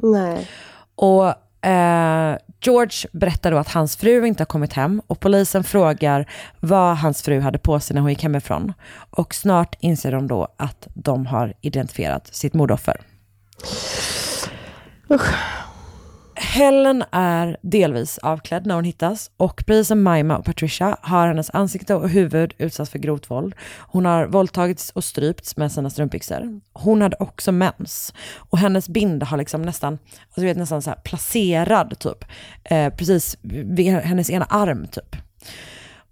Nej. 0.01 0.47
Och 0.95 1.33
eh, 1.62 2.38
George 2.62 3.10
berättar 3.12 3.51
då 3.51 3.57
att 3.57 3.70
hans 3.70 3.97
fru 3.97 4.28
inte 4.28 4.41
har 4.41 4.45
kommit 4.45 4.74
hem 4.74 5.01
och 5.07 5.20
polisen 5.20 5.64
frågar 5.64 6.30
vad 6.60 6.97
hans 6.97 7.22
fru 7.22 7.39
hade 7.39 7.57
på 7.57 7.80
sig 7.80 7.93
när 7.93 8.01
hon 8.01 8.10
gick 8.10 8.24
hemifrån. 8.24 8.74
Och 9.10 9.36
snart 9.36 9.76
inser 9.80 10.12
de 10.12 10.28
då 10.28 10.47
att 10.57 10.88
de 10.93 11.26
har 11.26 11.53
identifierat 11.62 12.36
sitt 12.36 12.53
mordoffer. 12.53 13.01
Helen 16.41 17.03
är 17.11 17.57
delvis 17.61 18.17
avklädd 18.17 18.65
när 18.65 18.75
hon 18.75 18.83
hittas 18.83 19.31
och 19.37 19.63
precis 19.67 19.87
som 19.87 20.03
Maima 20.03 20.37
och 20.37 20.45
Patricia 20.45 20.97
har 21.01 21.27
hennes 21.27 21.49
ansikte 21.49 21.95
och 21.95 22.09
huvud 22.09 22.53
utsatts 22.57 22.91
för 22.91 22.99
grovt 22.99 23.31
våld. 23.31 23.55
Hon 23.79 24.05
har 24.05 24.25
våldtagits 24.25 24.91
och 24.91 25.03
strypts 25.03 25.57
med 25.57 25.71
sina 25.71 25.89
strumpbyxor. 25.89 26.61
Hon 26.73 27.01
hade 27.01 27.15
också 27.19 27.51
mens 27.51 28.13
och 28.35 28.57
hennes 28.57 28.89
binda 28.89 29.25
har 29.25 29.37
liksom 29.37 29.61
nästan, 29.61 29.93
alltså 30.27 30.41
vet 30.41 30.57
nästan 30.57 30.81
så 30.81 30.89
här 30.89 30.97
placerad 30.97 31.99
typ, 31.99 32.25
eh, 32.63 32.93
precis 32.93 33.37
vid 33.41 33.93
hennes 33.93 34.29
ena 34.29 34.45
arm 34.45 34.87
typ. 34.87 35.15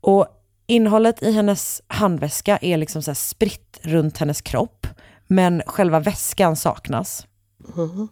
Och 0.02 0.28
innehållet 0.66 1.24
i 1.24 1.32
hennes 1.32 1.82
handväska 1.88 2.58
är 2.62 2.78
liksom 2.78 3.02
så 3.02 3.12
här 3.12 3.16
spritt 3.16 3.80
runt 3.82 4.18
hennes 4.18 4.42
kropp, 4.42 4.88
men 5.28 5.62
själva 5.66 6.00
väskan 6.00 6.56
saknas. 6.56 7.28
Mm 7.78 8.08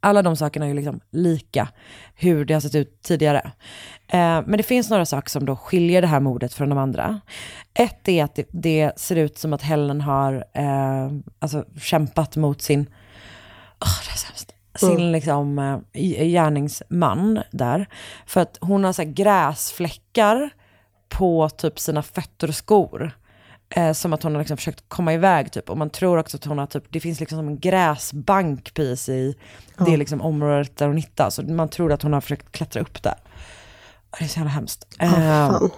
alla 0.00 0.22
de 0.22 0.36
sakerna 0.36 0.64
är 0.64 0.68
ju 0.68 0.74
liksom 0.74 1.00
lika 1.10 1.68
hur 2.14 2.44
det 2.44 2.54
har 2.54 2.60
sett 2.60 2.74
ut 2.74 3.02
tidigare. 3.02 3.50
Eh, 4.06 4.42
men 4.46 4.56
det 4.56 4.62
finns 4.62 4.90
några 4.90 5.06
saker 5.06 5.30
som 5.30 5.46
då 5.46 5.56
skiljer 5.56 6.02
det 6.02 6.08
här 6.08 6.20
mordet 6.20 6.54
från 6.54 6.68
de 6.68 6.78
andra. 6.78 7.20
Ett 7.74 8.08
är 8.08 8.24
att 8.24 8.34
det, 8.34 8.46
det 8.50 9.00
ser 9.00 9.16
ut 9.16 9.38
som 9.38 9.52
att 9.52 9.62
Helen 9.62 10.00
har 10.00 10.44
eh, 10.52 11.08
alltså, 11.38 11.64
kämpat 11.80 12.36
mot 12.36 12.62
sin, 12.62 12.86
åh 13.80 13.98
det 14.04 14.10
är 14.10 14.16
sin 14.16 14.48
Mm. 14.82 15.12
liksom, 15.12 15.58
eh, 15.58 16.26
gärningsman 16.26 17.40
där. 17.50 17.88
För 18.26 18.40
att 18.40 18.58
hon 18.60 18.84
har 18.84 18.92
så 18.92 19.04
gräsfläckar 19.04 20.50
på 21.08 21.48
typ 21.48 21.78
sina 21.78 22.02
fötter 22.02 22.48
och 22.48 22.54
skor. 22.54 23.12
Eh, 23.70 23.92
som 23.92 24.12
att 24.12 24.22
hon 24.22 24.34
har 24.34 24.38
liksom 24.40 24.56
försökt 24.56 24.84
komma 24.88 25.12
iväg 25.14 25.52
typ. 25.52 25.70
Och 25.70 25.78
man 25.78 25.90
tror 25.90 26.18
också 26.18 26.36
att 26.36 26.44
hon 26.44 26.58
har 26.58 26.66
typ, 26.66 26.84
det 26.88 27.00
finns 27.00 27.20
liksom 27.20 27.38
som 27.38 27.48
en 27.48 27.58
gräsbank 27.58 28.74
precis 28.74 29.08
i 29.08 29.34
det 29.78 29.90
Ja. 29.90 29.96
liksom 29.96 30.20
området 30.20 30.76
där 30.76 30.86
hon 30.86 30.96
hittas. 30.96 31.34
Så 31.34 31.42
man 31.42 31.68
tror 31.68 31.92
att 31.92 32.02
hon 32.02 32.12
har 32.12 32.20
försökt 32.20 32.52
klättra 32.52 32.80
upp 32.82 33.02
där. 33.02 33.14
Det 34.18 34.24
är 34.24 34.28
så 34.28 34.38
jävla 34.38 34.50
hemskt. 34.50 34.86
Eh, 35.00 35.10
fan. 35.12 35.70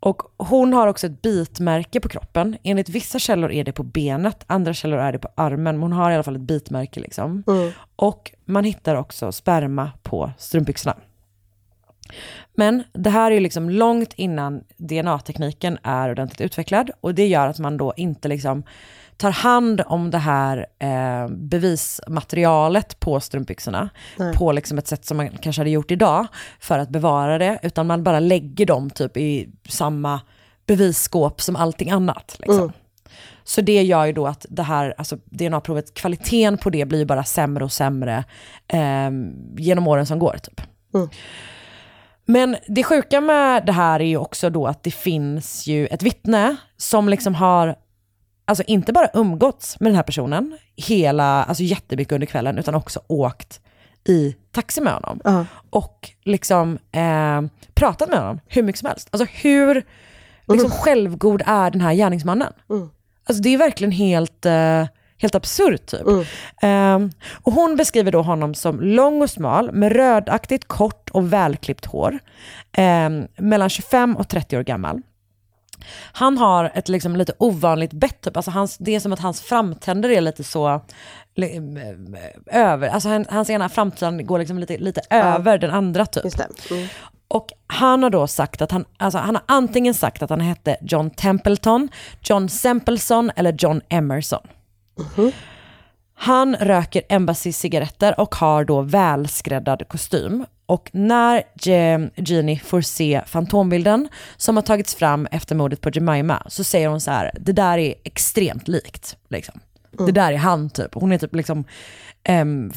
och 0.00 0.22
hon 0.36 0.72
har 0.72 0.86
också 0.86 1.06
ett 1.06 1.22
bitmärke 1.22 2.00
på 2.00 2.08
kroppen. 2.08 2.56
Enligt 2.62 2.88
vissa 2.88 3.18
källor 3.18 3.52
är 3.52 3.64
det 3.64 3.72
på 3.72 3.82
benet, 3.82 4.44
andra 4.46 4.74
källor 4.74 4.98
är 4.98 5.12
det 5.12 5.18
på 5.18 5.28
armen. 5.34 5.62
Men 5.62 5.82
hon 5.82 5.92
har 5.92 6.10
i 6.10 6.14
alla 6.14 6.22
fall 6.22 6.36
ett 6.36 6.42
bitmärke 6.42 7.00
liksom. 7.00 7.44
Mm. 7.46 7.70
Och 7.96 8.32
man 8.44 8.64
hittar 8.64 8.94
också 8.94 9.32
sperma 9.32 9.90
på 10.02 10.32
strumpbyxorna. 10.38 10.96
Men 12.54 12.82
det 12.92 13.10
här 13.10 13.30
är 13.30 13.40
liksom 13.40 13.70
långt 13.70 14.12
innan 14.16 14.64
DNA-tekniken 14.76 15.78
är 15.82 16.10
ordentligt 16.10 16.40
utvecklad 16.40 16.90
och 17.00 17.14
det 17.14 17.26
gör 17.26 17.46
att 17.46 17.58
man 17.58 17.76
då 17.76 17.92
inte 17.96 18.28
liksom 18.28 18.62
tar 19.18 19.30
hand 19.30 19.82
om 19.86 20.10
det 20.10 20.18
här 20.18 20.66
eh, 20.78 21.28
bevismaterialet 21.28 23.00
på 23.00 23.20
strumpbyxorna 23.20 23.88
Nej. 24.16 24.34
på 24.34 24.52
liksom 24.52 24.78
ett 24.78 24.86
sätt 24.86 25.04
som 25.04 25.16
man 25.16 25.28
kanske 25.28 25.60
hade 25.60 25.70
gjort 25.70 25.90
idag 25.90 26.26
för 26.60 26.78
att 26.78 26.88
bevara 26.88 27.38
det, 27.38 27.58
utan 27.62 27.86
man 27.86 28.04
bara 28.04 28.20
lägger 28.20 28.66
dem 28.66 28.90
typ 28.90 29.16
i 29.16 29.48
samma 29.68 30.20
bevisskåp 30.66 31.40
som 31.40 31.56
allting 31.56 31.90
annat. 31.90 32.36
Liksom. 32.38 32.58
Mm. 32.58 32.72
Så 33.44 33.60
det 33.60 33.82
gör 33.82 34.04
ju 34.04 34.12
då 34.12 34.26
att 34.26 34.46
det 34.48 34.62
här, 34.62 34.94
alltså 34.98 35.16
DNA-provet, 35.24 35.94
kvaliteten 35.94 36.58
på 36.58 36.70
det 36.70 36.84
blir 36.84 37.04
bara 37.04 37.24
sämre 37.24 37.64
och 37.64 37.72
sämre 37.72 38.24
eh, 38.66 39.10
genom 39.56 39.88
åren 39.88 40.06
som 40.06 40.18
går. 40.18 40.36
Typ. 40.42 40.60
Mm. 40.94 41.08
Men 42.30 42.56
det 42.66 42.84
sjuka 42.84 43.20
med 43.20 43.66
det 43.66 43.72
här 43.72 44.00
är 44.00 44.04
ju 44.04 44.16
också 44.16 44.50
då 44.50 44.66
att 44.66 44.82
det 44.82 44.90
finns 44.90 45.66
ju 45.66 45.86
ett 45.86 46.02
vittne 46.02 46.56
som 46.76 47.08
liksom 47.08 47.34
har, 47.34 47.76
alltså 48.44 48.64
inte 48.66 48.92
bara 48.92 49.08
umgåtts 49.14 49.80
med 49.80 49.90
den 49.90 49.96
här 49.96 50.02
personen 50.02 50.58
hela, 50.76 51.44
alltså 51.44 51.62
jättemycket 51.62 52.12
under 52.12 52.26
kvällen, 52.26 52.58
utan 52.58 52.74
också 52.74 53.00
åkt 53.06 53.60
i 54.08 54.36
taxi 54.52 54.80
med 54.80 54.92
honom. 54.92 55.20
Ja. 55.24 55.46
Och 55.70 56.10
liksom 56.24 56.78
eh, 56.92 57.42
pratat 57.74 58.08
med 58.08 58.18
honom 58.18 58.40
hur 58.46 58.62
mycket 58.62 58.78
som 58.78 58.88
helst. 58.88 59.08
Alltså 59.10 59.26
hur 59.42 59.82
liksom, 60.48 60.70
självgod 60.70 61.42
är 61.46 61.70
den 61.70 61.80
här 61.80 61.94
gärningsmannen? 61.94 62.52
Mm. 62.70 62.90
Alltså 63.24 63.42
det 63.42 63.54
är 63.54 63.58
verkligen 63.58 63.92
helt, 63.92 64.46
eh, 64.46 64.86
helt 65.18 65.34
absurt 65.34 65.86
typ. 65.86 66.00
Mm. 66.00 66.24
Ehm, 66.62 67.10
och 67.42 67.52
hon 67.52 67.76
beskriver 67.76 68.12
då 68.12 68.22
honom 68.22 68.54
som 68.54 68.80
lång 68.80 69.22
och 69.22 69.30
smal 69.30 69.72
med 69.72 69.92
rödaktigt 69.92 70.68
kort 70.68 71.10
och 71.10 71.32
välklippt 71.32 71.84
hår. 71.84 72.18
Ehm, 72.72 73.26
mellan 73.36 73.68
25 73.68 74.16
och 74.16 74.28
30 74.28 74.58
år 74.58 74.62
gammal. 74.62 75.02
Han 76.12 76.38
har 76.38 76.70
ett 76.74 76.88
liksom 76.88 77.16
lite 77.16 77.32
ovanligt 77.38 77.92
bett 77.92 78.20
typ. 78.20 78.36
Alltså 78.36 78.50
hans, 78.50 78.78
det 78.78 78.94
är 78.94 79.00
som 79.00 79.12
att 79.12 79.20
hans 79.20 79.40
framtänder 79.40 80.10
är 80.10 80.20
lite 80.20 80.44
så 80.44 80.68
eh, 80.68 80.82
över, 82.46 82.88
alltså 82.88 83.08
han, 83.08 83.24
hans 83.28 83.50
ena 83.50 83.68
framtand 83.68 84.26
går 84.26 84.38
liksom 84.38 84.58
lite, 84.58 84.78
lite 84.78 85.00
över 85.10 85.58
den 85.58 85.70
andra 85.70 86.06
typ. 86.06 86.24
Mm. 86.70 86.88
Och 87.28 87.52
han 87.66 88.02
har 88.02 88.10
då 88.10 88.26
sagt 88.26 88.62
att 88.62 88.70
han, 88.70 88.84
alltså 88.96 89.18
han 89.18 89.34
har 89.34 89.44
antingen 89.46 89.94
sagt 89.94 90.22
att 90.22 90.30
han 90.30 90.40
hette 90.40 90.76
John 90.82 91.10
Templeton, 91.10 91.88
John 92.22 92.48
Sempleson 92.48 93.30
eller 93.36 93.54
John 93.58 93.80
Emerson. 93.88 94.46
Han 96.14 96.56
röker 96.56 97.02
Embassy-cigaretter 97.08 98.20
och 98.20 98.34
har 98.34 98.64
då 98.64 98.80
välskräddad 98.82 99.88
kostym. 99.88 100.44
Och 100.66 100.90
när 100.92 101.42
Jeannie 102.16 102.58
får 102.58 102.80
se 102.80 103.22
fantombilden 103.26 104.08
som 104.36 104.56
har 104.56 104.62
tagits 104.62 104.94
fram 104.94 105.26
efter 105.26 105.54
mordet 105.54 105.80
på 105.80 105.90
Jemima 105.90 106.42
så 106.48 106.64
säger 106.64 106.88
hon 106.88 107.00
så 107.00 107.10
här, 107.10 107.30
det 107.40 107.52
där 107.52 107.78
är 107.78 107.94
extremt 108.04 108.68
likt. 108.68 109.16
Liksom. 109.28 109.60
Det 110.06 110.12
där 110.12 110.32
är 110.32 110.36
han 110.36 110.70
typ. 110.70 110.94
Hon 110.94 111.12
är 111.12 111.18
typ 111.18 111.34
liksom 111.34 111.64
em, 112.24 112.72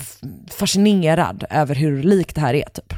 fascinerad 0.50 1.46
över 1.50 1.76
hur 1.76 2.04
likt 2.04 2.36
det 2.36 2.42
här 2.42 2.54
är 2.54 2.70
typ. 2.70 2.94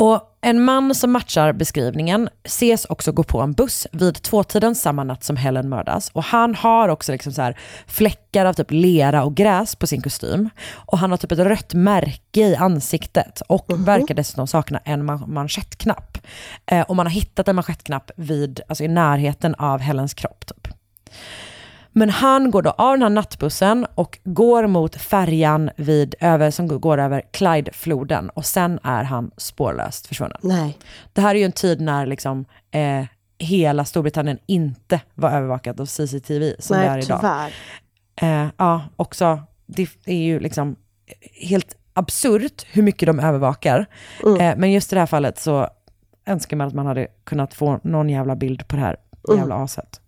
Och 0.00 0.38
en 0.40 0.64
man 0.64 0.94
som 0.94 1.12
matchar 1.12 1.52
beskrivningen 1.52 2.28
ses 2.44 2.84
också 2.84 3.12
gå 3.12 3.22
på 3.22 3.40
en 3.40 3.52
buss 3.52 3.86
vid 3.92 4.22
tvåtiden 4.22 4.74
samma 4.74 5.04
natt 5.04 5.24
som 5.24 5.36
Helen 5.36 5.68
mördas. 5.68 6.10
Och 6.12 6.24
han 6.24 6.54
har 6.54 6.88
också 6.88 7.12
liksom 7.12 7.32
så 7.32 7.42
här 7.42 7.58
fläckar 7.86 8.46
av 8.46 8.52
typ 8.52 8.70
lera 8.70 9.24
och 9.24 9.34
gräs 9.34 9.76
på 9.76 9.86
sin 9.86 10.02
kostym. 10.02 10.50
Och 10.72 10.98
han 10.98 11.10
har 11.10 11.18
typ 11.18 11.32
ett 11.32 11.38
rött 11.38 11.74
märke 11.74 12.40
i 12.40 12.56
ansiktet 12.56 13.42
och 13.46 13.66
verkar 13.88 14.14
dessutom 14.14 14.46
sakna 14.46 14.80
en 14.84 15.04
man- 15.04 15.24
manschettknapp. 15.26 16.18
Eh, 16.66 16.82
och 16.82 16.96
man 16.96 17.06
har 17.06 17.12
hittat 17.12 17.48
en 17.48 17.56
manschettknapp 17.56 18.10
vid, 18.16 18.60
alltså 18.68 18.84
i 18.84 18.88
närheten 18.88 19.54
av 19.54 19.80
Helens 19.80 20.14
kropp. 20.14 20.46
Typ. 20.46 20.68
Men 21.92 22.10
han 22.10 22.50
går 22.50 22.62
då 22.62 22.70
av 22.70 22.92
den 22.92 23.02
här 23.02 23.10
nattbussen 23.10 23.86
och 23.94 24.18
går 24.24 24.66
mot 24.66 24.96
färjan 24.96 25.70
vid, 25.76 26.14
över, 26.20 26.50
som 26.50 26.80
går 26.80 26.98
över 26.98 27.22
Clyde-floden 27.32 28.28
och 28.30 28.46
sen 28.46 28.78
är 28.82 29.02
han 29.04 29.30
spårlöst 29.36 30.06
försvunnen. 30.06 30.38
Nej. 30.42 30.78
Det 31.12 31.20
här 31.20 31.34
är 31.34 31.38
ju 31.38 31.44
en 31.44 31.52
tid 31.52 31.80
när 31.80 32.06
liksom, 32.06 32.44
eh, 32.70 33.04
hela 33.38 33.84
Storbritannien 33.84 34.38
inte 34.46 35.00
var 35.14 35.30
övervakat 35.30 35.80
av 35.80 35.86
CCTV 35.86 36.54
som 36.58 36.76
det 36.76 36.84
är 36.84 36.90
Nej, 36.90 37.02
idag. 37.04 37.20
tyvärr. 37.20 37.52
Eh, 38.44 38.48
ja, 38.56 38.82
också, 38.96 39.42
det 39.66 39.88
är 40.04 40.14
ju 40.14 40.40
liksom 40.40 40.76
helt 41.50 41.76
absurt 41.92 42.66
hur 42.72 42.82
mycket 42.82 43.06
de 43.06 43.20
övervakar. 43.20 43.86
Mm. 44.24 44.40
Eh, 44.40 44.54
men 44.56 44.72
just 44.72 44.92
i 44.92 44.94
det 44.96 45.00
här 45.00 45.06
fallet 45.06 45.38
så 45.38 45.68
önskar 46.26 46.56
man 46.56 46.66
att 46.68 46.74
man 46.74 46.86
hade 46.86 47.06
kunnat 47.24 47.54
få 47.54 47.80
någon 47.82 48.08
jävla 48.08 48.36
bild 48.36 48.68
på 48.68 48.76
det 48.76 48.82
här 48.82 48.96
Mm. 49.28 49.38
jävla 49.38 49.54
aset. 49.54 50.00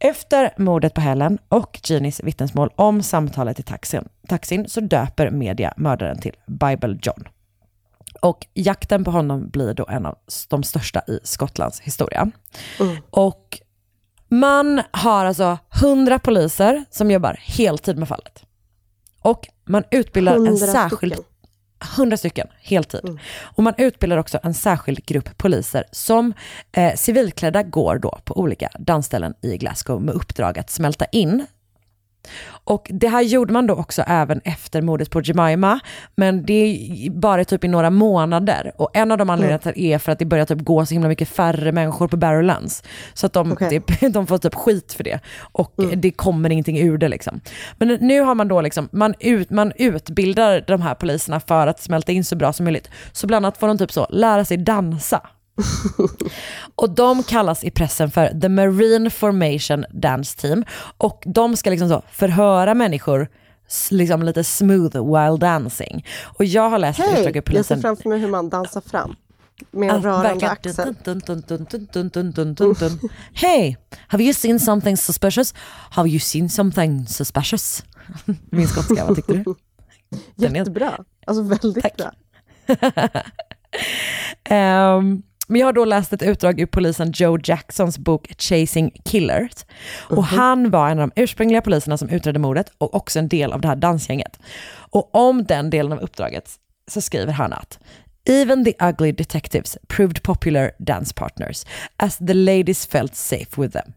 Efter 0.00 0.54
mordet 0.56 0.94
på 0.94 1.00
Helen 1.00 1.38
och 1.48 1.80
Jeannies 1.84 2.20
vittnesmål 2.24 2.70
om 2.76 3.02
samtalet 3.02 3.60
i 3.60 3.62
taxin, 3.62 4.08
taxin 4.28 4.68
så 4.68 4.80
döper 4.80 5.30
media 5.30 5.74
mördaren 5.76 6.18
till 6.18 6.36
Bible 6.46 6.98
John. 7.02 7.28
Och 8.20 8.46
jakten 8.54 9.04
på 9.04 9.10
honom 9.10 9.48
blir 9.48 9.74
då 9.74 9.86
en 9.88 10.06
av 10.06 10.18
de 10.48 10.62
största 10.62 11.02
i 11.06 11.20
Skottlands 11.22 11.80
historia. 11.80 12.30
Och 13.10 13.58
man 14.28 14.82
har 14.90 15.24
alltså 15.24 15.58
100 15.82 16.18
poliser 16.18 16.84
som 16.90 17.10
jobbar 17.10 17.36
heltid 17.40 17.98
med 17.98 18.08
fallet. 18.08 18.44
Och 19.22 19.48
man 19.64 19.84
utbildar 19.90 20.36
en 20.36 20.46
100 20.46 20.66
särskild... 20.66 21.14
100 21.96 22.16
stycken, 22.16 22.48
heltid. 22.62 23.18
Och 23.42 23.62
man 23.62 23.74
utbildar 23.78 24.16
också 24.16 24.40
en 24.42 24.54
särskild 24.54 25.06
grupp 25.06 25.38
poliser 25.38 25.84
som 25.92 26.34
eh, 26.72 26.94
civilklädda 26.94 27.62
går 27.62 27.98
då 27.98 28.18
på 28.24 28.38
olika 28.38 28.68
dansställen 28.78 29.34
i 29.42 29.56
Glasgow 29.56 30.02
med 30.02 30.14
uppdrag 30.14 30.58
att 30.58 30.70
smälta 30.70 31.04
in 31.04 31.46
och 32.64 32.90
det 32.90 33.08
här 33.08 33.22
gjorde 33.22 33.52
man 33.52 33.66
då 33.66 33.74
också 33.74 34.02
även 34.06 34.40
efter 34.44 34.82
mordet 34.82 35.10
på 35.10 35.20
Jemima, 35.20 35.80
men 36.16 36.46
det 36.46 36.52
är 36.52 37.10
bara 37.10 37.44
typ 37.44 37.64
i 37.64 37.68
några 37.68 37.90
månader. 37.90 38.72
Och 38.76 38.90
en 38.94 39.12
av 39.12 39.18
de 39.18 39.30
anledningarna 39.30 39.72
det 39.74 39.80
är 39.80 39.98
för 39.98 40.12
att 40.12 40.18
det 40.18 40.24
börjar 40.24 40.46
typ 40.46 40.58
gå 40.58 40.86
så 40.86 40.94
himla 40.94 41.08
mycket 41.08 41.28
färre 41.28 41.72
människor 41.72 42.08
på 42.08 42.16
Barrowlands. 42.16 42.82
Så 43.14 43.26
att 43.26 43.32
de, 43.32 43.52
Okej. 43.52 43.82
det, 44.00 44.08
de 44.12 44.26
får 44.26 44.38
typ 44.38 44.54
skit 44.54 44.92
för 44.92 45.04
det. 45.04 45.20
Och 45.52 45.74
det 45.96 46.10
kommer 46.10 46.50
ingenting 46.50 46.78
ur 46.78 46.98
det 46.98 47.08
liksom. 47.08 47.40
Men 47.78 47.88
nu 48.00 48.20
har 48.20 48.34
man 48.34 48.48
då 48.48 48.60
liksom, 48.60 48.88
man, 48.92 49.14
ut, 49.20 49.50
man 49.50 49.72
utbildar 49.76 50.64
de 50.66 50.82
här 50.82 50.94
poliserna 50.94 51.40
för 51.40 51.66
att 51.66 51.80
smälta 51.80 52.12
in 52.12 52.24
så 52.24 52.36
bra 52.36 52.52
som 52.52 52.64
möjligt. 52.64 52.90
Så 53.12 53.26
bland 53.26 53.46
annat 53.46 53.58
får 53.58 53.66
de 53.66 53.78
typ 53.78 53.92
så, 53.92 54.06
lära 54.10 54.44
sig 54.44 54.56
dansa. 54.56 55.20
och 56.74 56.90
de 56.90 57.22
kallas 57.22 57.64
i 57.64 57.70
pressen 57.70 58.10
för 58.10 58.40
The 58.40 58.48
Marine 58.48 59.10
Formation 59.10 59.84
Dance 59.90 60.38
Team. 60.38 60.64
Och 60.98 61.22
de 61.26 61.56
ska 61.56 61.70
liksom 61.70 61.88
så 61.88 62.02
förhöra 62.12 62.74
människor 62.74 63.28
liksom 63.90 64.22
lite 64.22 64.44
smooth 64.44 64.96
while 64.96 65.36
dancing. 65.36 66.06
Och 66.38 66.44
jag 66.44 66.70
har 66.70 66.78
läst 66.78 66.98
hey, 66.98 67.20
utdrag 67.20 67.44
polisen. 67.44 67.54
Jag 67.56 67.64
ser 67.64 67.80
framför 67.80 68.08
mig 68.08 68.18
hur 68.18 68.28
man 68.28 68.48
dansar 68.48 68.80
fram. 68.80 69.16
Med 69.70 69.90
en 69.90 70.02
rörande 70.02 70.48
axel. 70.48 70.94
Hey, 73.32 73.76
have 74.08 74.24
you 74.24 74.34
seen 74.34 74.60
something 74.60 74.96
suspicious? 74.96 75.54
Have 75.90 76.08
you 76.08 76.20
seen 76.20 76.48
something 76.48 77.06
suspicious? 77.06 77.84
Min 78.50 78.68
skotska, 78.68 79.04
vad 79.04 79.16
tyckte 79.16 79.32
du? 79.32 79.54
Jättebra. 80.36 81.04
Alltså 81.26 81.42
väldigt 81.42 81.82
Tack. 81.82 81.96
bra. 81.96 82.12
um, 84.96 85.22
men 85.48 85.60
jag 85.60 85.66
har 85.66 85.72
då 85.72 85.84
läst 85.84 86.12
ett 86.12 86.22
utdrag 86.22 86.60
ur 86.60 86.66
polisen 86.66 87.12
Joe 87.14 87.38
Jacksons 87.44 87.98
bok 87.98 88.32
Chasing 88.38 88.90
Killers. 89.04 89.52
Och 90.10 90.24
han 90.24 90.70
var 90.70 90.90
en 90.90 90.98
av 90.98 91.08
de 91.08 91.22
ursprungliga 91.22 91.62
poliserna 91.62 91.98
som 91.98 92.08
utredde 92.08 92.38
mordet 92.38 92.72
och 92.78 92.94
också 92.94 93.18
en 93.18 93.28
del 93.28 93.52
av 93.52 93.60
det 93.60 93.68
här 93.68 93.76
dansgänget. 93.76 94.38
Och 94.90 95.14
om 95.14 95.44
den 95.44 95.70
delen 95.70 95.92
av 95.92 95.98
uppdraget 95.98 96.50
så 96.88 97.00
skriver 97.00 97.32
han 97.32 97.52
att 97.52 97.78
Even 98.24 98.64
the 98.64 98.74
ugly 98.80 99.12
detectives 99.12 99.78
proved 99.86 100.22
popular 100.22 100.72
dance 100.78 101.14
partners 101.14 101.64
as 101.96 102.18
the 102.18 102.34
ladies 102.34 102.86
felt 102.86 103.14
safe 103.14 103.62
with 103.62 103.72
them. 103.72 103.92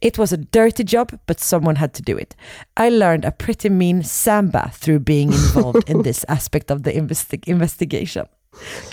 It 0.00 0.18
was 0.18 0.32
a 0.32 0.36
dirty 0.36 0.84
job, 0.84 1.18
but 1.26 1.40
someone 1.40 1.76
had 1.76 1.92
to 1.94 2.02
do 2.02 2.18
it. 2.18 2.36
I 2.76 2.90
learned 2.90 3.24
a 3.24 3.30
pretty 3.30 3.70
mean 3.70 4.04
samba 4.04 4.70
through 4.74 5.04
being 5.04 5.32
involved 5.32 5.88
in 5.90 6.02
this 6.04 6.24
aspect 6.28 6.70
of 6.70 6.82
the 6.82 6.92
investi- 6.92 7.48
investigation. 7.48 8.26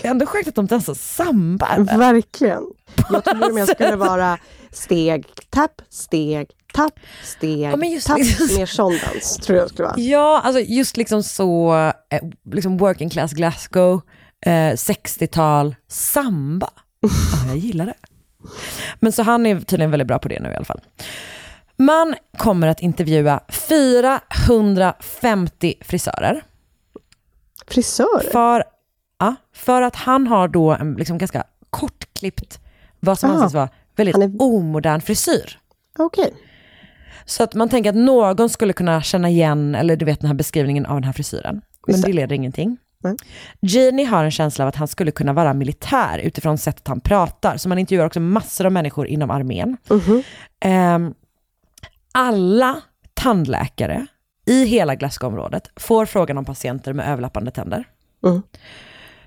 Ändå 0.02 0.26
sjukt 0.26 0.48
att 0.48 0.54
de 0.54 0.66
dansar 0.66 0.94
samba. 0.94 1.68
Verkligen. 1.78 2.62
Jag 3.10 3.24
trodde 3.24 3.52
mer 3.52 3.66
skulle 3.74 3.96
vara 3.96 4.38
steg, 4.70 5.26
tapp, 5.50 5.82
steg, 5.90 6.46
tapp, 6.74 7.00
steg, 7.24 7.60
Ja, 7.60 7.84
just 7.84 8.06
tapp. 8.06 8.18
liksom- 8.18 8.56
Mer 8.56 8.66
sån 8.66 8.98
dans, 9.12 9.36
tror 9.36 9.58
jag 9.58 9.68
skulle 9.68 9.88
vara. 9.88 9.98
Ja, 10.00 10.40
alltså 10.44 10.60
just 10.60 10.96
liksom 10.96 11.22
så, 11.22 11.74
eh, 12.10 12.20
liksom 12.52 12.76
working 12.78 13.10
class 13.10 13.32
Glasgow, 13.32 14.00
eh, 14.46 14.74
60-tal, 14.76 15.74
samba. 15.88 16.70
Ja, 17.00 17.08
jag 17.48 17.56
gillar 17.56 17.86
det. 17.86 17.94
Men 19.00 19.12
så 19.12 19.22
han 19.22 19.46
är 19.46 19.60
tydligen 19.60 19.90
väldigt 19.90 20.08
bra 20.08 20.18
på 20.18 20.28
det 20.28 20.40
nu 20.40 20.52
i 20.52 20.56
alla 20.56 20.64
fall. 20.64 20.80
Man 21.76 22.14
kommer 22.38 22.68
att 22.68 22.80
intervjua 22.80 23.40
450 23.50 25.74
frisörer. 25.80 26.42
Frisörer? 27.66 28.30
För, 28.32 28.64
ja, 29.26 29.34
för 29.52 29.82
att 29.82 29.96
han 29.96 30.26
har 30.26 30.48
då 30.48 30.70
en 30.72 30.94
liksom 30.94 31.18
ganska 31.18 31.44
kortklippt, 31.70 32.60
vad 33.00 33.18
som 33.18 33.30
Ah. 33.30 33.34
anses 33.34 33.54
vara 33.54 33.68
väldigt 33.96 34.40
omodern 34.40 35.00
frisyr. 35.00 35.58
Okej. 35.98 36.34
Så 37.24 37.42
att 37.42 37.54
man 37.54 37.68
tänker 37.68 37.90
att 37.90 37.96
någon 37.96 38.48
skulle 38.48 38.72
kunna 38.72 39.02
känna 39.02 39.28
igen, 39.30 39.74
eller 39.74 39.96
du 39.96 40.04
vet 40.04 40.20
den 40.20 40.26
här 40.28 40.34
beskrivningen 40.34 40.86
av 40.86 40.94
den 40.96 41.04
här 41.04 41.12
frisyren. 41.12 41.62
Men 41.86 41.94
Just 41.94 42.06
det. 42.06 42.12
leder 42.12 42.36
ingenting. 42.36 42.76
Genie 43.60 44.06
har 44.06 44.24
en 44.24 44.30
känsla 44.30 44.64
av 44.64 44.68
att 44.68 44.76
han 44.76 44.88
skulle 44.88 45.10
kunna 45.10 45.32
vara 45.32 45.54
militär 45.54 46.18
utifrån 46.18 46.58
sättet 46.58 46.88
han 46.88 47.00
pratar. 47.00 47.56
Så 47.56 47.68
man 47.68 47.78
intervjuar 47.78 48.06
också 48.06 48.20
massor 48.20 48.66
av 48.66 48.72
människor 48.72 49.06
inom 49.06 49.30
armén. 49.30 49.76
Ehm, 50.60 51.14
alla 52.12 52.80
tandläkare 53.14 54.06
i 54.46 54.64
hela 54.64 54.94
Glasgow-området 54.94 55.70
får 55.76 56.06
frågan 56.06 56.38
om 56.38 56.44
patienter 56.44 56.92
med 56.92 57.08
överlappande 57.08 57.50
tänder. 57.50 57.84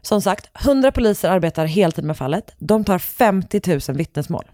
Som 0.06 0.22
sagt, 0.22 0.50
100 0.66 0.92
poliser 0.92 1.30
arbetar 1.30 1.66
heltid 1.66 2.04
med 2.04 2.18
fallet. 2.18 2.56
De 2.58 2.84
tar 2.86 3.00
50 3.00 3.62
000 3.90 3.98
vittnesmål. 3.98 4.46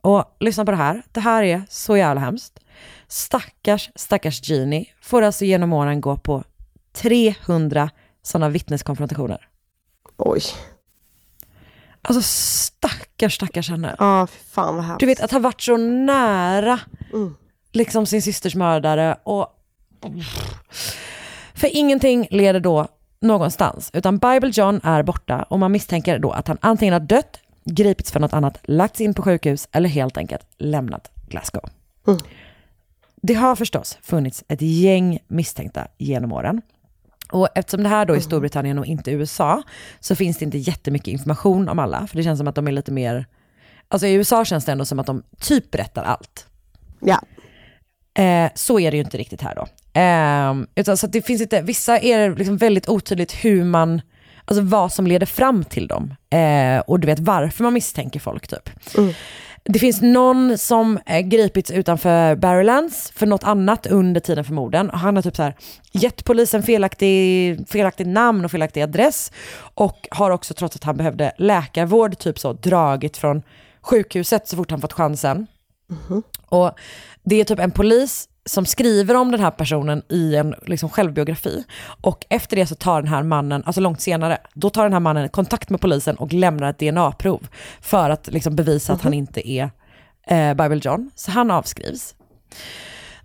Och 0.00 0.36
lyssna 0.40 0.64
på 0.64 0.70
det 0.70 0.76
här. 0.76 1.02
Det 1.12 1.20
här 1.20 1.42
är 1.42 1.62
så 1.70 1.96
jävla 1.96 2.20
hemskt. 2.20 2.60
Stackars, 3.08 3.90
stackars 3.94 4.48
Genie 4.50 4.86
får 5.00 5.22
alltså 5.22 5.44
genom 5.44 5.72
åren 5.72 6.00
gå 6.00 6.16
på 6.16 6.44
300 6.92 7.90
sådana 8.22 8.48
vittneskonfrontationer. 8.48 9.48
Oj. 10.16 10.40
Alltså 12.02 12.22
stackars, 12.22 13.34
stackars 13.34 13.70
henne. 13.70 13.96
Ja, 13.98 14.26
fy 14.26 14.38
fan 14.50 14.76
vad 14.76 14.84
hemskt. 14.84 15.00
Du 15.00 15.06
vet 15.06 15.20
att 15.20 15.32
ha 15.32 15.38
varit 15.38 15.60
så 15.60 15.76
nära 15.76 16.80
Mm. 17.12 17.34
liksom 17.72 18.06
sin 18.06 18.22
systers 18.22 18.54
mördare 18.54 19.16
och... 19.22 19.46
För 21.54 21.76
ingenting 21.76 22.28
leder 22.30 22.60
då 22.60 22.88
någonstans, 23.20 23.90
utan 23.92 24.18
Bible 24.18 24.50
John 24.52 24.80
är 24.84 25.02
borta 25.02 25.42
och 25.42 25.58
man 25.58 25.72
misstänker 25.72 26.18
då 26.18 26.30
att 26.30 26.48
han 26.48 26.58
antingen 26.60 26.92
har 26.92 27.00
dött, 27.00 27.40
gripits 27.64 28.12
för 28.12 28.20
något 28.20 28.32
annat, 28.32 28.58
lagts 28.62 29.00
in 29.00 29.14
på 29.14 29.22
sjukhus 29.22 29.68
eller 29.72 29.88
helt 29.88 30.16
enkelt 30.16 30.46
lämnat 30.58 31.10
Glasgow. 31.28 31.70
Mm. 32.06 32.18
Det 33.22 33.34
har 33.34 33.56
förstås 33.56 33.98
funnits 34.02 34.44
ett 34.48 34.62
gäng 34.62 35.18
misstänkta 35.28 35.86
genom 35.98 36.32
åren. 36.32 36.62
Och 37.32 37.48
eftersom 37.54 37.82
det 37.82 37.88
här 37.88 38.06
då 38.06 38.14
är 38.14 38.20
Storbritannien 38.20 38.78
och 38.78 38.86
inte 38.86 39.10
USA, 39.10 39.62
så 40.00 40.14
finns 40.14 40.38
det 40.38 40.44
inte 40.44 40.58
jättemycket 40.58 41.08
information 41.08 41.68
om 41.68 41.78
alla, 41.78 42.06
för 42.06 42.16
det 42.16 42.22
känns 42.22 42.38
som 42.38 42.48
att 42.48 42.54
de 42.54 42.68
är 42.68 42.72
lite 42.72 42.92
mer... 42.92 43.26
Alltså 43.88 44.06
i 44.06 44.14
USA 44.14 44.44
känns 44.44 44.64
det 44.64 44.72
ändå 44.72 44.84
som 44.84 44.98
att 44.98 45.06
de 45.06 45.22
typ 45.40 45.70
berättar 45.70 46.04
allt. 46.04 46.46
Ja. 47.00 47.20
Eh, 48.22 48.50
så 48.54 48.80
är 48.80 48.90
det 48.90 48.96
ju 48.96 49.02
inte 49.02 49.18
riktigt 49.18 49.42
här 49.42 49.54
då. 49.54 49.66
Ehm, 49.98 50.66
utan 50.74 50.96
så 50.96 51.06
det 51.06 51.22
finns 51.22 51.42
inte, 51.42 51.62
vissa 51.62 51.98
är 51.98 52.36
liksom 52.36 52.56
väldigt 52.56 52.88
otydligt 52.88 53.32
hur 53.32 53.64
man, 53.64 54.00
alltså 54.44 54.62
vad 54.62 54.92
som 54.92 55.06
leder 55.06 55.26
fram 55.26 55.64
till 55.64 55.86
dem. 55.86 56.14
Eh, 56.30 56.80
och 56.86 57.00
du 57.00 57.06
vet 57.06 57.18
varför 57.18 57.64
man 57.64 57.72
misstänker 57.72 58.20
folk 58.20 58.48
typ. 58.48 58.70
Det 59.64 59.78
finns 59.78 60.00
någon 60.02 60.58
som 60.58 60.98
eh, 61.06 61.20
gripits 61.20 61.70
utanför 61.70 62.36
Barrowlands 62.36 63.12
för 63.14 63.26
något 63.26 63.44
annat 63.44 63.86
under 63.86 64.20
tiden 64.20 64.44
för 64.44 64.52
morden. 64.54 64.90
Och 64.90 64.98
Han 64.98 65.16
har 65.16 65.22
typ 65.22 65.36
så 65.36 65.42
här 65.42 65.54
gett 65.92 66.24
polisen 66.24 66.62
felaktig, 66.62 67.58
felaktigt 67.68 68.06
namn 68.06 68.44
och 68.44 68.50
felaktig 68.50 68.82
adress. 68.82 69.32
Och 69.74 70.08
har 70.10 70.30
också 70.30 70.54
trots 70.54 70.76
att 70.76 70.84
han 70.84 70.96
behövde 70.96 71.32
läkarvård 71.38 72.18
typ 72.18 72.38
så 72.38 72.52
dragit 72.52 73.16
från 73.16 73.42
sjukhuset 73.82 74.48
så 74.48 74.56
fort 74.56 74.70
han 74.70 74.80
fått 74.80 74.92
chansen. 74.92 75.46
Och 76.46 76.70
det 77.22 77.40
är 77.40 77.44
typ 77.44 77.58
en 77.58 77.70
polis 77.70 78.28
som 78.48 78.66
skriver 78.66 79.14
om 79.14 79.30
den 79.30 79.40
här 79.40 79.50
personen 79.50 80.02
i 80.08 80.34
en 80.34 80.54
liksom, 80.66 80.88
självbiografi. 80.88 81.64
Och 82.00 82.26
efter 82.28 82.56
det 82.56 82.66
så 82.66 82.74
tar 82.74 83.02
den 83.02 83.10
här 83.10 83.22
mannen, 83.22 83.62
alltså 83.66 83.80
långt 83.80 84.00
senare, 84.00 84.38
då 84.54 84.70
tar 84.70 84.82
den 84.82 84.92
här 84.92 85.00
mannen 85.00 85.28
kontakt 85.28 85.70
med 85.70 85.80
polisen 85.80 86.16
och 86.16 86.32
lämnar 86.32 86.70
ett 86.70 86.78
DNA-prov 86.78 87.46
för 87.80 88.10
att 88.10 88.32
liksom, 88.32 88.56
bevisa 88.56 88.92
att 88.92 89.02
han 89.02 89.14
inte 89.14 89.50
är 89.50 89.70
eh, 90.26 90.54
Bible 90.54 90.80
John. 90.82 91.10
Så 91.14 91.30
han 91.30 91.50
avskrivs. 91.50 92.14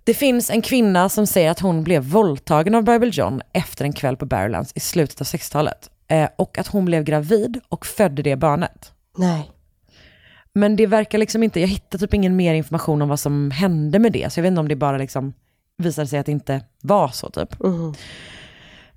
Det 0.03 0.13
finns 0.13 0.49
en 0.49 0.61
kvinna 0.61 1.09
som 1.09 1.27
säger 1.27 1.51
att 1.51 1.59
hon 1.59 1.83
blev 1.83 2.03
våldtagen 2.03 2.75
av 2.75 2.83
Bible 2.83 3.09
John 3.13 3.41
efter 3.53 3.85
en 3.85 3.93
kväll 3.93 4.17
på 4.17 4.25
Barrowlands 4.25 4.71
i 4.75 4.79
slutet 4.79 5.21
av 5.21 5.27
60-talet. 5.27 5.89
Eh, 6.07 6.29
och 6.35 6.57
att 6.57 6.67
hon 6.67 6.85
blev 6.85 7.03
gravid 7.03 7.59
och 7.69 7.85
födde 7.85 8.21
det 8.21 8.35
barnet. 8.35 8.91
Nej. 9.17 9.52
Men 10.55 10.75
det 10.75 10.85
verkar 10.87 11.17
liksom 11.17 11.43
inte, 11.43 11.59
jag 11.59 11.67
hittar 11.67 11.99
typ 11.99 12.13
ingen 12.13 12.35
mer 12.35 12.53
information 12.53 13.01
om 13.01 13.09
vad 13.09 13.19
som 13.19 13.51
hände 13.51 13.99
med 13.99 14.11
det. 14.11 14.33
Så 14.33 14.39
jag 14.39 14.43
vet 14.43 14.49
inte 14.49 14.59
om 14.59 14.67
det 14.67 14.75
bara 14.75 14.97
liksom 14.97 15.33
visade 15.77 16.07
sig 16.07 16.19
att 16.19 16.25
det 16.25 16.31
inte 16.31 16.61
var 16.81 17.07
så 17.07 17.29
typ. 17.29 17.55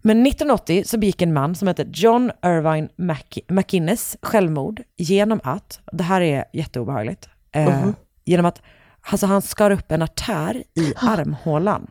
Men 0.02 0.26
1980 0.26 0.82
så 0.86 0.98
begick 0.98 1.22
en 1.22 1.32
man 1.32 1.54
som 1.54 1.68
heter 1.68 1.86
John 1.92 2.30
Irvine 2.44 2.88
Mac- 2.96 3.42
McInnes 3.48 4.16
självmord 4.22 4.82
genom 4.96 5.40
att, 5.44 5.80
det 5.92 6.04
här 6.04 6.20
är 6.20 6.44
jätteobehagligt, 6.52 7.28
eh, 7.52 7.80
Mhm. 7.82 7.94
genom 8.24 8.46
att 8.46 8.62
alltså 9.10 9.26
han 9.26 9.42
skar 9.42 9.70
upp 9.70 9.92
en 9.92 10.02
artär 10.02 10.64
i 10.74 10.92
armhålan. 10.96 11.86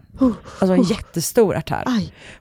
Alltså 0.59 0.74
en 0.74 0.84
jättestor 0.84 1.55
artär. 1.55 1.84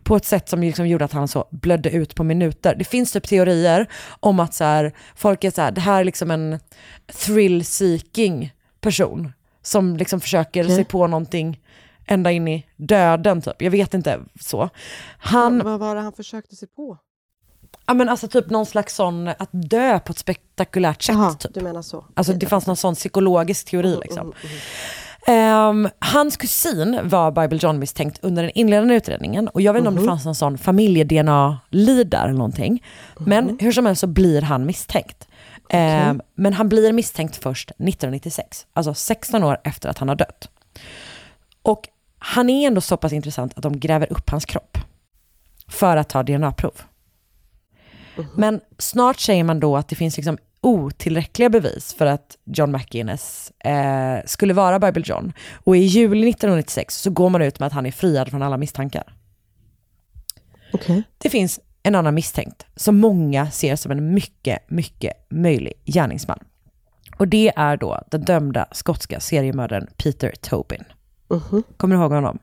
På 0.03 0.17
ett 0.17 0.25
sätt 0.25 0.49
som 0.49 0.61
liksom 0.61 0.89
gjorde 0.89 1.05
att 1.05 1.13
han 1.13 1.29
så 1.29 1.49
blödde 1.51 1.91
ut 1.91 2.15
på 2.15 2.25
minuter. 2.25 2.75
Det 2.75 2.85
finns 2.85 3.13
typ 3.13 3.29
teorier 3.29 3.87
om 4.21 4.41
att 4.41 4.55
så 4.55 4.65
här, 4.65 4.93
folk 5.17 5.45
är 5.45 5.51
så 5.51 5.63
här, 5.63 5.73
det 5.73 5.81
här 5.81 6.01
är 6.01 6.05
liksom 6.05 6.31
en 6.31 6.59
thrill-seeking 7.13 8.51
person 8.81 9.33
som 9.63 9.97
liksom 9.97 10.21
försöker 10.21 10.65
Okej. 10.65 10.75
sig 10.75 10.85
på 10.85 11.07
någonting 11.07 11.61
ända 12.07 12.31
in 12.31 12.49
i 12.49 12.67
döden 12.77 13.43
typ. 13.43 13.63
Jag 13.63 13.71
vet 13.71 13.95
inte 13.95 14.21
så. 14.41 14.71
Han, 15.19 15.59
Vad 15.65 15.81
var 15.81 15.95
det 15.95 16.01
han 16.01 16.13
försökte 16.13 16.57
sig 16.57 16.69
på? 16.69 16.99
Ja 17.87 17.95
men 17.95 18.09
alltså 18.09 18.29
typ 18.29 18.51
någon 18.51 18.67
slags 18.67 18.95
sån, 18.95 19.29
att 19.29 19.49
dö 19.51 19.99
på 19.99 20.11
ett 20.11 20.19
spektakulärt 20.19 21.03
sätt. 21.03 21.15
Jaha, 21.15 21.33
typ. 21.33 21.55
du 21.55 21.61
menar 21.61 21.83
så. 21.83 22.05
Alltså 22.15 22.33
det 22.33 22.47
fanns 22.47 22.67
någon 22.67 22.77
sån 22.77 22.95
psykologisk 22.95 23.71
teori 23.71 23.99
liksom. 24.03 24.33
Ehm, 25.27 25.89
hans 25.99 26.37
kusin 26.37 27.01
var 27.03 27.31
Bible 27.31 27.59
John 27.63 27.79
misstänkt 27.79 28.19
under 28.23 28.43
den 28.43 28.53
inledande 28.55 28.95
utredningen 28.95 29.49
och 29.49 29.61
jag 29.61 29.73
vet 29.73 29.81
inte 29.81 29.89
om 29.89 29.97
det 29.97 30.05
fanns 30.05 30.25
någon 30.25 30.35
sån 30.35 30.59
familje-DNA-lead 30.59 32.07
där 32.07 32.25
eller 32.25 32.39
någonting. 32.39 32.85
Men 33.19 33.59
hur 33.61 33.73
som 33.73 33.87
helst 33.87 34.01
så 34.01 34.07
blir 34.07 34.43
han 34.43 34.67
misstänkt. 34.67 35.29
Ehm, 35.71 36.23
men 36.35 36.53
han 36.53 36.69
blir 36.69 36.93
misstänkt 36.93 37.37
först 37.37 37.71
1996, 37.71 38.67
alltså 38.73 38.95
16 38.95 39.45
år 39.45 39.61
efter 39.65 39.89
att 39.89 39.99
han 39.99 40.09
har 40.09 40.17
dött. 40.17 40.49
Och 41.63 41.89
han 42.19 42.51
är 42.51 42.67
ändå 42.67 42.81
så 42.81 42.97
pass 42.97 43.13
intressant 43.13 43.53
att 43.57 43.63
de 43.63 43.81
gräver 43.81 44.13
upp 44.13 44.31
hans 44.31 44.45
kropp 44.45 44.79
för 45.69 45.97
att 45.97 46.09
ta 46.09 46.23
DNA-prov. 46.23 46.83
Men 48.35 48.61
snart 48.79 49.21
säger 49.21 49.45
man 49.45 49.61
då 49.61 49.77
att 49.77 49.89
det 49.89 49.97
finns 49.97 50.17
liksom 50.17 50.39
otillräckliga 50.61 51.49
bevis 51.49 51.95
för 51.95 52.07
att 52.07 52.37
John 52.45 52.73
McInnes 52.73 53.53
eh, 53.59 54.19
skulle 54.27 54.55
vara 54.55 54.79
Bible 54.79 55.03
John. 55.07 55.33
Och 55.65 55.77
i 55.77 55.81
juli 55.81 56.29
1996 56.31 57.01
så 57.01 57.11
går 57.11 57.31
man 57.31 57.43
ut 57.43 57.61
med 57.61 57.67
att 57.67 57.73
han 57.73 57.87
är 57.87 57.93
friad 57.93 58.29
från 58.29 58.43
alla 58.43 58.57
misstankar. 58.57 59.15
Det 61.19 61.31
finns 61.31 61.61
en 61.83 61.95
annan 61.95 62.15
misstänkt 62.15 62.67
som 62.77 62.99
många 62.99 63.51
ser 63.51 63.77
som 63.77 63.93
en 63.93 64.15
mycket, 64.15 64.71
mycket 64.71 65.13
möjlig 65.31 65.73
gärningsman. 65.85 66.39
Och 67.17 67.29
det 67.29 67.53
är 67.57 67.77
då 67.77 68.03
den 68.11 68.25
dömda 68.25 68.67
skotska 68.73 69.21
seriemördaren 69.21 69.87
Peter 69.97 70.33
Tobin. 70.41 70.85
Kommer 71.77 71.97
du 71.97 72.03
ihåg 72.03 72.13
honom? 72.13 72.39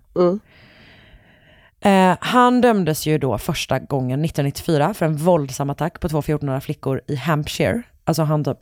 Eh, 1.82 2.18
han 2.20 2.62
dömdes 2.62 3.06
ju 3.06 3.18
då 3.18 3.38
första 3.38 3.80
gången 3.80 4.26
1994 4.26 4.94
för 4.94 5.06
en 5.06 5.16
våldsam 5.18 5.70
attack 5.70 6.00
på 6.00 6.10
två 6.10 6.22
14-åriga 6.22 6.62
flickor 6.62 7.02
i 7.08 7.16
Hampshire. 7.16 7.82
Alltså 8.04 8.24
han 8.24 8.44
typ, 8.44 8.58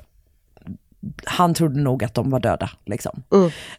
han 1.26 1.54
trodde 1.54 1.80
nog 1.80 2.04
att 2.04 2.14
de 2.14 2.30
var 2.30 2.40
döda 2.40 2.70
liksom. 2.86 3.24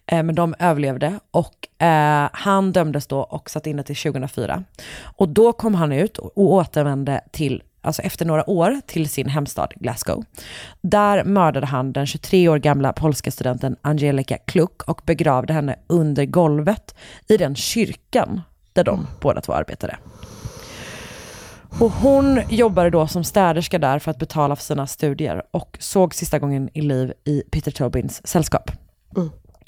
Eh, 0.07 0.23
men 0.23 0.35
de 0.35 0.55
överlevde 0.59 1.21
och 1.31 1.85
eh, 1.87 2.29
han 2.33 2.73
dömdes 2.73 3.07
då 3.07 3.19
och 3.21 3.51
satt 3.51 3.67
inne 3.67 3.83
till 3.83 3.97
2004. 3.97 4.65
Och 5.03 5.29
då 5.29 5.53
kom 5.53 5.75
han 5.75 5.93
ut 5.93 6.19
och 6.19 6.33
återvände 6.35 7.21
till 7.31 7.63
alltså 7.83 8.03
efter 8.03 8.25
några 8.25 8.51
år, 8.51 8.81
till 8.87 9.09
sin 9.09 9.29
hemstad 9.29 9.73
Glasgow. 9.77 10.25
Där 10.81 11.25
mördade 11.25 11.67
han 11.67 11.93
den 11.93 12.07
23 12.07 12.49
år 12.49 12.59
gamla 12.59 12.93
polska 12.93 13.31
studenten 13.31 13.77
Angelica 13.83 14.39
Kluk 14.39 14.83
och 14.83 15.03
begravde 15.05 15.53
henne 15.53 15.77
under 15.87 16.25
golvet 16.25 16.95
i 17.29 17.37
den 17.37 17.57
kyrkan 17.57 18.41
där 18.73 18.85
de 18.85 19.07
båda 19.21 19.41
två 19.41 19.53
arbetade. 19.53 19.97
Och 21.81 21.91
hon 21.91 22.41
jobbade 22.49 22.91
då 22.91 23.07
som 23.07 23.25
städerska 23.25 23.79
där 23.79 23.99
för 23.99 24.11
att 24.11 24.19
betala 24.19 24.57
för 24.57 24.65
sina 24.65 24.87
studier 24.87 25.43
och 25.51 25.77
såg 25.81 26.15
sista 26.15 26.39
gången 26.39 26.71
i 26.75 26.81
liv 26.81 27.13
i 27.25 27.43
Peter 27.51 27.71
Tobins 27.71 28.27
sällskap. 28.27 28.71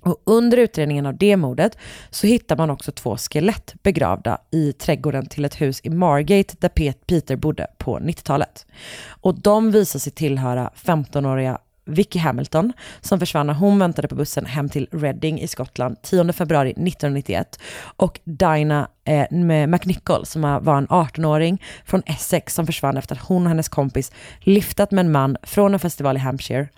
Och 0.02 0.22
under 0.24 0.56
utredningen 0.58 1.06
av 1.06 1.16
det 1.16 1.36
mordet 1.36 1.78
så 2.10 2.26
hittar 2.26 2.56
man 2.56 2.70
också 2.70 2.92
två 2.92 3.16
skelett 3.16 3.74
begravda 3.82 4.38
i 4.50 4.72
trädgården 4.72 5.26
till 5.26 5.44
ett 5.44 5.60
hus 5.60 5.80
i 5.82 5.90
Margate 5.90 6.54
där 6.58 6.68
Pet- 6.68 7.06
Peter 7.06 7.36
bodde 7.36 7.66
på 7.78 7.98
90-talet. 7.98 8.66
Och 9.08 9.40
de 9.40 9.70
visar 9.70 9.98
sig 9.98 10.12
tillhöra 10.12 10.70
15-åriga 10.76 11.58
Vicky 11.84 12.18
Hamilton 12.18 12.72
som 13.00 13.18
försvann 13.18 13.46
när 13.46 13.54
hon 13.54 13.78
väntade 13.78 14.08
på 14.08 14.14
bussen 14.14 14.46
hem 14.46 14.68
till 14.68 14.88
Reading 14.92 15.40
i 15.40 15.48
Skottland 15.48 15.96
10 16.02 16.32
februari 16.32 16.70
1991 16.70 17.58
och 17.96 18.20
Dinah 18.24 18.86
eh, 19.04 19.66
McNichol 19.66 20.26
som 20.26 20.42
var 20.42 20.76
en 20.76 20.88
18-åring 20.88 21.62
från 21.84 22.02
Essex 22.06 22.54
som 22.54 22.66
försvann 22.66 22.96
efter 22.96 23.14
att 23.14 23.22
hon 23.22 23.42
och 23.42 23.48
hennes 23.48 23.68
kompis 23.68 24.12
lyftat 24.40 24.90
med 24.90 25.04
en 25.04 25.12
man 25.12 25.36
från 25.42 25.74
en 25.74 25.80
festival 25.80 26.16
i 26.16 26.20
Hampshire. 26.20 26.68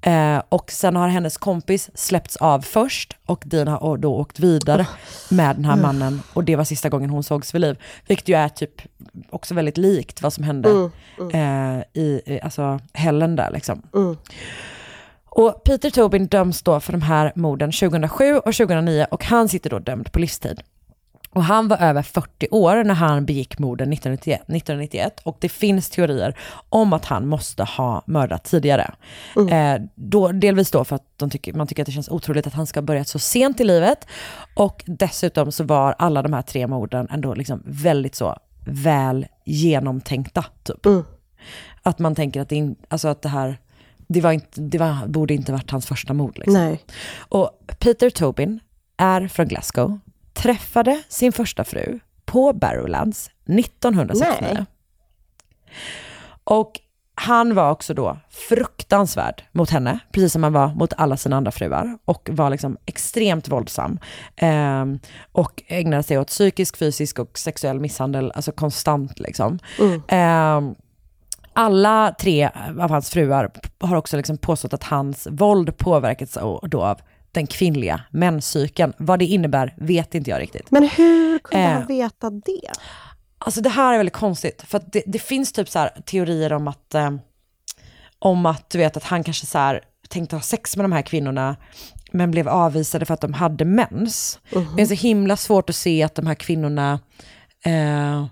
Eh, 0.00 0.42
och 0.48 0.70
sen 0.70 0.96
har 0.96 1.08
hennes 1.08 1.36
kompis 1.36 1.90
släppts 1.94 2.36
av 2.36 2.60
först 2.60 3.16
och 3.26 3.42
Dina 3.46 3.70
har 3.70 3.96
då 3.96 4.14
åkt 4.16 4.40
vidare 4.40 4.86
med 5.30 5.56
den 5.56 5.64
här 5.64 5.72
Mm. 5.72 5.82
mannen 5.82 6.22
och 6.32 6.44
det 6.44 6.56
var 6.56 6.64
sista 6.64 6.88
gången 6.88 7.10
hon 7.10 7.22
sågs 7.22 7.54
vid 7.54 7.60
liv. 7.60 7.76
Vilket 8.06 8.28
ju 8.28 8.34
är 8.34 8.48
typ 8.48 8.82
också 9.30 9.54
väldigt 9.54 9.76
likt 9.78 10.22
vad 10.22 10.32
som 10.32 10.44
hände 10.44 10.68
Mm, 11.18 11.78
Eh, 11.78 12.02
i, 12.02 12.40
alltså 12.42 12.80
Helen 12.92 13.36
där 13.36 13.50
liksom. 13.50 13.82
Och 15.24 15.64
Peter 15.64 15.90
Tobin 15.90 16.26
döms 16.26 16.62
då 16.62 16.80
för 16.80 16.92
de 16.92 17.02
här 17.02 17.32
morden 17.34 17.72
2007 17.72 18.36
och 18.36 18.42
2009 18.54 19.06
och 19.10 19.24
han 19.24 19.48
sitter 19.48 19.70
då 19.70 19.78
dömd 19.78 20.12
på 20.12 20.18
livstid. 20.18 20.62
Och 21.32 21.44
han 21.44 21.68
var 21.68 21.76
över 21.76 22.02
40 22.02 22.48
år 22.50 22.84
när 22.84 22.94
han 22.94 23.24
begick 23.24 23.58
morden 23.58 23.92
1991, 23.92 24.40
1991 24.40 25.20
och 25.24 25.36
det 25.40 25.48
finns 25.48 25.90
teorier 25.90 26.38
om 26.68 26.92
att 26.92 27.04
han 27.04 27.26
måste 27.28 27.64
ha 27.64 28.02
mördat 28.06 28.44
tidigare. 28.44 28.94
Eh, 29.50 29.82
då, 29.94 30.28
delvis 30.32 30.70
då 30.70 30.84
för 30.84 30.96
att 30.96 31.04
de 31.16 31.30
tycker, 31.30 31.52
man 31.52 31.66
tycker 31.66 31.82
att 31.82 31.86
det 31.86 31.92
känns 31.92 32.08
otroligt 32.08 32.46
att 32.46 32.54
han 32.54 32.66
ska 32.66 32.80
ha 32.80 32.84
börjat 32.84 33.08
så 33.08 33.18
sent 33.18 33.60
i 33.60 33.64
livet 33.64 34.06
och 34.54 34.82
dessutom 34.86 35.52
så 35.52 35.64
var 35.64 35.94
alla 35.98 36.22
de 36.22 36.32
här 36.32 36.42
tre 36.42 36.66
morden 36.66 37.08
ändå 37.10 37.34
liksom 37.34 37.62
väldigt 37.64 38.14
så 38.14 38.36
väl 38.64 39.26
genomtänkta 39.44 40.44
typ. 40.62 40.86
Att 41.82 41.98
man 41.98 42.14
tänker 42.14 42.40
att 42.40 42.48
det, 42.48 42.56
in, 42.56 42.76
alltså 42.88 43.08
att 43.08 43.22
det 43.22 43.28
här, 43.28 43.58
det, 43.96 44.20
var 44.20 44.32
inte, 44.32 44.60
det 44.60 44.78
var, 44.78 45.06
borde 45.06 45.34
inte 45.34 45.52
varit 45.52 45.70
hans 45.70 45.86
första 45.86 46.12
mord. 46.12 46.38
Liksom. 46.38 46.76
Och 47.18 47.50
Peter 47.78 48.10
Tobin 48.10 48.60
är 48.96 49.28
från 49.28 49.48
Glasgow, 49.48 49.98
träffade 50.32 51.02
sin 51.08 51.32
första 51.32 51.64
fru 51.64 52.00
på 52.24 52.52
Barrowlands 52.52 53.30
1969. 53.46 54.36
Nej. 54.40 54.64
Och 56.44 56.80
han 57.20 57.54
var 57.54 57.70
också 57.70 57.94
då 57.94 58.16
fruktansvärd 58.30 59.42
mot 59.52 59.70
henne, 59.70 59.98
precis 60.12 60.32
som 60.32 60.42
han 60.42 60.52
var 60.52 60.68
mot 60.74 60.92
alla 60.96 61.16
sina 61.16 61.36
andra 61.36 61.50
fruar. 61.50 61.98
Och 62.04 62.28
var 62.32 62.50
liksom 62.50 62.76
extremt 62.86 63.48
våldsam. 63.48 63.98
Ehm, 64.36 64.98
och 65.32 65.62
ägnade 65.66 66.02
sig 66.02 66.18
åt 66.18 66.28
psykisk, 66.28 66.76
fysisk 66.76 67.18
och 67.18 67.38
sexuell 67.38 67.80
misshandel, 67.80 68.32
alltså 68.34 68.52
konstant 68.52 69.18
liksom. 69.18 69.58
Ehm, 70.08 70.74
alla 71.52 72.14
tre 72.20 72.50
av 72.80 72.90
hans 72.90 73.10
fruar 73.10 73.50
har 73.80 73.96
också 73.96 74.16
liksom 74.16 74.38
påstått 74.38 74.74
att 74.74 74.84
hans 74.84 75.26
våld 75.30 75.76
påverkats 75.78 76.36
av- 76.36 76.60
då 76.68 76.82
av 76.82 77.00
den 77.32 77.46
kvinnliga 77.46 78.00
menscykeln. 78.10 78.92
Vad 78.98 79.18
det 79.18 79.24
innebär 79.24 79.74
vet 79.76 80.14
inte 80.14 80.30
jag 80.30 80.40
riktigt. 80.40 80.70
Men 80.70 80.82
hur 80.88 81.38
kunde 81.38 81.64
Eh. 81.66 81.72
han 81.72 81.86
veta 81.86 82.30
det? 82.30 82.70
Alltså 83.44 83.60
det 83.60 83.68
här 83.68 83.92
är 83.92 83.96
väldigt 83.96 84.14
konstigt, 84.14 84.62
för 84.62 84.78
att 84.78 84.92
det, 84.92 85.02
det 85.06 85.18
finns 85.18 85.52
typ 85.52 85.68
så 85.68 85.88
teorier 86.04 86.52
om 86.52 86.68
att, 86.68 86.94
eh, 86.94 87.10
om 88.18 88.46
att 88.46 88.70
du 88.70 88.78
vet 88.78 88.96
att 88.96 89.04
han 89.04 89.24
kanske 89.24 89.46
så 89.46 89.58
här 89.58 89.80
tänkte 90.08 90.36
ha 90.36 90.40
sex 90.40 90.76
med 90.76 90.84
de 90.84 90.92
här 90.92 91.02
kvinnorna, 91.02 91.56
men 92.12 92.30
blev 92.30 92.48
avvisade 92.48 93.06
för 93.06 93.14
att 93.14 93.20
de 93.20 93.34
hade 93.34 93.64
mens. 93.64 94.40
Det 94.76 94.82
är 94.82 94.86
så 94.86 94.94
himla 94.94 95.36
svårt 95.36 95.70
att 95.70 95.76
se 95.76 96.02
att 96.02 96.14
de 96.14 96.26
här 96.26 96.34
kvinnorna, 96.34 97.00
eh, 97.64 98.26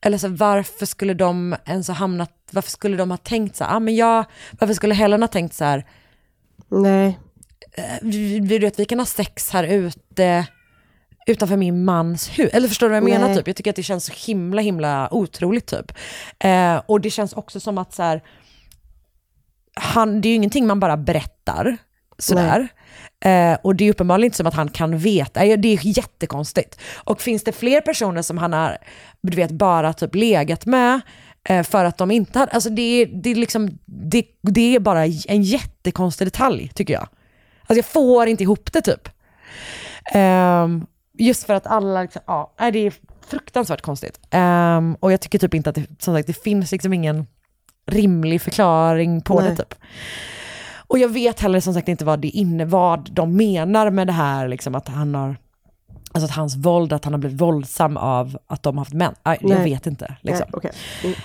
eller 0.00 0.18
så 0.18 0.28
varför 0.28 0.86
skulle 0.86 1.14
de 1.14 1.56
ens 1.64 1.88
ha 1.88 1.94
hamnat, 1.94 2.32
varför 2.50 2.70
skulle 2.70 2.96
de 2.96 3.10
ha 3.10 3.18
tänkt 3.18 3.56
så 3.56 3.64
här, 3.64 3.76
ah, 3.76 3.80
men 3.80 3.96
jag, 3.96 4.24
varför 4.58 4.74
skulle 4.74 4.94
Helen 4.94 5.22
ha 5.22 5.28
tänkt 5.28 5.54
så 5.54 5.64
här, 5.64 5.86
Nej. 6.68 7.18
eh, 7.72 7.84
vi, 8.02 8.40
vi, 8.40 8.70
vi 8.76 8.84
kan 8.84 8.98
ha 8.98 9.06
sex 9.06 9.50
här 9.50 9.64
ute, 9.64 10.46
utanför 11.28 11.56
min 11.56 11.84
mans 11.84 12.28
hus. 12.38 12.50
Eller 12.52 12.68
förstår 12.68 12.86
du 12.86 12.90
vad 12.90 12.96
jag 12.96 13.04
menar? 13.04 13.26
Nej. 13.28 13.36
Typ? 13.36 13.46
Jag 13.46 13.56
tycker 13.56 13.70
att 13.70 13.76
det 13.76 13.82
känns 13.82 14.04
så 14.04 14.12
himla, 14.26 14.62
himla 14.62 15.08
otroligt 15.14 15.66
typ. 15.66 15.92
Eh, 16.38 16.82
och 16.86 17.00
det 17.00 17.10
känns 17.10 17.32
också 17.32 17.60
som 17.60 17.78
att 17.78 17.94
så 17.94 18.02
här, 18.02 18.22
han, 19.74 20.20
det 20.20 20.28
är 20.28 20.30
ju 20.30 20.36
ingenting 20.36 20.66
man 20.66 20.80
bara 20.80 20.96
berättar 20.96 21.76
sådär. 22.18 22.68
Eh, 23.24 23.58
och 23.62 23.74
det 23.76 23.84
är 23.84 23.90
uppenbarligen 23.90 24.24
inte 24.26 24.36
som 24.36 24.46
att 24.46 24.54
han 24.54 24.68
kan 24.68 24.98
veta, 24.98 25.44
Eh, 25.44 25.58
det 25.58 25.68
är 25.68 25.78
jättekonstigt. 25.98 26.80
Och 27.04 27.20
finns 27.20 27.44
det 27.44 27.52
fler 27.52 27.80
personer 27.80 28.22
som 28.22 28.38
han 28.38 28.52
har, 28.52 28.78
du 29.22 29.36
vet, 29.36 29.50
bara 29.50 29.92
typ 29.92 30.14
legat 30.14 30.66
med, 30.66 31.00
eh, 31.48 31.62
för 31.62 31.84
att 31.84 31.98
de 31.98 32.10
inte 32.10 32.38
hade, 32.38 32.52
alltså 32.52 32.70
det, 32.70 32.82
är- 32.82 33.06
det, 33.06 33.30
är 33.30 33.34
liksom, 33.34 33.78
det, 33.86 34.24
det 34.42 34.74
är 34.76 34.80
bara 34.80 35.04
en 35.06 35.42
jättekonstig 35.42 36.26
detalj 36.26 36.70
tycker 36.74 36.94
jag. 36.94 37.08
Alltså 37.60 37.74
jag 37.78 37.84
får 37.84 38.26
inte 38.26 38.42
ihop 38.42 38.72
det 38.72 38.80
typ. 38.80 39.08
Ehm, 40.12 40.86
just 41.18 41.44
för 41.44 41.54
att 41.54 41.66
alla, 41.66 42.02
liksom, 42.02 42.22
ja, 42.26 42.52
det 42.72 42.78
är 42.78 42.92
fruktansvärt 43.26 43.80
konstigt. 43.80 44.20
Ehm, 44.30 44.96
och 45.00 45.12
jag 45.12 45.20
tycker 45.20 45.38
typ 45.38 45.54
inte 45.54 45.70
att 45.70 45.76
det, 45.76 45.86
som 45.98 46.14
sagt, 46.14 46.26
det 46.26 46.42
finns 46.42 46.72
liksom 46.72 46.92
ingen 46.92 47.26
rimlig 47.86 48.42
förklaring 48.42 49.20
på 49.20 49.40
Nej. 49.40 49.50
det 49.50 49.56
typ. 49.56 49.74
Och 50.88 50.98
jag 50.98 51.08
vet 51.08 51.40
heller 51.40 51.60
som 51.60 51.74
sagt 51.74 51.88
inte 51.88 52.04
vad 52.04 52.20
det 52.20 52.28
inne, 52.28 52.64
vad 52.64 53.10
de 53.12 53.36
menar 53.36 53.90
med 53.90 54.06
det 54.06 54.12
här, 54.12 54.48
liksom 54.48 54.74
att 54.74 54.88
han 54.88 55.14
har, 55.14 55.36
alltså 56.12 56.24
att 56.24 56.36
hans 56.36 56.56
våld, 56.56 56.92
att 56.92 57.04
han 57.04 57.12
har 57.14 57.20
blivit 57.20 57.40
våldsam 57.40 57.96
av 57.96 58.38
att 58.46 58.62
de 58.62 58.78
har 58.78 58.84
haft 58.84 58.94
män. 58.94 59.14
Nej, 59.24 59.38
jag 59.40 59.64
vet 59.64 59.86
inte. 59.86 60.16
Liksom. 60.20 60.46
Nej, 60.52 60.56
okej. 60.56 60.72
Mm. 61.04 61.16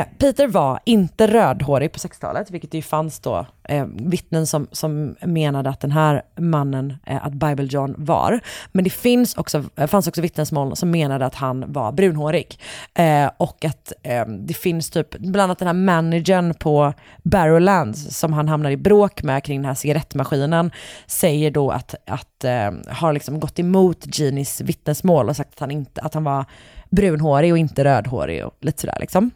Eh, 0.00 0.06
Peter 0.18 0.48
var 0.48 0.80
inte 0.84 1.26
rödhårig 1.26 1.92
på 1.92 1.98
60-talet, 1.98 2.50
vilket 2.50 2.70
det 2.70 2.78
ju 2.78 2.82
fanns 2.82 3.20
då 3.20 3.46
eh, 3.64 3.86
vittnen 3.86 4.46
som, 4.46 4.66
som 4.72 5.16
menade 5.20 5.70
att 5.70 5.80
den 5.80 5.92
här 5.92 6.22
mannen, 6.36 6.94
eh, 7.06 7.26
att 7.26 7.32
Bible 7.32 7.64
John 7.64 7.94
var. 7.98 8.40
Men 8.72 8.84
det 8.84 8.90
finns 8.90 9.36
också, 9.36 9.64
eh, 9.76 9.86
fanns 9.86 10.08
också 10.08 10.20
vittnesmål 10.20 10.76
som 10.76 10.90
menade 10.90 11.26
att 11.26 11.34
han 11.34 11.72
var 11.72 11.92
brunhårig. 11.92 12.58
Eh, 12.94 13.30
och 13.36 13.64
att 13.64 13.92
eh, 14.02 14.26
det 14.26 14.54
finns 14.54 14.90
typ, 14.90 15.18
bland 15.18 15.42
annat 15.42 15.58
den 15.58 15.68
här 15.68 15.74
managern 15.74 16.54
på 16.54 16.92
Barrowlands 17.22 18.18
som 18.18 18.32
han 18.32 18.48
hamnar 18.48 18.70
i 18.70 18.76
bråk 18.76 19.22
med 19.22 19.44
kring 19.44 19.58
den 19.58 19.68
här 19.68 19.74
cigarettmaskinen, 19.74 20.70
säger 21.06 21.50
då 21.50 21.70
att, 21.70 21.94
att 22.06 22.44
eh, 22.44 22.70
har 22.88 23.12
liksom 23.12 23.40
gått 23.40 23.58
emot 23.58 24.16
Genies 24.16 24.60
vittnesmål 24.60 25.28
och 25.28 25.36
sagt 25.36 25.52
att 25.52 25.60
han, 25.60 25.70
inte, 25.70 26.00
att 26.00 26.14
han 26.14 26.24
var 26.24 26.44
brunhårig 26.92 27.52
och 27.52 27.58
inte 27.58 27.84
rödhårig 27.84 28.46
och 28.46 28.54
lite 28.60 28.80
sådär 28.80 28.96
liksom. 29.00 29.30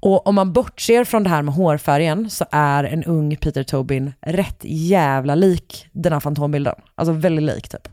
Och 0.00 0.26
om 0.26 0.34
man 0.34 0.52
bortser 0.52 1.04
från 1.04 1.22
det 1.22 1.30
här 1.30 1.42
med 1.42 1.54
hårfärgen 1.54 2.30
så 2.30 2.44
är 2.50 2.84
en 2.84 3.04
ung 3.04 3.36
Peter 3.36 3.62
Tobin 3.62 4.12
rätt 4.20 4.58
jävla 4.62 5.34
lik 5.34 5.86
den 5.92 6.12
här 6.12 6.20
fantombilden. 6.20 6.74
Alltså 6.94 7.12
väldigt 7.12 7.44
lik 7.44 7.68
typ. 7.68 7.88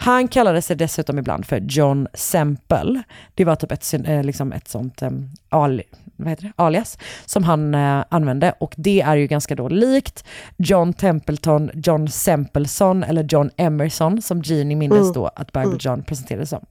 Han 0.00 0.28
kallade 0.28 0.62
sig 0.62 0.76
dessutom 0.76 1.18
ibland 1.18 1.46
för 1.46 1.60
John 1.68 2.08
Semple. 2.14 3.02
Det 3.34 3.44
var 3.44 3.56
typ 3.56 3.72
ett, 3.72 3.94
eh, 4.04 4.22
liksom 4.24 4.52
ett 4.52 4.68
sånt 4.68 5.02
um, 5.02 5.30
al, 5.48 5.82
vad 6.16 6.28
heter 6.28 6.42
det? 6.44 6.52
alias 6.56 6.98
som 7.26 7.44
han 7.44 7.74
eh, 7.74 8.04
använde 8.08 8.54
och 8.60 8.74
det 8.76 9.00
är 9.00 9.16
ju 9.16 9.26
ganska 9.26 9.54
då 9.54 9.68
likt 9.68 10.24
John 10.56 10.92
Templeton, 10.92 11.70
John 11.74 12.08
Sempleson 12.08 13.02
eller 13.04 13.26
John 13.28 13.50
Emerson 13.56 14.22
som 14.22 14.42
Genie 14.42 14.76
mindes 14.76 15.00
Mm. 15.00 15.12
då 15.12 15.26
att 15.26 15.52
Bible 15.52 15.66
Mm. 15.66 15.78
John 15.80 16.02
presenterades 16.02 16.50
som. 16.50 16.64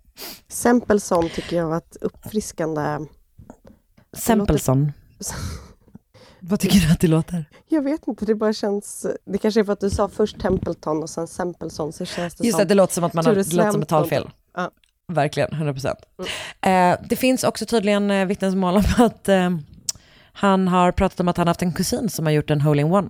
Sempelson 0.48 1.30
tycker 1.30 1.58
jag 1.58 1.68
var 1.68 1.78
ett 1.78 1.98
uppfriskande... 2.02 3.00
Sempleson. 4.14 4.92
Vad 6.40 6.60
tycker 6.60 6.80
du 6.80 6.92
att 6.92 7.00
det 7.00 7.08
låter? 7.08 7.46
Jag 7.68 7.82
vet 7.82 8.08
inte, 8.08 8.26
det 8.26 8.36
bara 8.36 8.54
känns... 8.54 9.06
Det 9.26 9.38
kanske 9.38 9.60
är 9.60 9.64
för 9.64 9.74
att 9.74 9.80
du 9.80 9.90
sa 9.90 10.10
först 10.10 10.40
Templeton 10.40 11.04
och 11.04 11.10
sen 11.10 11.28
Sempelson 11.28 11.94
så 11.94 12.06
känns 12.06 12.36
det 12.36 12.44
Just 12.44 12.58
som... 12.58 12.68
det, 12.68 12.74
det 12.74 12.76
låter 12.76 12.94
som 12.94 13.04
att 13.04 13.14
man 13.14 13.26
har, 13.26 13.36
det 13.36 13.54
låter 13.54 13.72
som 13.72 13.82
ett 13.82 13.88
talfel. 13.88 14.30
Ja. 14.56 14.72
Verkligen, 15.14 15.50
100%. 15.50 15.96
Eh, 16.62 17.00
det 17.10 17.16
finns 17.16 17.44
också 17.44 17.66
tydligen 17.66 18.12
eh, 18.12 18.26
vittnesmål 18.26 18.76
om 18.76 18.84
att 19.06 19.30
eh, 19.30 19.50
han 20.34 20.68
har 20.68 20.92
pratat 20.92 21.20
om 21.20 21.28
att 21.28 21.38
han 21.38 21.48
haft 21.48 21.62
en 21.62 21.74
kusin 21.74 22.10
som 22.10 22.26
har 22.26 22.34
gjort 22.34 22.50
en 22.50 22.62
hole-in-one. 22.62 23.10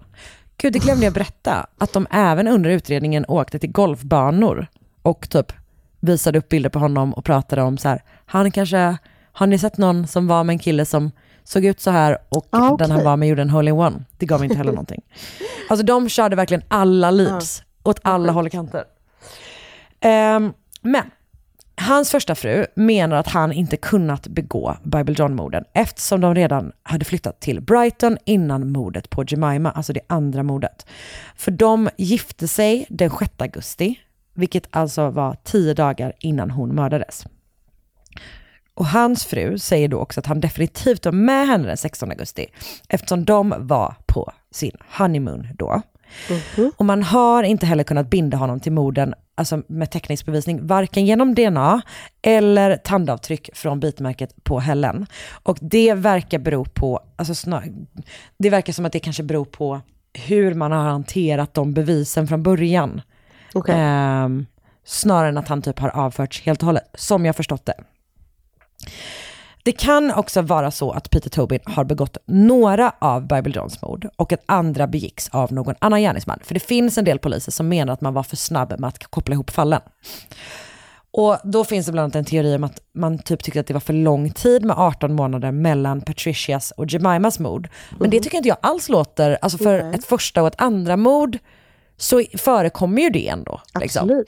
Gud, 0.58 0.74
det 0.74 0.80
glömde 0.80 1.06
jag 1.06 1.14
berätta. 1.14 1.68
Att 1.78 1.94
de 1.94 2.08
även 2.12 2.48
under 2.48 2.70
utredningen 2.70 3.26
åkte 3.28 3.60
till 3.60 3.72
golfbanor 3.72 4.68
och 5.02 5.30
typ 5.30 5.54
visade 6.00 6.40
upp 6.40 6.50
bilder 6.50 6.70
på 6.70 6.80
honom 6.80 7.14
och 7.14 7.26
pratade 7.26 7.62
om 7.62 7.78
så 7.78 7.90
här, 7.90 8.04
han 8.26 8.52
kanske, 8.52 8.98
har 9.32 9.48
ni 9.48 9.58
sett 9.58 9.78
någon 9.78 10.08
som 10.08 10.28
var 10.28 10.44
med 10.44 10.54
en 10.54 10.60
kille 10.60 10.86
som 10.86 11.12
såg 11.44 11.66
ut 11.66 11.80
så 11.82 11.92
här 11.92 12.18
och 12.30 12.48
Ah, 12.50 12.70
okej. 12.70 12.88
den 12.88 12.96
han 12.96 13.06
var 13.06 13.18
med 13.18 13.30
gjorde 13.30 13.42
en 13.42 13.50
hole-in-one? 13.50 14.04
Det 14.18 14.26
gav 14.26 14.44
inte 14.44 14.58
heller 14.58 14.72
någonting. 14.72 15.02
Alltså 15.70 15.86
de 15.86 16.10
körde 16.10 16.36
verkligen 16.36 16.64
alla 16.68 17.12
leads 17.12 17.64
åt 17.84 18.00
alla 18.04 18.32
håll 18.32 18.46
och 18.46 18.52
kanter. 18.52 18.84
Ehm, 20.00 20.54
men 20.82 21.04
hans 21.82 22.12
första 22.12 22.36
fru 22.36 22.66
menar 22.76 23.18
att 23.18 23.28
han 23.28 23.52
inte 23.52 23.78
kunnat 23.78 24.28
begå 24.28 24.78
Bible 24.84 25.16
John-morden 25.18 25.64
eftersom 25.74 26.22
de 26.22 26.36
redan 26.36 26.72
hade 26.84 27.06
flyttat 27.06 27.40
till 27.40 27.62
Brighton 27.62 28.18
innan 28.26 28.72
mordet 28.72 29.10
på 29.10 29.24
Jemima, 29.28 29.72
alltså 29.72 29.94
det 29.94 30.02
andra 30.08 30.44
mordet. 30.44 30.86
För 31.36 31.52
de 31.52 31.90
gifte 31.98 32.48
sig 32.48 32.86
den 32.90 33.10
6 33.10 33.32
augusti, 33.38 34.00
vilket 34.38 34.68
alltså 34.72 35.10
var 35.10 35.36
tio 35.44 35.74
dagar 35.74 36.14
innan 36.20 36.52
hon 36.52 36.76
mördades. 36.76 37.26
Och 38.74 38.86
hans 38.86 39.26
fru 39.26 39.58
säger 39.58 39.88
då 39.88 40.00
också 40.00 40.20
att 40.20 40.26
han 40.26 40.40
definitivt 40.40 41.06
var 41.06 41.12
med 41.12 41.48
henne 41.48 41.68
den 41.68 41.78
16 41.78 42.12
augusti 42.12 42.46
eftersom 42.90 43.26
de 43.26 43.54
var 43.58 43.96
på 44.06 44.32
sin 44.52 44.78
honeymoon 44.98 45.48
då. 45.58 45.82
Och 46.78 46.86
man 46.86 47.04
har 47.04 47.44
inte 47.44 47.66
heller 47.66 47.84
kunnat 47.84 48.10
binda 48.10 48.38
honom 48.38 48.60
till 48.60 48.72
morden 48.72 49.14
alltså 49.36 49.62
med 49.68 49.92
teknisk 49.92 50.26
bevisning, 50.26 50.68
varken 50.68 51.06
genom 51.06 51.36
DNA 51.36 51.82
eller 52.22 52.78
tandavtryck 52.78 53.50
från 53.54 53.80
bitmärket 53.80 54.44
på 54.44 54.60
Helen. 54.60 55.06
Och 55.44 55.58
det 55.62 55.94
verkar 55.94 56.40
bero 56.40 56.66
på, 56.66 57.00
alltså 57.16 57.36
snar, 57.36 57.64
det 58.38 58.50
verkar 58.50 58.74
som 58.74 58.86
att 58.86 58.94
det 58.94 59.00
kanske 59.00 59.24
beror 59.24 59.46
på 59.46 59.82
hur 60.14 60.54
man 60.54 60.72
har 60.72 60.84
hanterat 60.84 61.54
de 61.54 61.74
bevisen 61.74 62.28
från 62.28 62.44
början. 62.44 63.02
Okej. 63.54 63.76
Ehm, 63.78 64.46
snarare 64.86 65.30
än 65.30 65.38
att 65.38 65.48
han 65.48 65.62
typ 65.62 65.80
har 65.80 65.90
avförts 65.90 66.42
helt 66.42 66.62
och 66.62 66.66
hållet, 66.66 66.90
som 66.94 67.26
jag 67.26 67.36
förstått 67.36 67.66
det. 67.66 67.84
Det 69.64 69.72
kan 69.72 70.14
också 70.14 70.42
vara 70.42 70.72
så 70.72 70.92
att 70.92 71.10
Peter 71.10 71.30
Tobin 71.30 71.60
har 71.66 71.84
begått 71.84 72.18
några 72.26 72.92
av 73.00 73.28
Bible 73.28 73.54
Johns 73.56 73.82
mord 73.82 74.08
och 74.16 74.34
att 74.34 74.44
andra 74.46 74.88
begicks 74.88 75.30
av 75.30 75.54
någon 75.54 75.76
annan 75.80 76.02
gärningsman. 76.02 76.40
För 76.44 76.54
det 76.54 76.60
finns 76.60 76.98
en 76.98 77.06
del 77.06 77.20
poliser 77.20 77.52
som 77.52 77.70
menar 77.70 77.94
att 77.94 78.02
man 78.02 78.14
var 78.14 78.24
för 78.24 78.36
snabb 78.36 78.80
med 78.80 78.88
att 78.88 79.04
koppla 79.04 79.34
ihop 79.34 79.50
fallen. 79.50 79.82
Och 81.12 81.38
då 81.44 81.64
finns 81.64 81.86
det 81.86 81.92
bland 81.92 82.04
annat 82.04 82.16
en 82.16 82.26
teori 82.26 82.56
om 82.56 82.64
att 82.64 82.82
man 82.94 83.20
typ 83.20 83.44
tyckte 83.44 83.60
att 83.60 83.68
det 83.68 83.74
var 83.74 83.82
för 83.82 83.94
lång 83.94 84.32
tid 84.32 84.66
med 84.66 84.76
18 84.78 85.14
månader 85.16 85.52
mellan 85.52 86.02
Patricias 86.02 86.72
och 86.72 86.86
Jemimas 86.94 87.40
mord. 87.40 87.70
Men 88.00 88.10
det 88.10 88.20
tycker 88.20 88.38
inte 88.38 88.50
jag 88.50 88.58
alls 88.62 88.90
låter, 88.90 89.38
alltså 89.42 89.58
för 89.58 89.84
Nej. 89.84 89.96
ett 89.96 90.06
första 90.06 90.42
och 90.42 90.48
ett 90.48 90.62
andra 90.62 90.98
mord 90.98 91.38
så 91.98 92.24
förekommer 92.38 93.02
ju 93.02 93.10
det 93.10 93.28
ändå. 93.28 93.62
Liksom. 93.80 94.24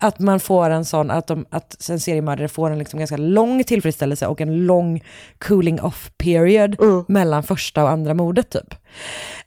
Att 0.00 0.18
man 0.18 0.40
får 0.40 0.70
en 0.70 0.84
sån, 0.84 1.10
att, 1.10 1.26
de, 1.26 1.46
att 1.50 1.88
en 1.88 2.00
seriemördare 2.00 2.48
får 2.48 2.70
en 2.70 2.78
liksom 2.78 2.98
ganska 2.98 3.16
lång 3.16 3.64
tillfredsställelse 3.64 4.26
och 4.26 4.40
en 4.40 4.66
lång 4.66 5.04
cooling 5.38 5.80
off 5.80 6.10
period 6.16 6.76
mellan 7.08 7.42
första 7.42 7.82
och 7.82 7.90
andra 7.90 8.14
mordet 8.14 8.50
typ. 8.50 8.74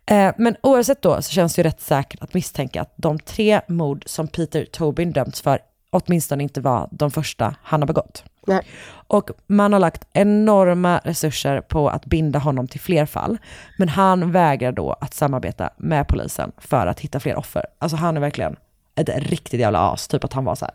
Eh, 0.06 0.34
men 0.38 0.56
oavsett 0.64 1.02
då 1.02 1.22
så 1.22 1.32
känns 1.32 1.56
det 1.56 1.60
ju 1.60 1.64
rätt 1.64 1.82
säkert 1.82 2.24
att 2.24 2.34
misstänka 2.34 2.82
att 2.82 2.94
de 2.96 3.20
tre 3.20 3.62
mord 3.68 4.04
som 4.06 4.28
Peter 4.28 4.66
Tobin 4.66 5.12
dömts 5.12 5.42
för 5.42 5.60
åtminstone 5.96 6.44
inte 6.44 6.62
var 6.62 6.88
de 6.92 7.12
första 7.12 7.56
han 7.64 7.82
har 7.82 7.88
begått. 7.88 8.24
Nej. 8.48 8.62
Och 9.08 9.30
man 9.48 9.74
har 9.74 9.80
lagt 9.80 10.08
enorma 10.14 11.02
resurser 11.04 11.62
på 11.62 11.90
att 11.90 12.06
binda 12.06 12.40
honom 12.40 12.68
till 12.68 12.80
fler 12.80 13.06
fall. 13.06 13.38
Men 13.78 13.90
han 13.90 14.32
vägrar 14.32 14.72
då 14.72 14.94
att 15.02 15.14
samarbeta 15.14 15.70
med 15.78 16.08
polisen 16.08 16.52
för 16.58 16.88
att 16.88 17.00
hitta 17.00 17.20
fler 17.20 17.36
offer. 17.36 17.66
Alltså 17.80 17.98
han 17.98 18.18
är 18.18 18.22
verkligen 18.22 18.56
ett 18.96 19.10
riktigt 19.10 19.60
jävla 19.60 19.80
as, 19.92 20.08
typ 20.08 20.24
att 20.24 20.34
han 20.34 20.46
var 20.46 20.56
så 20.56 20.66
här. 20.66 20.74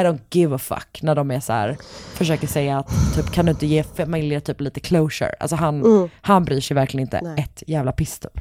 I 0.00 0.04
don't 0.06 0.20
give 0.30 0.54
a 0.54 0.58
fuck 0.58 1.02
när 1.02 1.14
de 1.14 1.30
är 1.30 1.40
så 1.40 1.52
här, 1.52 1.76
försöker 2.14 2.46
säga 2.46 2.78
att 2.78 3.14
typ 3.16 3.32
kan 3.32 3.46
du 3.46 3.50
inte 3.50 3.66
ge 3.66 3.82
familjer 3.82 4.40
typ 4.40 4.60
lite 4.60 4.80
closure? 4.80 5.34
Alltså 5.40 5.56
han, 5.56 5.80
Mm. 5.84 6.08
han 6.20 6.44
bryr 6.44 6.60
sig 6.60 6.74
verkligen 6.74 7.02
inte 7.06 7.20
Nej. 7.22 7.34
ett 7.44 7.62
jävla 7.66 7.92
piss 7.92 8.18
typ. 8.18 8.40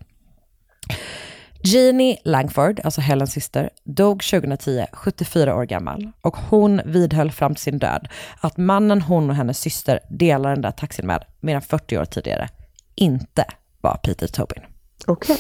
Jeannie 1.64 2.18
Langford, 2.24 2.80
alltså 2.84 3.02
Helens 3.02 3.32
syster, 3.32 3.70
dog 3.84 4.24
2010, 4.24 4.86
74 4.94 5.56
år 5.56 5.64
gammal. 5.64 6.12
Och 6.22 6.38
hon 6.38 6.82
vidhöll 6.86 7.32
fram 7.32 7.56
till 7.56 7.64
sin 7.64 7.80
död 7.80 8.08
att 8.40 8.58
mannen 8.58 9.02
hon 9.02 9.30
och 9.30 9.36
hennes 9.36 9.60
syster 9.60 10.00
delar 10.10 10.50
den 10.50 10.62
där 10.62 10.72
taxin 10.72 11.08
med 11.08 11.24
mer 11.40 11.56
än 11.56 11.62
40 11.62 11.98
år 11.98 12.06
tidigare 12.06 12.50
inte 12.96 13.46
var 13.82 13.98
Peter 14.04 14.28
Tobin. 14.28 14.64
Okej. 15.08 15.38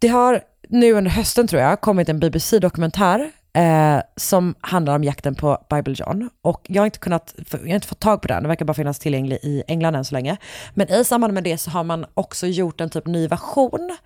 Det 0.00 0.08
har 0.08 0.40
nu 0.68 0.92
under 0.92 1.10
hösten 1.10 1.46
tror 1.46 1.62
jag 1.62 1.80
kommit 1.80 2.08
en 2.08 2.20
BBC-dokumentär 2.20 3.30
eh, 3.52 4.00
som 4.16 4.54
handlar 4.60 4.94
om 4.94 5.04
jakten 5.04 5.34
på 5.34 5.66
Bible 5.70 5.94
John. 5.98 6.30
Och 6.42 6.66
jag 6.68 6.82
har 6.82 6.86
inte 6.86 6.98
kunnat, 6.98 7.34
jag 7.50 7.58
har 7.58 7.66
inte 7.66 7.88
fått 7.88 8.00
tag 8.00 8.22
på 8.22 8.28
den, 8.28 8.42
den 8.42 8.48
verkar 8.48 8.64
bara 8.64 8.74
finnas 8.74 8.98
tillgänglig 8.98 9.38
i 9.42 9.62
England 9.66 9.96
än 9.96 10.04
så 10.04 10.14
länge. 10.14 10.36
Men 10.74 10.92
i 10.92 11.04
samband 11.04 11.34
med 11.34 11.44
det 11.44 11.58
så 11.58 11.70
har 11.70 11.84
man 11.84 12.06
också 12.14 12.46
gjort 12.46 12.80
en 12.80 12.90
typ 12.90 13.06
ny 13.06 13.28
version, 13.28 13.96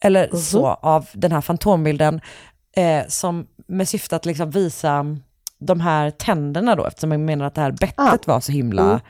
eller 0.00 0.36
så, 0.36 0.66
av 0.66 1.06
den 1.12 1.32
här 1.32 1.40
fantombilden, 1.40 2.20
eh, 2.76 3.02
som 3.08 3.46
med 3.66 3.88
syfte 3.88 4.16
att 4.16 4.26
liksom 4.26 4.50
visa 4.50 5.04
de 5.58 5.80
här 5.80 6.10
tänderna 6.10 6.74
då, 6.76 6.86
eftersom 6.86 7.08
man 7.08 7.24
menar 7.24 7.44
att 7.44 7.54
det 7.54 7.60
här 7.60 7.70
bettet 7.72 8.26
var 8.26 8.40
så 8.40 8.52
himla 8.52 8.82
Mm. 8.82 9.00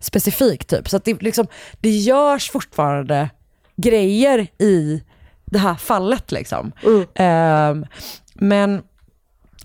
specifikt. 0.00 0.68
Typ. 0.68 0.88
Så 0.88 0.96
att 0.96 1.04
det, 1.04 1.22
liksom, 1.22 1.46
det 1.80 1.90
görs 1.90 2.50
fortfarande 2.50 3.30
grejer 3.76 4.46
i 4.58 5.02
det 5.44 5.58
här 5.58 5.74
fallet. 5.74 6.32
Liksom. 6.32 6.72
Ehm, 7.14 7.86
men 8.34 8.82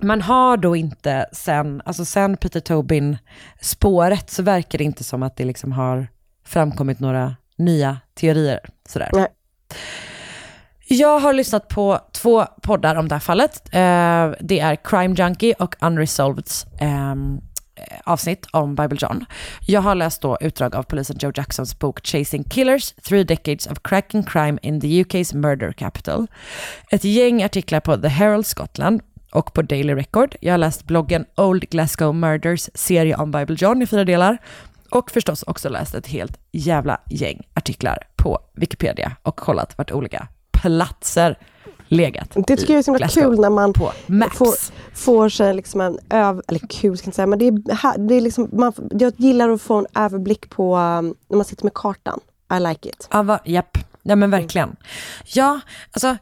man 0.02 0.22
har 0.22 0.58
då 0.58 0.76
inte 0.76 1.26
sen, 1.32 1.82
alltså 1.86 2.06
sen 2.06 2.38
Peter 2.38 2.60
Tobin 2.60 3.18
spåret 3.62 4.30
så 4.30 4.44
verkar 4.44 4.78
det 4.78 4.84
inte 4.84 5.04
som 5.04 5.24
att 5.24 5.36
det 5.38 5.46
liksom 5.46 5.72
har 5.72 6.08
framkommit 6.46 7.00
några 7.00 7.36
nya 7.58 7.98
teorier. 8.16 8.60
Sådär. 8.90 9.10
Nej. 9.14 9.28
Jag 10.88 11.20
har 11.20 11.34
lyssnat 11.34 11.68
på 11.68 12.00
två 12.12 12.46
poddar 12.62 12.96
om 12.96 13.08
det 13.08 13.16
här 13.16 13.20
fallet. 13.20 13.62
Eh, 13.72 14.32
det 14.40 14.60
är 14.60 14.76
Crime 14.84 15.16
Junkie 15.16 15.54
och 15.60 15.76
Unresolveds 15.82 16.66
ehm, 16.80 17.42
eh, 17.76 17.98
avsnitt 18.04 18.48
om 18.52 18.76
Bible 18.76 18.98
John. 19.02 19.26
Jag 19.68 19.82
har 19.82 19.96
läst 19.96 20.22
då 20.22 20.38
utdrag 20.42 20.76
av 20.76 20.84
polisen 20.84 21.18
Joe 21.20 21.32
Jacksons 21.36 21.80
bok 21.80 22.00
Chasing 22.04 22.44
Killers, 22.44 22.92
Three 22.92 23.24
Decades 23.24 23.68
of 23.68 23.78
Cracking 23.84 24.24
Crime 24.24 24.60
in 24.62 24.82
the 24.82 24.88
UK's 24.88 25.36
Murder 25.36 25.72
Capital. 25.72 26.28
Ett 26.92 27.04
gäng 27.04 27.44
artiklar 27.44 27.80
på 27.80 27.98
The 27.98 28.08
Herald 28.08 28.46
Scotland 28.46 29.02
och 29.32 29.54
på 29.54 29.62
Daily 29.62 29.96
Record. 29.96 30.36
Jag 30.42 30.54
har 30.54 30.58
läst 30.58 30.84
bloggen 30.84 31.26
Old 31.36 31.70
Glasgow 31.70 32.16
Murders 32.16 32.70
serie 32.74 33.16
om 33.16 33.32
Bible 33.32 33.56
John 33.60 33.82
i 33.82 33.88
fyra 33.88 34.04
delar. 34.04 34.38
Och 34.90 35.12
förstås 35.12 35.44
också 35.44 35.70
läst 35.70 35.96
ett 35.96 36.08
helt 36.08 36.40
jävla 36.52 37.02
gäng 37.10 37.42
artiklar 37.54 37.98
på 38.16 38.40
Wikipedia 38.56 39.12
och 39.24 39.36
kollat 39.36 39.78
vart 39.78 39.92
olika 39.92 40.28
platser 40.64 41.38
legat 41.88 42.30
Det 42.48 42.58
tycker 42.58 42.74
jag 42.74 42.80
är 42.80 42.84
så 42.84 42.92
himla 42.92 43.08
kul 43.08 43.40
när 43.40 43.50
man 43.50 43.74
Maps. 44.08 44.38
får, 44.38 44.48
får 44.94 45.30
sig 45.30 45.54
liksom 45.54 45.82
en 45.82 46.00
öv... 46.10 46.42
Eller 46.48 46.60
kul 46.60 46.98
ska 46.98 47.06
jag 47.06 47.08
inte 47.08 47.16
säga, 47.16 47.28
men 47.28 47.40
det 47.40 47.48
är, 47.48 48.08
det 48.08 48.16
är 48.16 48.22
liksom, 48.22 48.50
man, 48.54 48.74
jag 48.92 49.14
gillar 49.18 49.50
att 49.50 49.62
få 49.62 49.76
en 49.76 49.86
överblick 49.96 50.50
på 50.50 50.76
um, 50.76 51.16
när 51.30 51.36
man 51.38 51.46
sitter 51.46 51.64
med 51.64 51.74
kartan. 51.74 52.20
I 52.58 52.60
like 52.60 52.90
it. 52.90 53.08
Ja, 53.12 53.24
va, 53.24 53.40
japp. 53.46 53.78
Ja 54.02 54.16
men 54.16 54.32
verkligen. 54.32 54.76
Ja, 55.26 55.60
alltså 55.92 56.18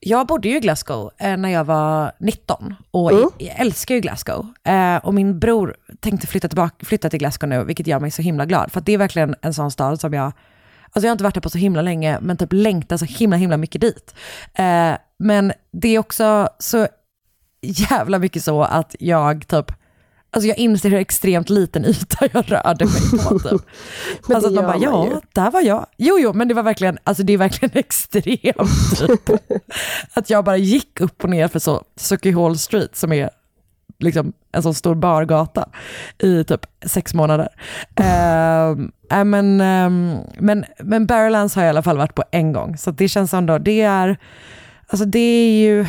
jag 0.00 0.26
bodde 0.26 0.48
ju 0.48 0.56
i 0.56 0.60
Glasgow 0.60 1.10
eh, 1.18 1.36
när 1.36 1.48
jag 1.48 1.64
var 1.64 2.12
19 2.20 2.74
och 2.90 3.12
Mm. 3.12 3.28
jag 3.38 3.60
älskar 3.60 3.94
ju 3.94 4.00
Glasgow. 4.00 4.46
Eh, 4.64 4.96
och 4.96 5.14
min 5.14 5.38
bror 5.38 5.76
tänkte 6.00 6.26
flytta, 6.26 6.48
tillbaka, 6.48 6.86
flytta 6.86 7.10
till 7.10 7.18
Glasgow 7.18 7.48
nu, 7.48 7.64
vilket 7.64 7.86
gör 7.86 8.00
mig 8.00 8.10
så 8.10 8.22
himla 8.22 8.46
glad. 8.46 8.72
För 8.72 8.80
det 8.80 8.92
är 8.92 8.98
verkligen 8.98 9.34
en 9.42 9.54
sån 9.54 9.70
stad 9.70 10.00
som 10.00 10.14
jag, 10.14 10.32
alltså 10.92 11.06
jag 11.06 11.10
har 11.10 11.14
inte 11.14 11.24
varit 11.24 11.34
där 11.34 11.40
på 11.40 11.50
så 11.50 11.58
himla 11.58 11.82
länge, 11.82 12.18
men 12.20 12.36
typ 12.36 12.52
längtar 12.52 12.96
så 12.96 13.04
himla 13.04 13.36
himla 13.36 13.56
mycket 13.56 13.80
dit. 13.80 14.14
Eh, 14.54 14.92
men 15.18 15.52
det 15.72 15.88
är 15.88 15.98
också 15.98 16.48
så 16.58 16.88
jävla 17.62 18.18
mycket 18.18 18.44
så 18.44 18.62
att 18.62 18.96
jag 18.98 19.48
typ, 19.48 19.72
alltså 20.30 20.48
jag 20.48 20.58
inser 20.58 20.90
hur 20.90 20.98
extremt 20.98 21.50
liten 21.50 21.84
yta 21.84 22.28
jag 22.32 22.52
rörde 22.52 22.84
mig 22.84 23.24
på 23.28 23.38
typ. 23.48 23.62
Men 24.26 24.36
alltså 24.36 24.48
att 24.48 24.54
man 24.54 24.64
bara, 24.64 24.76
ja, 24.76 25.06
ju. 25.06 25.20
där 25.32 25.50
var 25.50 25.60
jag. 25.60 25.86
Jo, 25.96 26.18
jo, 26.18 26.32
men 26.32 26.48
det 26.48 26.54
var 26.54 26.62
verkligen, 26.62 26.98
alltså 27.04 27.22
det 27.22 27.32
är 27.32 27.38
verkligen 27.38 27.70
extremt 27.78 28.98
typ. 28.98 29.30
att 30.14 30.30
jag 30.30 30.44
bara 30.44 30.56
gick 30.56 31.00
upp 31.00 31.24
och 31.24 31.30
ner 31.30 31.48
för 31.48 31.58
så 31.58 31.84
Sucky 31.96 32.32
Hall 32.32 32.58
Street 32.58 32.96
som 32.96 33.12
är 33.12 33.30
liksom 34.02 34.32
en 34.52 34.62
sån 34.62 34.74
stor 34.74 34.94
bargata 34.94 35.68
i 36.18 36.44
typ 36.44 36.66
sex 36.86 37.14
månader. 37.14 37.48
Ehm, 37.96 38.92
äh, 39.10 39.24
men, 39.24 39.60
ehm, 39.60 40.16
men, 40.38 40.64
men 40.78 41.06
Barrowlands 41.06 41.54
har 41.54 41.62
jag 41.62 41.68
i 41.68 41.70
alla 41.70 41.82
fall 41.82 41.98
varit 41.98 42.14
på 42.14 42.24
en 42.30 42.52
gång, 42.52 42.76
så 42.76 42.90
det 42.90 43.08
känns 43.08 43.34
ändå, 43.34 43.58
det 43.58 43.80
är, 43.80 44.16
alltså 44.86 45.04
det 45.06 45.18
är 45.18 45.60
ju, 45.62 45.86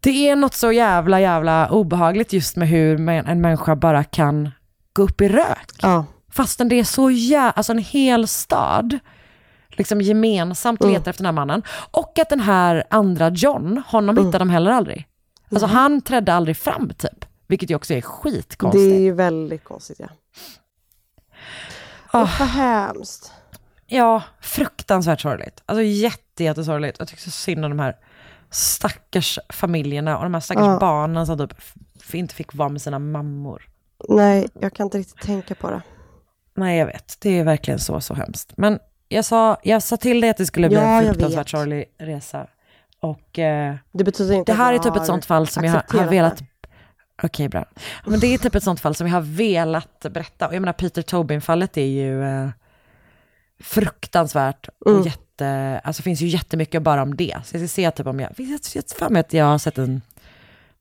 det 0.00 0.28
är 0.28 0.36
något 0.36 0.54
så 0.54 0.72
jävla 0.72 1.20
jävla 1.20 1.68
obehagligt 1.70 2.32
just 2.32 2.56
med 2.56 2.68
hur 2.68 3.08
en 3.08 3.40
människa 3.40 3.76
bara 3.76 4.04
kan 4.04 4.50
gå 4.92 5.02
upp 5.02 5.20
i 5.20 5.28
rök. 5.28 5.70
Ja. 5.82 6.04
Fastän 6.32 6.68
det 6.68 6.78
är 6.78 6.84
så 6.84 7.10
jävla, 7.10 7.50
alltså 7.50 7.72
en 7.72 7.78
hel 7.78 8.28
stad 8.28 8.98
liksom 9.68 10.00
gemensamt 10.00 10.80
Mm. 10.82 10.94
letar 10.94 11.10
efter 11.10 11.22
den 11.24 11.34
här 11.34 11.46
mannen. 11.46 11.62
Och 11.90 12.18
att 12.18 12.28
den 12.28 12.40
här 12.40 12.84
andra 12.90 13.28
John, 13.28 13.82
honom 13.86 14.16
Mm. 14.16 14.26
hittar 14.26 14.38
de 14.38 14.50
heller 14.50 14.70
aldrig. 14.70 15.06
Alltså 15.50 15.66
han 15.66 16.00
trädde 16.00 16.32
aldrig 16.32 16.56
fram 16.56 16.88
typ. 16.98 17.24
Vilket 17.46 17.70
ju 17.70 17.74
också 17.74 17.92
är 17.92 17.96
Det 17.96 18.02
skitkonstigt. 18.02 18.92
är 18.94 19.00
ju 19.00 19.12
väldigt 19.12 19.64
konstigt 19.64 20.00
ja. 20.00 20.08
Åh, 22.12 22.38
vad 22.40 22.48
hemskt. 22.48 23.32
Ja, 23.86 24.22
fruktansvärt 24.40 25.20
sorgligt. 25.20 25.62
Alltså 25.66 25.82
jätte, 25.82 26.44
jättesorgligt. 26.44 26.98
Jag 26.98 27.08
tycker 27.08 27.22
så 27.22 27.30
synd 27.30 27.64
om 27.64 27.70
de 27.70 27.78
här 27.78 27.96
stackars 28.50 29.38
familjerna 29.48 30.16
och 30.18 30.22
de 30.22 30.34
här 30.34 30.40
stackars 30.40 30.64
Ja. 30.66 30.78
barnen 30.80 31.26
som 31.26 31.38
typ 31.38 31.52
inte 32.12 32.34
fick 32.34 32.54
vara 32.54 32.68
med 32.68 32.82
sina 32.82 32.98
mammor. 32.98 33.62
Nej, 34.08 34.48
jag 34.60 34.74
kan 34.74 34.86
inte 34.86 34.98
riktigt 34.98 35.20
tänka 35.22 35.54
på 35.54 35.70
det. 35.70 35.82
Nej, 36.54 36.78
jag 36.78 36.86
vet. 36.86 37.16
Det 37.20 37.38
är 37.38 37.44
verkligen 37.44 37.78
så, 37.80 38.00
så 38.00 38.14
hemskt. 38.14 38.52
Men 38.56 38.78
jag 39.08 39.24
sa, 39.24 39.56
jag 39.62 39.82
sa 39.82 39.96
till 39.96 40.20
dig 40.20 40.30
att 40.30 40.36
det 40.36 40.46
skulle 40.46 40.68
bli 40.68 40.76
Ja, 40.78 40.82
en 41.02 41.04
fruktansvärt 41.04 41.48
sorglig 41.48 41.84
resa. 41.98 42.46
Och 43.00 43.38
eh, 43.38 43.74
Det 43.92 44.04
betyder 44.04 44.34
inte 44.34 44.52
det 44.52 44.56
här 44.56 44.72
är 44.72 44.78
typ 44.78 44.96
ett 44.96 45.06
sånt 45.06 45.24
fall 45.24 45.46
som 45.46 45.64
jag 45.64 45.72
har, 45.72 45.98
har 45.98 46.06
velat... 46.06 46.42
Okej, 47.22 47.48
bra. 47.48 47.64
Men 48.06 48.20
det 48.20 48.26
är 48.34 48.38
typ 48.38 48.54
ett 48.54 48.62
sånt 48.62 48.80
fall 48.80 48.94
som 48.94 49.06
jag 49.06 49.14
har 49.14 49.20
velat 49.20 50.06
berätta. 50.10 50.48
Och 50.48 50.54
jag 50.54 50.60
menar, 50.60 50.72
Peter 50.72 51.02
Tobin-fallet 51.02 51.76
är 51.76 51.86
ju 51.86 52.24
eh, 52.24 52.48
fruktansvärt. 53.62 54.68
Och 54.80 54.90
Mm. 54.90 55.02
jätte, 55.02 55.80
alltså 55.84 56.02
finns 56.02 56.20
ju 56.20 56.26
jättemycket 56.26 56.82
bara 56.82 57.02
om 57.02 57.16
det. 57.16 57.36
Så 57.44 57.56
jag 57.56 57.60
ska 57.62 57.68
se 57.68 57.90
typ 57.90 58.06
om 58.06 58.20
jag... 58.20 58.30
Jag 58.36 58.46
har 58.46 58.98
för 58.98 59.08
mig 59.10 59.20
att 59.20 59.32
jag 59.32 59.44
har 59.44 59.58
sett 59.58 59.78
en... 59.78 60.02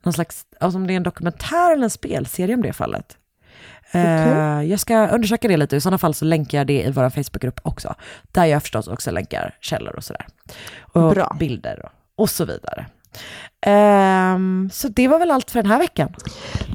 Någon 0.03 0.13
slags... 0.13 0.45
Alltså 0.59 0.77
om 0.77 0.87
det 0.87 0.93
är 0.93 0.97
en 0.97 1.03
dokumentär 1.03 1.73
eller 1.73 1.83
en 1.83 1.89
spelserie 1.89 2.55
om 2.55 2.61
det 2.61 2.73
fallet. 2.73 3.17
Eh, 3.91 4.01
Okej. 4.01 4.69
jag 4.69 4.79
ska 4.79 5.07
undersöka 5.07 5.47
det 5.47 5.57
lite, 5.57 5.75
i 5.75 5.81
sådana 5.81 5.97
fall 5.97 6.13
så 6.13 6.25
länkar 6.25 6.57
jag 6.57 6.67
det 6.67 6.81
i 6.83 6.91
vår 6.91 7.09
Facebookgrupp 7.09 7.59
också. 7.63 7.95
Där 8.31 8.45
jag 8.45 8.61
förstås 8.61 8.87
också 8.87 9.11
länkar 9.11 9.57
källor 9.61 9.95
och 9.95 10.03
sådär. 10.03 10.27
Och 10.79 11.13
Bra. 11.13 11.35
bilder 11.39 11.85
och, 11.85 11.91
och 12.19 12.29
så 12.29 12.45
vidare. 12.45 12.85
Ehm, 13.61 14.69
så 14.73 14.87
det 14.87 15.07
var 15.07 15.19
väl 15.19 15.31
allt 15.31 15.51
för 15.51 15.61
den 15.61 15.71
här 15.71 15.79
veckan. 15.79 16.15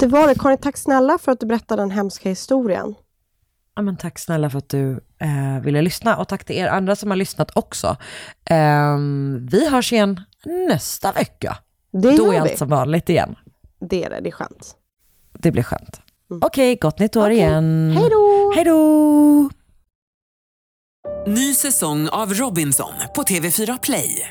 Det 0.01 0.07
var 0.07 0.29
det. 0.29 0.35
Karin, 0.39 0.59
tack 0.59 0.77
snälla 0.77 1.19
för 1.19 1.33
att 1.33 1.41
du 1.41 1.47
berättade 1.47 1.83
den 1.83 1.91
hemska 1.91 2.29
historien. 2.29 2.95
Ja, 3.77 3.83
men 3.83 3.97
tack 3.97 4.19
snälla 4.19 4.51
för 4.51 4.59
att 4.59 4.69
du 4.69 4.91
eh, 5.19 5.63
ville 5.63 5.83
lyssna 5.83 6.17
och 6.17 6.29
tack 6.29 6.45
till 6.45 6.57
er 6.57 6.69
andra 6.69 6.97
som 6.97 7.11
har 7.11 7.17
lyssnat 7.17 7.51
också. 7.57 7.97
Ehm, 8.51 9.49
vi 9.51 9.69
hörs 9.71 9.93
igen 9.93 10.21
nästa 10.69 11.13
vecka. 11.13 11.57
Det 11.93 12.17
Då 12.17 12.27
är 12.27 12.31
vi. 12.31 12.37
allt 12.39 12.59
som 12.59 12.69
vanligt 12.69 13.09
igen. 13.09 13.35
Det 13.81 14.05
är 14.05 14.11
det, 14.11 14.21
det 14.21 14.29
är 14.29 14.33
skönt. 14.33 14.75
Det 15.39 15.51
blir 15.53 15.63
skönt. 15.63 16.01
Okej, 16.43 16.77
gott 16.77 16.99
nytt 16.99 17.17
år 17.17 17.31
igen. 17.31 17.95
Hej 17.97 18.11
då! 18.11 18.53
Hej 18.55 18.65
då! 18.65 19.51
Ny 21.27 21.55
säsong 21.55 22.09
av 22.09 22.35
Robinson 22.35 22.93
på 23.15 23.23
TV4 23.23 23.79
Play. 23.83 24.31